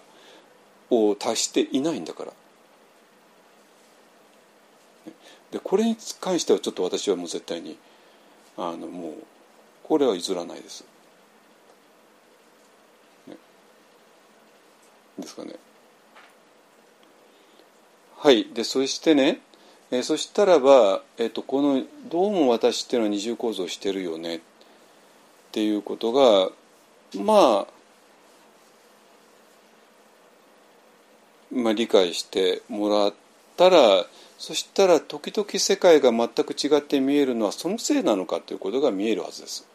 [0.91, 2.33] を達していないんだから。
[5.51, 7.79] でこれに関してはちょっと私はもう絶対に
[8.57, 9.13] あのもう
[9.83, 10.85] これは譲らないです。
[13.27, 13.37] ね、
[15.19, 15.55] ですかね。
[18.19, 19.41] はいでそしてね、
[19.91, 24.41] えー、そしたらば、えーと、このどうも私っていうのは二重構造してるよねっ
[25.53, 26.51] ていうことが
[27.15, 27.78] まあ
[31.53, 33.15] まあ、理解してもらっ
[33.57, 34.07] たら
[34.39, 39.67] そしたら時々世界が全く違って見えるのはそのせいなのかということが見えるはずです。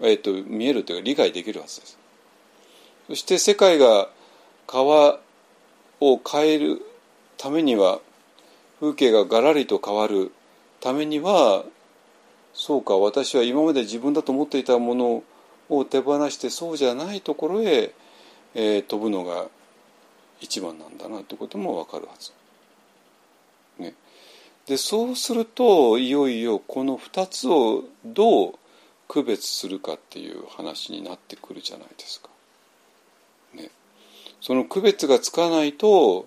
[0.00, 1.98] えっ、と見えるというか理解できるはずです。
[3.08, 4.08] そして世界が
[4.68, 5.18] 川
[6.00, 6.80] を変える
[7.36, 7.98] ためには
[8.78, 10.30] 風景ががらりと変わる
[10.80, 11.64] ためには
[12.54, 15.22] そうか私は今まで自分だと思っていたもの
[15.68, 17.92] を手放してそうじゃないところへ、
[18.54, 19.46] えー、飛ぶのが
[20.40, 22.32] 一番なんだなということも分かるはず。
[23.78, 23.94] ね、
[24.66, 28.54] でそうするといよいよこの2つをどう
[29.08, 32.28] 区別するかっていう話になってくるじゃないですか。
[33.54, 33.70] ね、
[34.40, 36.26] その区別がつかないと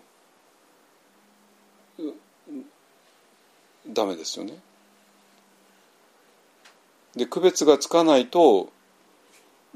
[3.87, 4.57] ダメですよね。
[7.15, 8.71] で区別がつかないと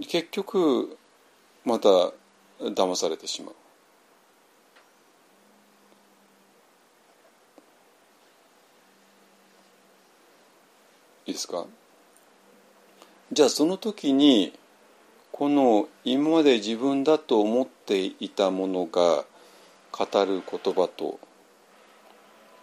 [0.07, 0.97] 結局
[1.65, 2.11] また
[2.59, 3.55] 騙されてしまう。
[11.38, 11.65] ですか？
[13.31, 14.53] じゃあその時に
[15.31, 19.23] この今まで自分だと思っていたものが
[19.91, 21.19] 語る言葉と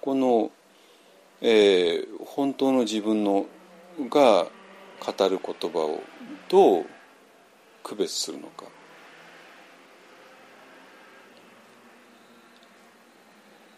[0.00, 0.50] この、
[1.40, 3.46] えー、本当の自分の
[4.10, 4.46] が
[5.00, 6.02] 語る言葉を
[6.48, 6.86] どう
[7.84, 8.64] 区別するのか。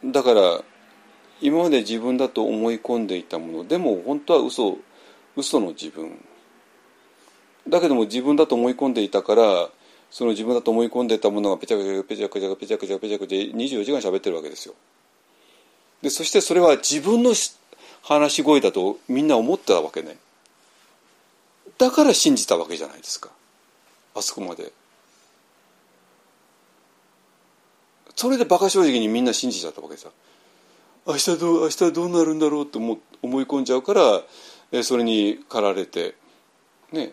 [0.04, 0.62] だから
[1.40, 4.78] 今まで自分だと思い込んでいたものでも本当は嘘
[5.36, 6.18] 嘘の自分。
[7.68, 9.68] だけども自分だと思い込んでいたから
[10.10, 14.74] その自分だと思い込んでいたものがペチャペチャペチャペチャペチャペチャペチャ24時間喋ってるわけですよ。
[16.02, 17.34] でそしてそれは自分の
[18.02, 20.16] 話し声だとみんな思ってたわけね。
[21.78, 23.30] だから信じたわけじゃないですか。
[24.14, 24.72] あそこまで。
[28.14, 30.08] それで馬鹿正直にみんな信じちゃったわけさ。
[31.06, 34.22] 明日どう明日どうなるんだろうと思思い込んじゃうから
[34.72, 36.14] えそれに駆られて
[36.92, 37.12] ね。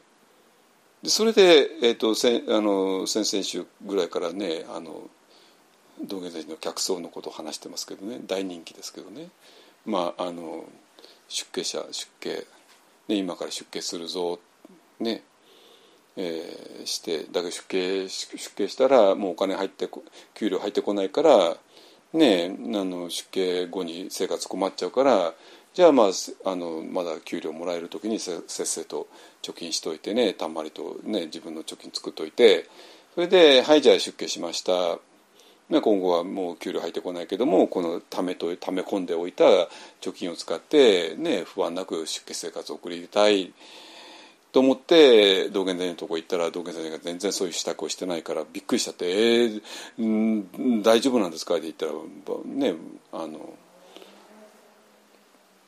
[1.01, 5.09] でそれで、えーと、せあの先々週ぐらいからねあの
[6.01, 9.29] 道元寺の客層のことを話してますけどね大人気ですけどね。
[9.85, 10.65] まああの
[11.27, 12.45] 出家者出家、
[13.07, 14.39] ね、今から出家するぞ
[14.99, 15.23] ね。
[16.15, 19.89] えー、してだけど出家出家したらもうお金入って
[20.35, 21.57] 給料入ってこないから
[22.13, 25.33] ねあの出家後に生活困っちゃうから
[25.73, 26.07] じゃあまあ
[26.49, 29.07] あのまだ給料もらえる時にせせっせと
[29.41, 32.69] 貯金しといてねたんまりとね自分の貯金作っといて
[33.15, 34.99] それで「はいじゃあ出家しました」
[35.69, 39.45] ね今後はもう給料入ってこないけどもこのためとため込んでおいた
[40.01, 43.53] 貯金を使ってね不安なく出家生活を送りたい。
[44.53, 51.93] と思って道元先生のとこ行ったら道元先生が全然そういう支度をしてないからびっくりしちゃって「えー、大丈夫なんですか?」って言ったら
[52.45, 52.75] ね
[53.11, 53.57] あの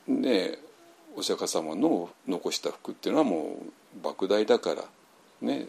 [0.07, 0.59] ね
[1.15, 3.57] お釈迦様の残した服っていうのはも
[4.03, 4.85] う莫大だから
[5.41, 5.67] ね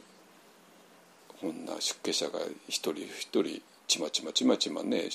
[1.40, 5.08] こんな出家者が一人一人ちまちまちまちまね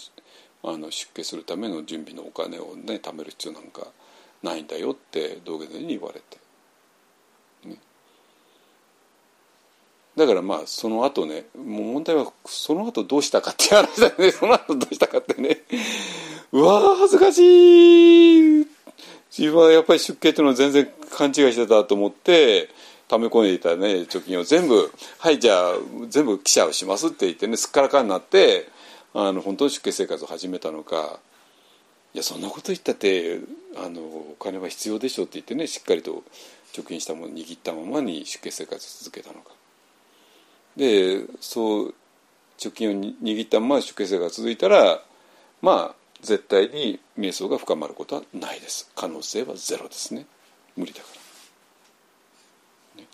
[0.64, 3.88] あの出家するための準備のお金をね貯める必要なんか
[4.41, 6.41] ないんだよって道元に言われて、
[10.16, 14.32] だからまあその後ねもう問題はその後どうしたかって話だよね。
[14.34, 15.64] その後どうしたかってね。
[16.52, 18.68] うわー恥ずかしい。
[19.38, 22.70] 自分はやっぱり出家っていうのは全然勘違いしてたと思って
[23.08, 24.44] 溜め込んでいたね貯金を。
[24.44, 25.76] 全部「はいじゃあ
[26.10, 28.68] 全部記者をします」って言ってねすっからかになって
[29.14, 31.20] あの本当に出家生活を始めたのか。
[32.14, 33.40] いやそんなこと言ったって
[33.78, 36.24] あのお金は必要でしょって言ってねしっかりと
[36.74, 39.61] 貯金したものを握ったままに出家生活を続けたのか。
[40.77, 41.93] でそう
[42.57, 45.02] 貯金を握ったまま出家生活が続いたら
[45.61, 48.91] まあ絶対に瞑想が深まることはないです。
[48.95, 50.26] 可能性はゼロですね。
[50.76, 51.07] 無理だか
[52.95, 53.07] ら、ね、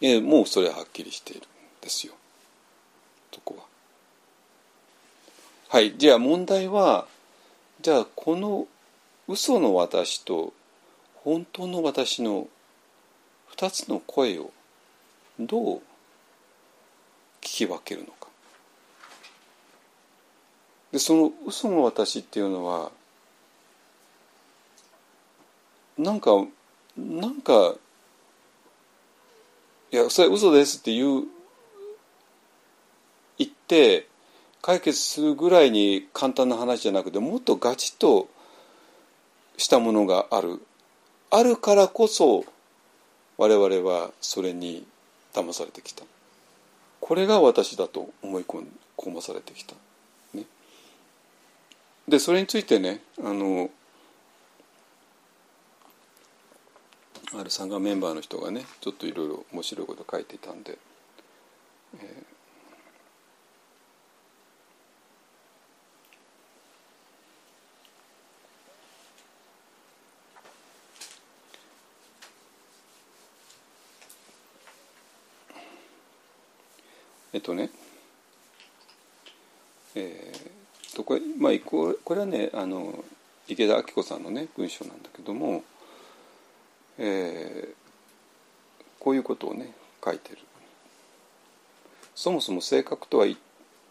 [0.00, 1.44] えもうそれははっきりしているん
[1.80, 2.14] ですよ。
[3.32, 3.64] そこは。
[5.68, 5.96] はい。
[5.96, 7.06] じゃあ問題は
[7.80, 8.66] じゃあこの
[9.28, 10.52] 嘘の私と
[11.16, 12.48] 本当の私の
[13.56, 14.50] 2つの声を
[15.38, 15.82] どう
[17.46, 18.28] き分けるのか。
[20.92, 22.90] でその嘘の私っていうのは
[25.98, 26.30] なんか
[26.96, 27.74] なんか
[29.92, 31.24] いやそれ嘘ですって言う
[33.38, 34.06] 言って
[34.62, 38.28] 解決するぐらいに簡単な話じゃなくてもっとガチッと
[39.56, 40.60] したものがある。
[41.30, 42.44] あるからこそ
[43.36, 44.86] 我々はそれに
[45.34, 46.04] 騙されてきた。
[47.06, 49.74] これが私だと思い込まされてきた。
[52.08, 53.70] でそれについてねあの
[57.36, 60.78] ある参加メンバーの人がねちょっといろいろ面白いこと書いていたんで、
[62.00, 62.22] え
[77.46, 77.70] とね
[79.94, 80.56] えー
[80.96, 83.04] とこれ,、まあ、これはねあの
[83.48, 85.62] 池田明子さんのね文章なんだけども、
[86.98, 87.74] えー、
[88.98, 90.38] こういうことをね書いてる。
[92.14, 93.26] そもそも性格とは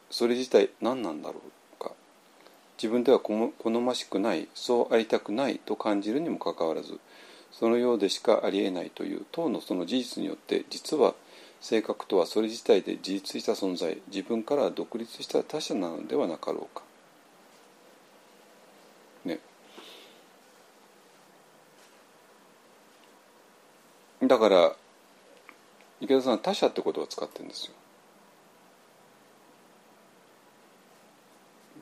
[0.09, 1.35] それ自体何なんだろ
[1.79, 1.91] うか
[2.75, 6.99] 自分では好ましくないそうありたくないと感じるにもかかわらず
[7.51, 11.13] そのようでしかありえないという等のその事実によって実は
[11.61, 14.01] 性格とはそれ自体で自立した存在。
[14.07, 16.83] 自分から独立した他者なのではなかろうか。
[19.25, 19.39] ね。
[24.21, 24.75] だから
[25.99, 27.73] 池田さん他者って言葉を使ってるんですよ。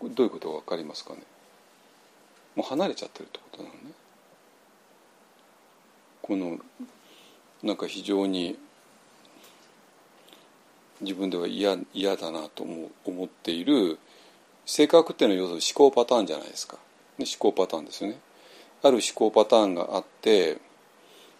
[0.09, 1.21] どういうことが分かりますかね。
[2.55, 3.79] もう離れちゃってるってことなのね。
[6.21, 6.59] この
[7.63, 8.57] なんか非常に
[11.01, 13.99] 自分では嫌嫌だなと思思っている
[14.65, 16.77] 性格っていうのは要するに思考パターンじゃないですか、
[17.17, 18.19] ね、思考パターンですよね。
[18.81, 20.57] ある思考パターンがあって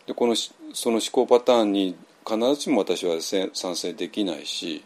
[0.08, 0.54] でこのそ
[0.86, 4.84] の思考パターンに必ずしも私は賛成できないし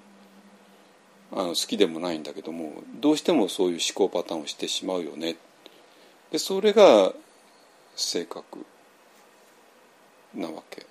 [1.31, 5.35] あの好きでもないんだけどもどうしてもそういう思考パターンをしてしまうよね。
[6.31, 7.13] でそれが
[7.95, 8.65] 性格
[10.33, 10.85] なわけ。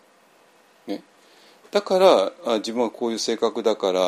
[1.77, 4.01] だからあ自分はこういう性格だから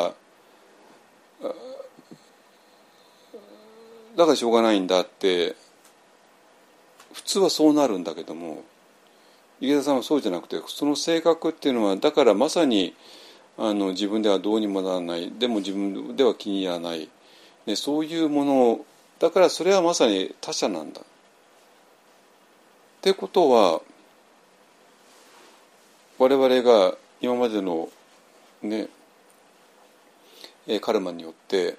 [4.17, 5.55] だからしょうがないんだって
[7.13, 8.63] 普通はそうなるんだけども
[9.61, 12.95] 池田さんはそうじゃなくてその性格っていうのはだからまさに
[13.55, 17.07] あの自分ではどうにもならないでも自分では気に入らない、
[17.67, 18.79] ね、そういうもの
[19.19, 21.01] だからそれはまさに他者なんだ。
[21.01, 21.03] っ
[23.01, 23.81] てことは
[26.17, 27.89] 我々が今までの
[28.61, 28.87] ね
[30.81, 31.77] カルマによって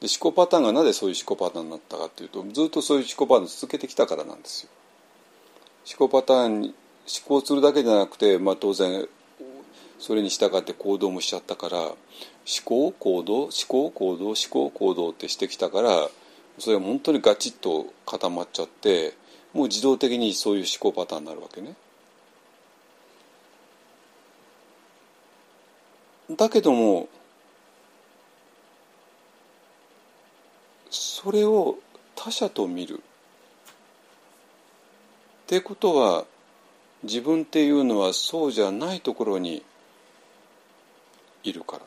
[0.00, 4.70] で思考パターンがなぜそういう思考パターンになったかっていうとずっとそういう思考パターンを続けてきたからなんですよ。
[5.98, 9.08] 思考パターンに思考するだけじゃなくて、まあ、当然
[9.98, 11.96] それに従って行動もしちゃったから思
[12.64, 16.08] 考行動思考行動思考行動ってしてきたから
[16.58, 19.14] それは本当にガチッと固まっちゃって
[19.52, 21.74] もう自動的にそういう思考パターンになるわけね。
[26.30, 27.08] だけども
[30.90, 31.78] それを
[32.14, 33.02] 他者と見るっ
[35.46, 36.24] てことは
[37.02, 39.62] 自分っていうのはそうじゃないところに
[41.42, 41.82] いるから。
[41.82, 41.86] わ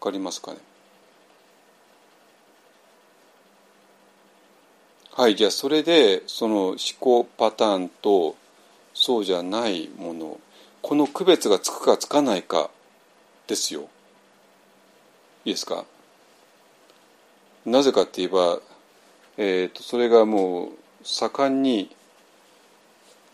[0.00, 0.58] かりますかね？
[5.12, 8.34] はいじゃあそれでその思考パターンと
[8.94, 10.40] そうじゃないもの
[10.82, 12.70] この区別がつくかつかないか
[13.46, 13.88] ですよ。
[15.44, 15.84] いいですか？
[17.64, 18.60] なぜかって言えば、
[19.38, 20.68] えーと、とそれがもう
[21.04, 21.94] 盛んに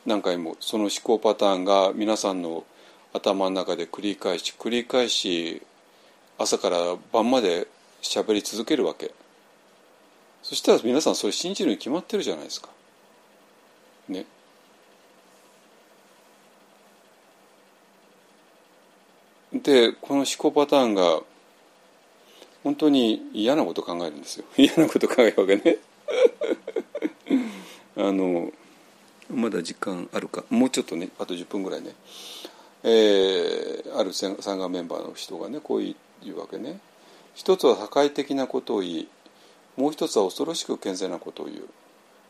[0.07, 2.65] 何回もその思考パターンが皆さんの
[3.13, 5.63] 頭の中で繰り返し繰り返し
[6.39, 7.67] 朝から晩まで
[8.03, 9.13] 喋り続けるわけ。
[10.43, 12.69] そしたら皆さんそれ信じるに決まってるじゃないですか。
[14.09, 14.25] ね。
[19.53, 21.21] でこの思考パターンが
[22.63, 24.45] 本当に嫌なこと考えるんですよ。
[24.57, 25.79] 嫌なこと考えるわけね。
[27.97, 28.53] あの
[29.31, 30.45] まだ時間あるか。
[30.51, 31.95] もうちょっとねあと10分ぐらいね、
[32.83, 35.95] えー、ある参加メンバーの人がねこう言
[36.35, 36.81] うわけね。
[37.35, 39.09] 一つは破壊的なことを言い
[39.77, 41.69] もう一つは恐ろしく健全なことを言う。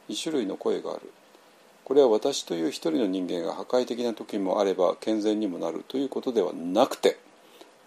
[0.09, 1.11] 2種類の声がある。
[1.89, 7.19] これは私という一人の人間が破壊的な時もあれば健全にもなるということではなくて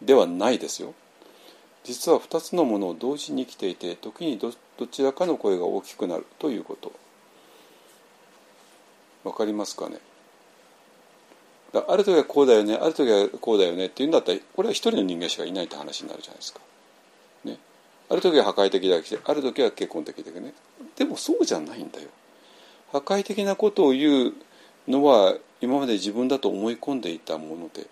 [0.01, 0.95] ではないですよ。
[1.83, 4.51] 実は2つのものを同時に生きていて時にど
[4.87, 6.91] ちらかの声が大きくなるということ。
[9.23, 9.99] わかりますかね？
[11.73, 16.59] ある時はこうだよねある時はこうだよねっていうんだったらこれは一人の人間しかいないって話になるじゃないですか。
[17.43, 17.59] ね、
[18.09, 20.53] ある時は破壊的だけある時は結婚的だけね。
[20.97, 22.09] でもそうじゃないんだよ。
[22.91, 24.33] 破壊的なことを言う
[24.87, 27.87] のは今まで自分だと思い込んでいたもので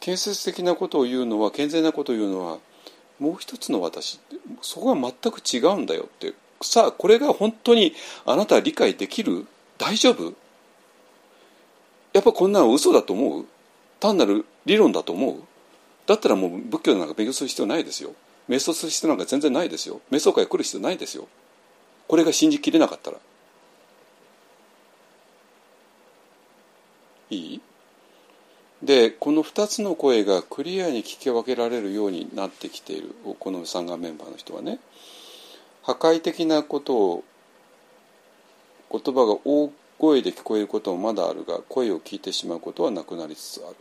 [0.00, 2.58] 建設的なことを言うのは健全なことを言うのは
[3.18, 4.20] もう一つの私
[4.60, 7.94] そこは全く違うんだよってさあこれが本当に
[8.24, 9.46] あなたは理解できる？
[9.78, 10.34] 大丈夫？
[12.12, 13.46] やっぱこんなの嘘だと思う？
[14.00, 15.42] 単なる理論だと思う？
[16.06, 18.12] だったらもう仏教なんか勉強する必要ないですよ。
[18.48, 20.00] 瞑想する必要なんか全然ないですよ。
[20.10, 21.26] 瞑想会来る必要ないですよ。
[22.06, 23.18] これが信じきれなかったら
[27.30, 27.60] いい
[28.82, 34.78] でこの2つの声がクリアに聞き分けられるようになってきているこの三眼メンバーの人はね。
[35.82, 37.24] 破壊的なことを
[38.90, 43.76] 言葉が大声で聞こえることもまだあるが声を聞いてしまうことはなくなりつつある。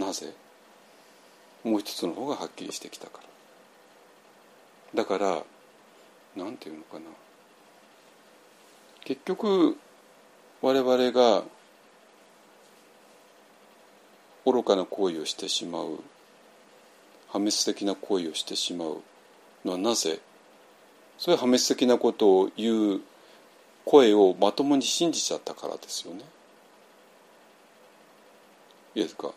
[0.00, 0.32] なぜ？
[1.62, 3.20] もう一つの方がはっきりしてきたか
[4.94, 5.02] ら。
[5.02, 5.42] だから
[6.36, 7.02] なんていうのかな。
[9.04, 9.76] 結局
[10.62, 11.42] 我々が
[14.46, 16.02] 愚かな行為をしてしまう。
[17.28, 19.02] 破滅的な行為をしてしまう。
[19.64, 20.20] のはなぜ？
[21.18, 23.00] そういう破滅的なことを言う
[23.84, 26.24] 声をまともに信じちゃったからですよね。
[28.94, 29.30] いいですか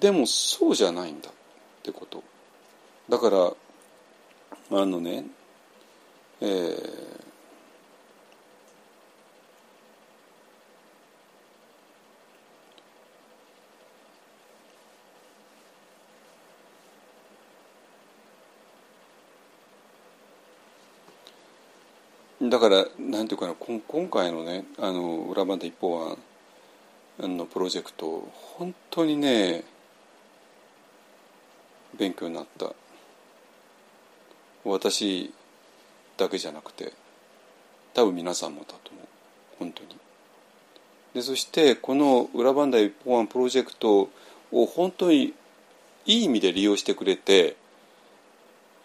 [0.00, 1.32] でもそうじゃないんだっ
[1.82, 2.22] てこと。
[3.08, 3.52] だから
[4.82, 5.24] あのね
[6.40, 7.25] えー
[22.50, 26.16] だからなんていうかな今回のねあの裏番で一方は
[27.18, 28.28] のプロジェクト
[28.58, 29.64] 本当にね
[31.98, 32.72] 勉強になった。
[34.64, 35.32] 私
[36.16, 36.92] だけじゃなくて
[37.94, 39.06] 多分皆さんもだと思う。
[39.60, 39.96] 本当に。
[41.14, 44.10] でそしてこの裏番台一方案プロジェクト
[44.52, 45.32] を本当に
[46.04, 47.56] いい意味で利用してくれて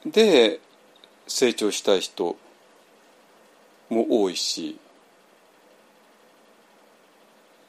[0.05, 0.59] で
[1.27, 2.38] 成長したい人
[3.91, 4.80] も多いし。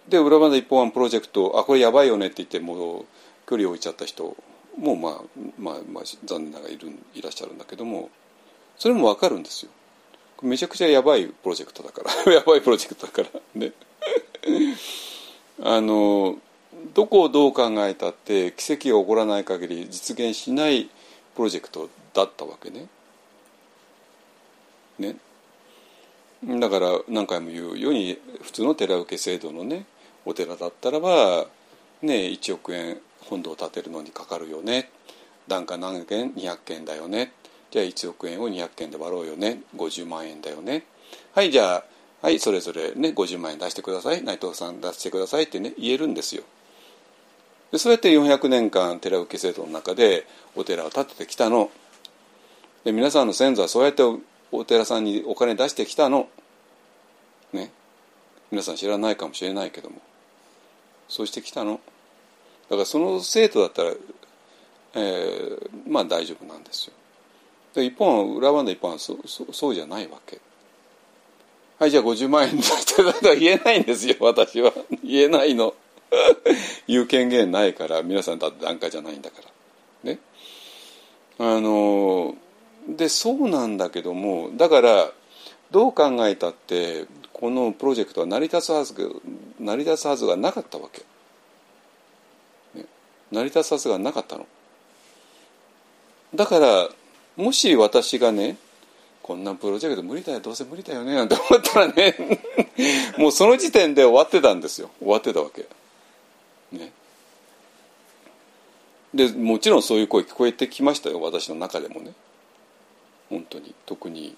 [0.09, 3.05] で裏番台一本案プロジェクトあこれやばいよねって言ってもう
[3.49, 4.37] 距離を置いちゃった人
[4.77, 5.13] もまあ
[5.59, 8.11] まあまあ残念ながらいるいらっしゃるんだけども
[8.79, 9.71] それも分かるんですよ。
[10.43, 12.33] めちゃくちゃやばいプロジェクトだから。
[12.35, 13.41] やばいプロジェクトだから。
[13.55, 13.73] ね。
[15.63, 16.39] あの
[16.95, 20.91] どこをどう考えたって奇跡が起こらない限り実現しない
[21.37, 22.89] プロジェクトだったわけね。
[24.99, 25.17] ね。
[26.45, 29.87] だから何回も言うように普通の寺受け制度のね
[30.25, 31.47] お寺だったらば、
[32.03, 34.91] ね、1億円本堂を建てるのにかかるよね。
[35.47, 37.33] 檀家何件200件だよね。
[37.71, 39.63] じゃあ1億円を200件で割ろうよね。
[39.77, 40.85] 50万円だよね。
[41.33, 41.85] はいじゃあ
[42.23, 44.23] はいそれぞれね50万円出してください。
[44.23, 46.43] 内藤さん出してくださいってね言えるんですよ。
[47.71, 51.71] でそうやって400年間寺受け制度の中でお寺を建ててきたの。
[52.85, 54.03] で皆さんの先祖はそうやって
[54.53, 56.29] お寺さんにお金出してきたの。
[57.53, 57.73] ね。
[58.51, 59.97] 皆さん知らないかもしれないけども。
[61.09, 61.81] そうしてきたの。
[62.69, 63.93] だからその生徒だったら、
[64.95, 66.95] えー、まあ大丈夫なんですよ。
[67.75, 70.41] で一本裏番の一本はそそそうじゃないわけ。
[71.79, 74.73] はいじゃあ50万円出してだと言えないんですよ私は。
[75.03, 75.75] 言えないの。
[76.87, 80.11] 言う権限ないから皆さんだって段階じゃないんだから。
[80.11, 80.19] ね。
[81.39, 82.37] あの
[82.89, 85.11] でそうなんだけどもだから
[85.71, 88.95] どう考えたってこのプロジェクトは成り立つはず
[89.59, 91.03] 成り立つはずがなかったわけ、
[92.79, 92.87] ね、
[93.31, 94.47] 成り立つはずがなかったの。
[96.35, 96.89] だから
[97.37, 98.57] もし私がね
[99.23, 102.17] こんなプロジェクト無理だよどうせ無理だよねなんて思ったらね
[103.19, 104.91] もうその時点で終わってたんですよ。
[104.99, 105.67] 終わってたわけ。
[106.73, 106.93] ね。
[109.15, 112.13] でもちろんそういう声聞こえてきましたよ私の中でもね。
[113.33, 113.75] 本当に。
[113.87, 114.37] 特に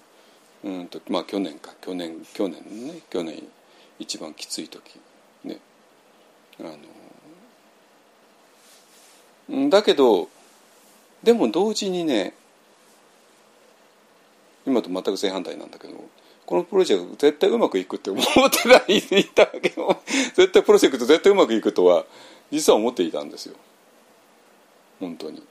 [0.62, 1.75] うんとまあ去年か。
[1.81, 3.01] 去年去年ね。
[3.11, 3.43] 去年
[3.99, 5.01] 一番きつい時。
[5.43, 5.59] ね。
[6.61, 6.62] あ
[9.51, 10.29] のだけど
[11.25, 12.35] でも同時にね
[14.65, 15.95] 今と全く正反対なんだけど
[16.47, 20.01] このプロジェクト絶対うまくいくって思ってないいたわけど
[20.37, 22.07] 絶対プロジェクト絶対うまくいくとは
[22.51, 23.57] 実は思っていたんですよ。
[25.01, 25.43] 本当に。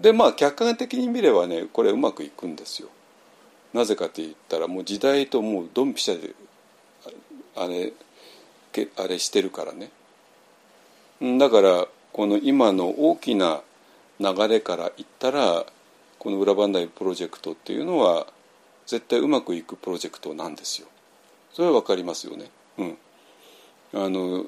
[0.00, 2.88] でまあ客観的に見ればねこれうまくいくんですよ。
[3.74, 6.34] なぜかって言ったらもう時代ともうドンピシャで
[7.56, 7.92] あれ
[8.96, 9.90] あれしてるからね。
[11.38, 13.60] だからこの今の大きな
[14.20, 15.66] 流れから言ったら
[16.18, 18.26] この裏番台プロジェクトっていうのは
[18.86, 20.88] 絶対うまくいくプロジェクトなんですよ。
[21.52, 22.50] それは分かりますよね。
[22.78, 22.98] うん、
[23.94, 24.44] あの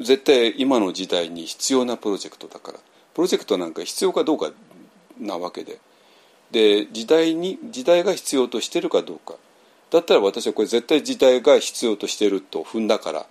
[0.00, 2.78] 絶対今の時代に必要なプロジェクトだから
[3.14, 4.50] プロジェクトなんか必要かどうか
[5.18, 5.78] なわけで。
[6.50, 9.34] で時代に時代が必要としてるかどうか。
[9.90, 13.26] だったら私はこれ絶対時代が必要としてると踏んだから。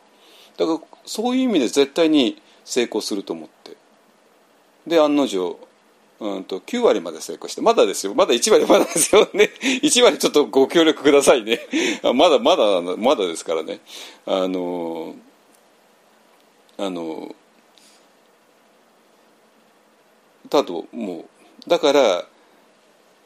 [0.58, 3.78] だからそういう意味で絶対に成功すると思って。
[4.88, 5.60] で案の定
[6.22, 8.14] うんと9割まで成功してまだですよ。
[8.14, 9.50] まだ1割まだですよね。
[9.82, 11.60] 1割ちょっとご協力くださいね。
[12.14, 13.80] まだまだまだですからね。
[14.28, 15.16] あの
[16.78, 17.36] あの
[20.52, 21.26] ただもう
[21.68, 22.02] だから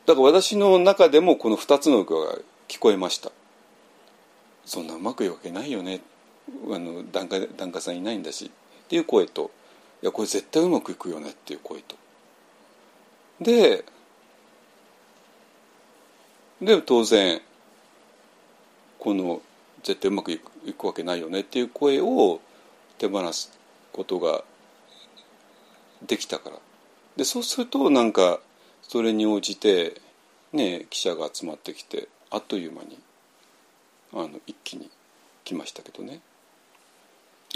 [0.06, 2.38] だから私の中でもこの2つの句が
[2.68, 3.32] 聞こえました。
[4.66, 6.02] そんなうまくいくわけないよね。
[6.72, 8.52] あの檀家檀家さんいないんだし。
[8.86, 9.50] っていう声と
[10.04, 11.96] いやこれ絶対うまくいくよねっていう声と。
[13.42, 13.84] で
[16.62, 17.42] で当然
[19.00, 19.42] この
[19.84, 22.40] 絶対うまくいくいくわけないよねっていう声を
[22.98, 23.58] 手放す
[23.92, 24.44] ことが
[26.06, 26.65] できたから。
[27.18, 28.40] でそうするとなんか
[28.82, 30.02] それに応じて、
[30.54, 33.00] ね、記者が集まってきてあっという間に
[34.14, 34.90] あの一気に
[35.44, 36.22] 来ましたけどね。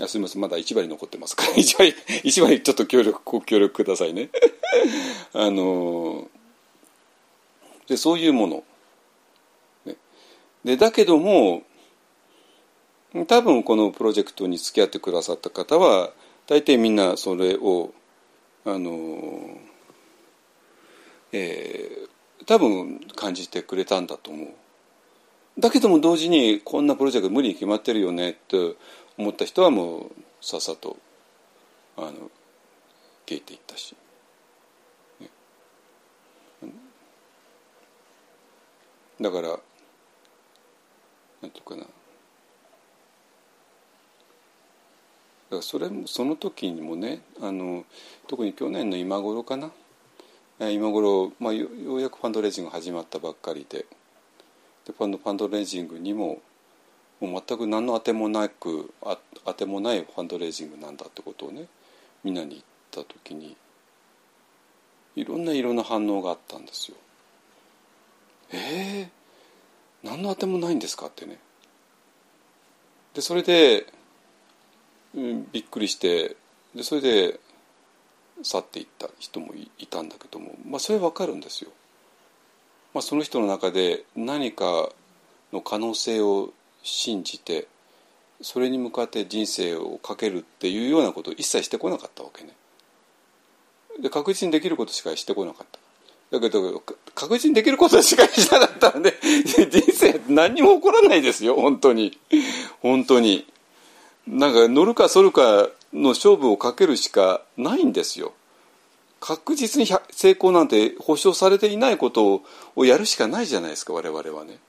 [0.01, 4.29] あすみませんまだ1割残ってますから 1割1割ちょっと協力ご協力くださいね。
[5.33, 6.29] あの
[7.87, 8.63] でそういうもの、
[9.85, 9.97] ね、
[10.63, 11.63] でだけども
[13.27, 16.13] 多分このプロジェクトに付き合ってくださった方は
[16.47, 17.91] 大抵みんなそれを
[18.73, 19.57] あの、
[21.31, 24.49] えー、多分感じてくれたんだと思う。
[25.59, 28.75] だけども同時にこんなプロジェクト無理に決まってるよねって
[29.17, 30.97] 思った人はもうさっさと
[31.97, 32.31] あの
[33.27, 33.95] 消えていったし。
[35.19, 35.29] ね、
[39.19, 39.59] だから
[41.41, 41.83] なんていうかな
[45.49, 47.83] からそれもその時にもねあの
[48.27, 49.71] 特に去年の今頃かな
[50.59, 53.85] 今頃、まあ、ようやくファンドレイジング始まったばっかりで
[54.85, 56.39] でファンドファンドレイジングにも
[57.21, 61.67] もう全く何の当てもなくあ当てもないファンドレイジングなんだってことをね
[62.23, 62.61] みんなに言っ
[62.91, 63.55] た時に
[65.15, 66.97] いろんないろんな反応があったんですよ。
[68.51, 71.39] えー、何の当てもないんですかってね。
[73.13, 73.85] でそれで
[75.15, 76.35] うん、びっくりして
[76.75, 77.39] でそれで
[78.43, 81.71] 去っていった人もいたんだけども、まあ、それは分かるんですよ。
[82.93, 84.89] まあ、その人の中で何か
[85.53, 87.67] の可能性を信じて
[88.41, 92.53] それに向かって人生をかけるっていうようなことを一切してこなかったわけね。
[94.01, 95.79] で確実にできることしかしてこなかった。
[96.31, 96.83] だけど
[97.15, 102.17] 確実にできることしかしなかったので人生何にも起こらないですよ本当に
[102.81, 103.47] 本当に。
[104.27, 108.33] なんか乗るか反るかの勝負をかけるしかないんですよ。
[109.19, 112.43] 確実に成功なんて保証されていないこと
[112.75, 114.59] をやるしかないじゃないですか我々はね。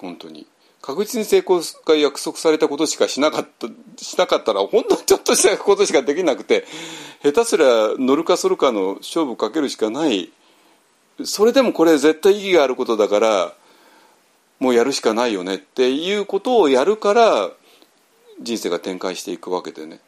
[0.00, 0.46] 本当に。
[0.80, 3.66] 確実に成功が約束されたことしかしなかった
[4.02, 6.64] しなかったら本当にちょっとしたことしかできなくて
[7.22, 10.30] 下手すりゃ乗るか反るかの勝負をかけるしかない。
[11.24, 13.52] それでもこれ絶対意義があることだから
[14.60, 17.50] もうやるしかないよねっていうことをやるから
[18.40, 20.00] 人生が展開していくわけでね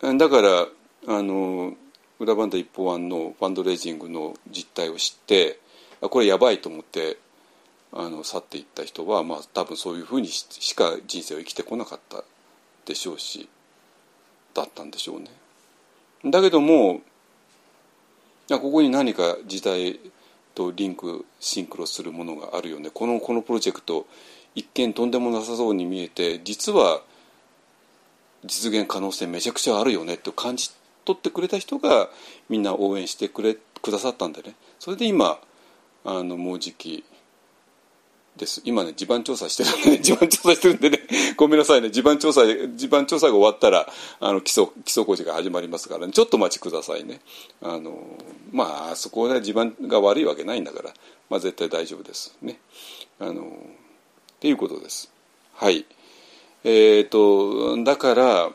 [0.00, 0.66] だから
[1.06, 1.74] あの
[2.18, 5.58] 裏バンダ一方案のファンドレイジングの実態を知って
[6.00, 7.18] これやばいと思って
[7.92, 12.24] あの去っていった人は、まあ、多分そういうふうにしか人生を生きてこなかった
[12.84, 13.48] でしょうし
[14.54, 15.30] だったんでしょうね。
[16.24, 17.00] だけども
[18.48, 20.00] ここに何か時代
[20.54, 24.06] とリンクシンクロするものがあるよねこのこのプロジェクト
[24.58, 27.00] 一見とんでもなさそうに見えて実は
[28.44, 30.70] 実現可能性めちゃくちゃあるよねと感じ
[31.04, 32.08] 取ってくれた人が
[32.48, 34.56] みんな応援してくれくださったんでね。
[34.80, 35.38] それで今
[36.04, 37.04] あのもうじき
[38.36, 38.60] です。
[38.64, 40.98] 今ね地盤調査してるんで、ね、 地盤調査してるんでね。
[41.36, 41.90] ごめんなさいね。
[41.92, 42.42] 地盤調査
[42.74, 47.20] 地盤調査が終わったらあの基礎基礎工事が始まりますから、ね、ちょっとお待ちくださいね。
[47.62, 47.96] あの
[48.50, 50.92] まあそこで地盤が悪いわけないんだから、
[51.30, 52.36] まあ、絶対大丈夫です。
[52.42, 52.58] ね。
[53.20, 53.46] あの
[54.38, 55.12] っていうことです。
[55.54, 55.84] はい。
[56.62, 58.50] えっ、ー、とだから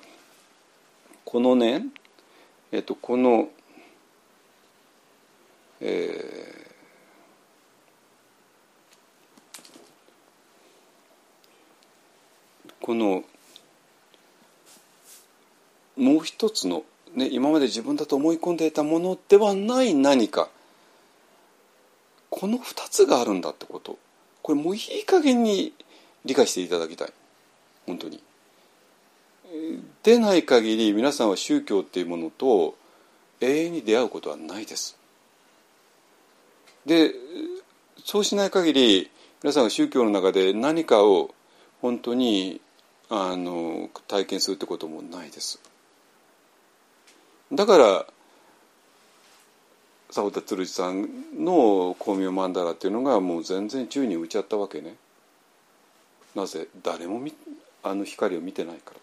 [1.26, 1.84] このね
[2.72, 3.50] えっ、ー、とこの
[5.82, 13.24] えー、この
[15.98, 16.84] もう一つの、
[17.14, 20.48] ね、今まで自分だと思い込んでいたものではない何か
[22.30, 24.00] この二つがあるんだってこと
[24.44, 25.74] これもういい加減に
[26.26, 27.14] 理解していただきたい
[27.88, 28.22] 本当に。
[30.04, 32.76] でない限り皆さんは宗教っていうものと
[33.40, 34.98] 永遠に出会うことはないです。
[36.86, 37.14] で
[38.04, 39.10] そうしない限り
[39.42, 41.34] 皆さんが宗教の中で何かを
[41.82, 42.62] 本当に
[43.10, 45.60] あの体験するってこともないです。
[47.52, 48.06] だから
[50.14, 51.10] 佐田鶴さん
[51.40, 54.96] の光明曼荼羅っていうのがもう全然宙に浮いちゃったわけね。
[56.36, 56.68] なぜ？
[56.84, 57.20] 誰も
[57.82, 59.00] あの光を見てないから。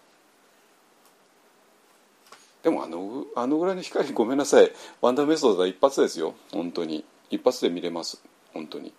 [2.63, 4.71] でもあのあのぐらいの光ごめんなさい。
[5.01, 6.35] ワンダーメソッドは一発ですよ。
[6.53, 7.05] 本当に。
[7.29, 8.23] 一発で見れます。
[8.55, 8.93] 本当に。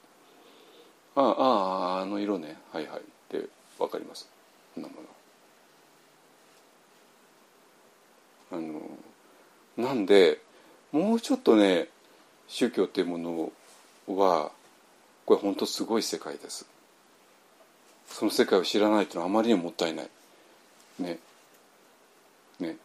[1.15, 2.57] あああああの色ね。
[2.73, 2.99] はいはい。
[2.99, 3.47] って
[3.79, 4.27] 分かります。
[4.73, 4.95] そんなも
[8.51, 8.57] の。
[9.77, 10.41] あのなんで
[10.91, 11.87] もうちょっとね
[12.51, 13.51] 宗教っていうもの
[14.15, 14.51] は
[15.25, 16.65] これ本当すごい世界です。
[18.07, 20.09] その世界を知らないというのはあまりにももったいない。
[20.99, 21.19] ね。
[22.59, 22.75] ね。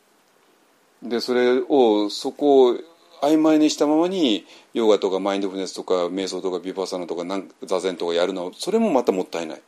[1.02, 2.76] でそれをそこを
[3.22, 7.24] 曖昧にしたままにヨガとかマインドフルネスとか瞑想とかビパサナとか
[7.64, 9.62] 座禅とかやるのそれもまたもったいない。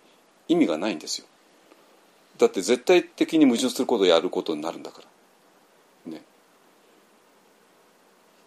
[0.47, 1.27] 意味がないんですよ。
[2.39, 5.03] だって絶対的に矛盾することをやることになるんだか
[6.07, 6.23] らね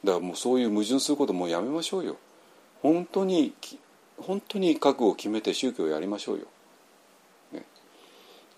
[0.03, 2.17] だからもうそういう矛盾することもうやめましょうよ。
[2.81, 3.53] 本当に
[4.17, 6.45] 本当に覚悟を決めて宗教をやりましょうよ、
[7.53, 7.65] ね。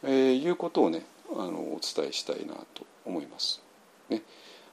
[0.03, 3.61] えー、いうことをねあのお伝えしたいなと思います。
[4.09, 4.21] ね、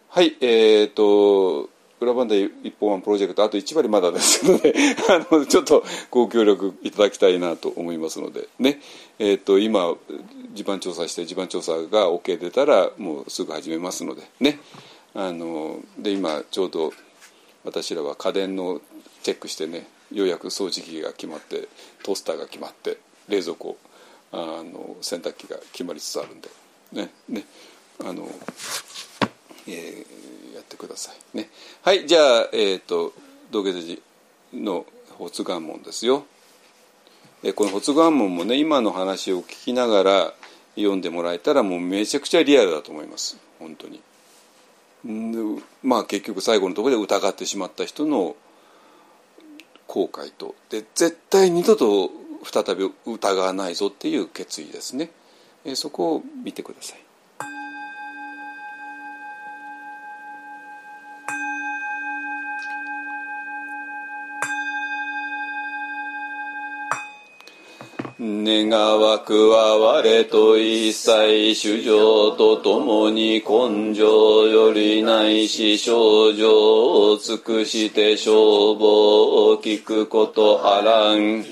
[0.08, 1.70] はいえーと、
[2.00, 4.74] 裏番台一本ワンプロジェクトあと1割まだですので
[5.08, 8.80] あのちょっとご協力いただきたいなと思いますのでね、
[9.18, 9.94] えーと、今
[10.54, 14.58] 地盤調査して地盤調査が OK 出たらもうすぐ始めますのでね。
[15.14, 16.92] あので今ちょうど
[17.64, 18.80] 私らは家電の
[19.22, 21.68] チェックしてねようやく掃除機が決まって
[22.02, 23.76] トースターが決まって冷蔵庫
[24.32, 26.48] あの洗濯機が決まりつつあるんで
[26.92, 27.44] ねね
[28.00, 28.28] あの、
[29.68, 31.50] えー、やってくださいね。
[31.82, 33.12] はいじゃあえっ、ー、と
[33.50, 34.00] 道下寺
[34.54, 34.86] の
[35.18, 36.24] 発願門ですよ。
[37.42, 40.34] えこの発願門もね今の話を聞きながら
[40.76, 43.36] 読んでもらえたらもうめちゃくちゃリアルだと思います。
[43.58, 44.00] 本当に。
[45.82, 48.36] まあ結局最後のところで疑ってしまった人の
[49.86, 52.10] 後悔とで絶対二度と
[52.44, 55.10] 再び疑わないぞっていう決意ですね、
[55.74, 57.09] そこを見てください。
[68.22, 68.68] 願
[69.00, 81.42] わくは我と一切主情とともに根性よりないし症状を尽くして消防を聞くことあらん。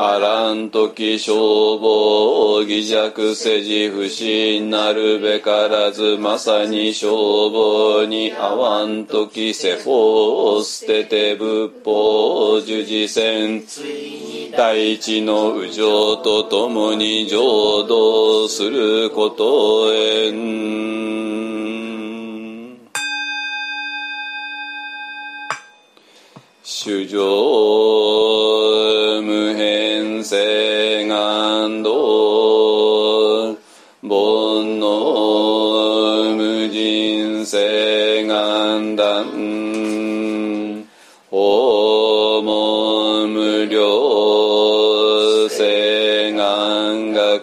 [0.00, 13.62] あらん時消防を偽弱せじ不信なるべからずまさに消防に合わん時世法を捨てて仏法を従事せん。
[14.58, 20.88] 大地の右上とともに浄土することへん。
[26.64, 27.20] 主上
[29.22, 32.17] 無変性願道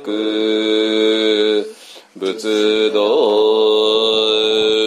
[0.06, 1.66] 願学
[2.16, 3.00] 仏道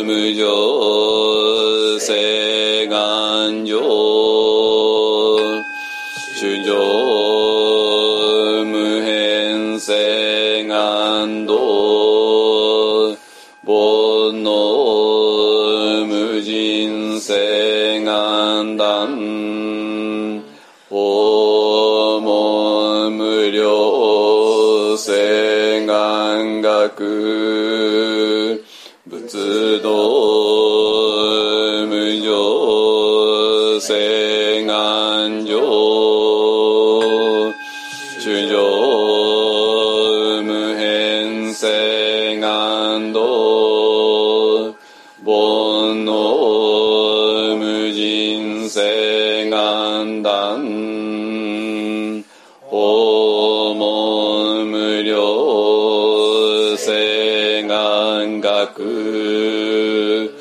[0.04, 3.80] 無常性願上
[6.36, 6.70] 主上
[8.64, 11.54] 無変性願道
[13.66, 19.08] 煩悩無人性願断
[20.88, 23.87] 訪問無量
[26.78, 28.62] 願学
[29.10, 29.88] 仏道
[31.88, 31.90] 無
[32.22, 35.58] 常誓願上
[38.20, 38.54] 主上
[40.44, 41.97] 無変性
[58.78, 60.32] く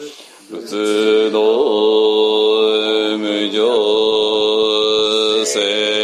[0.51, 5.97] 仏道無常性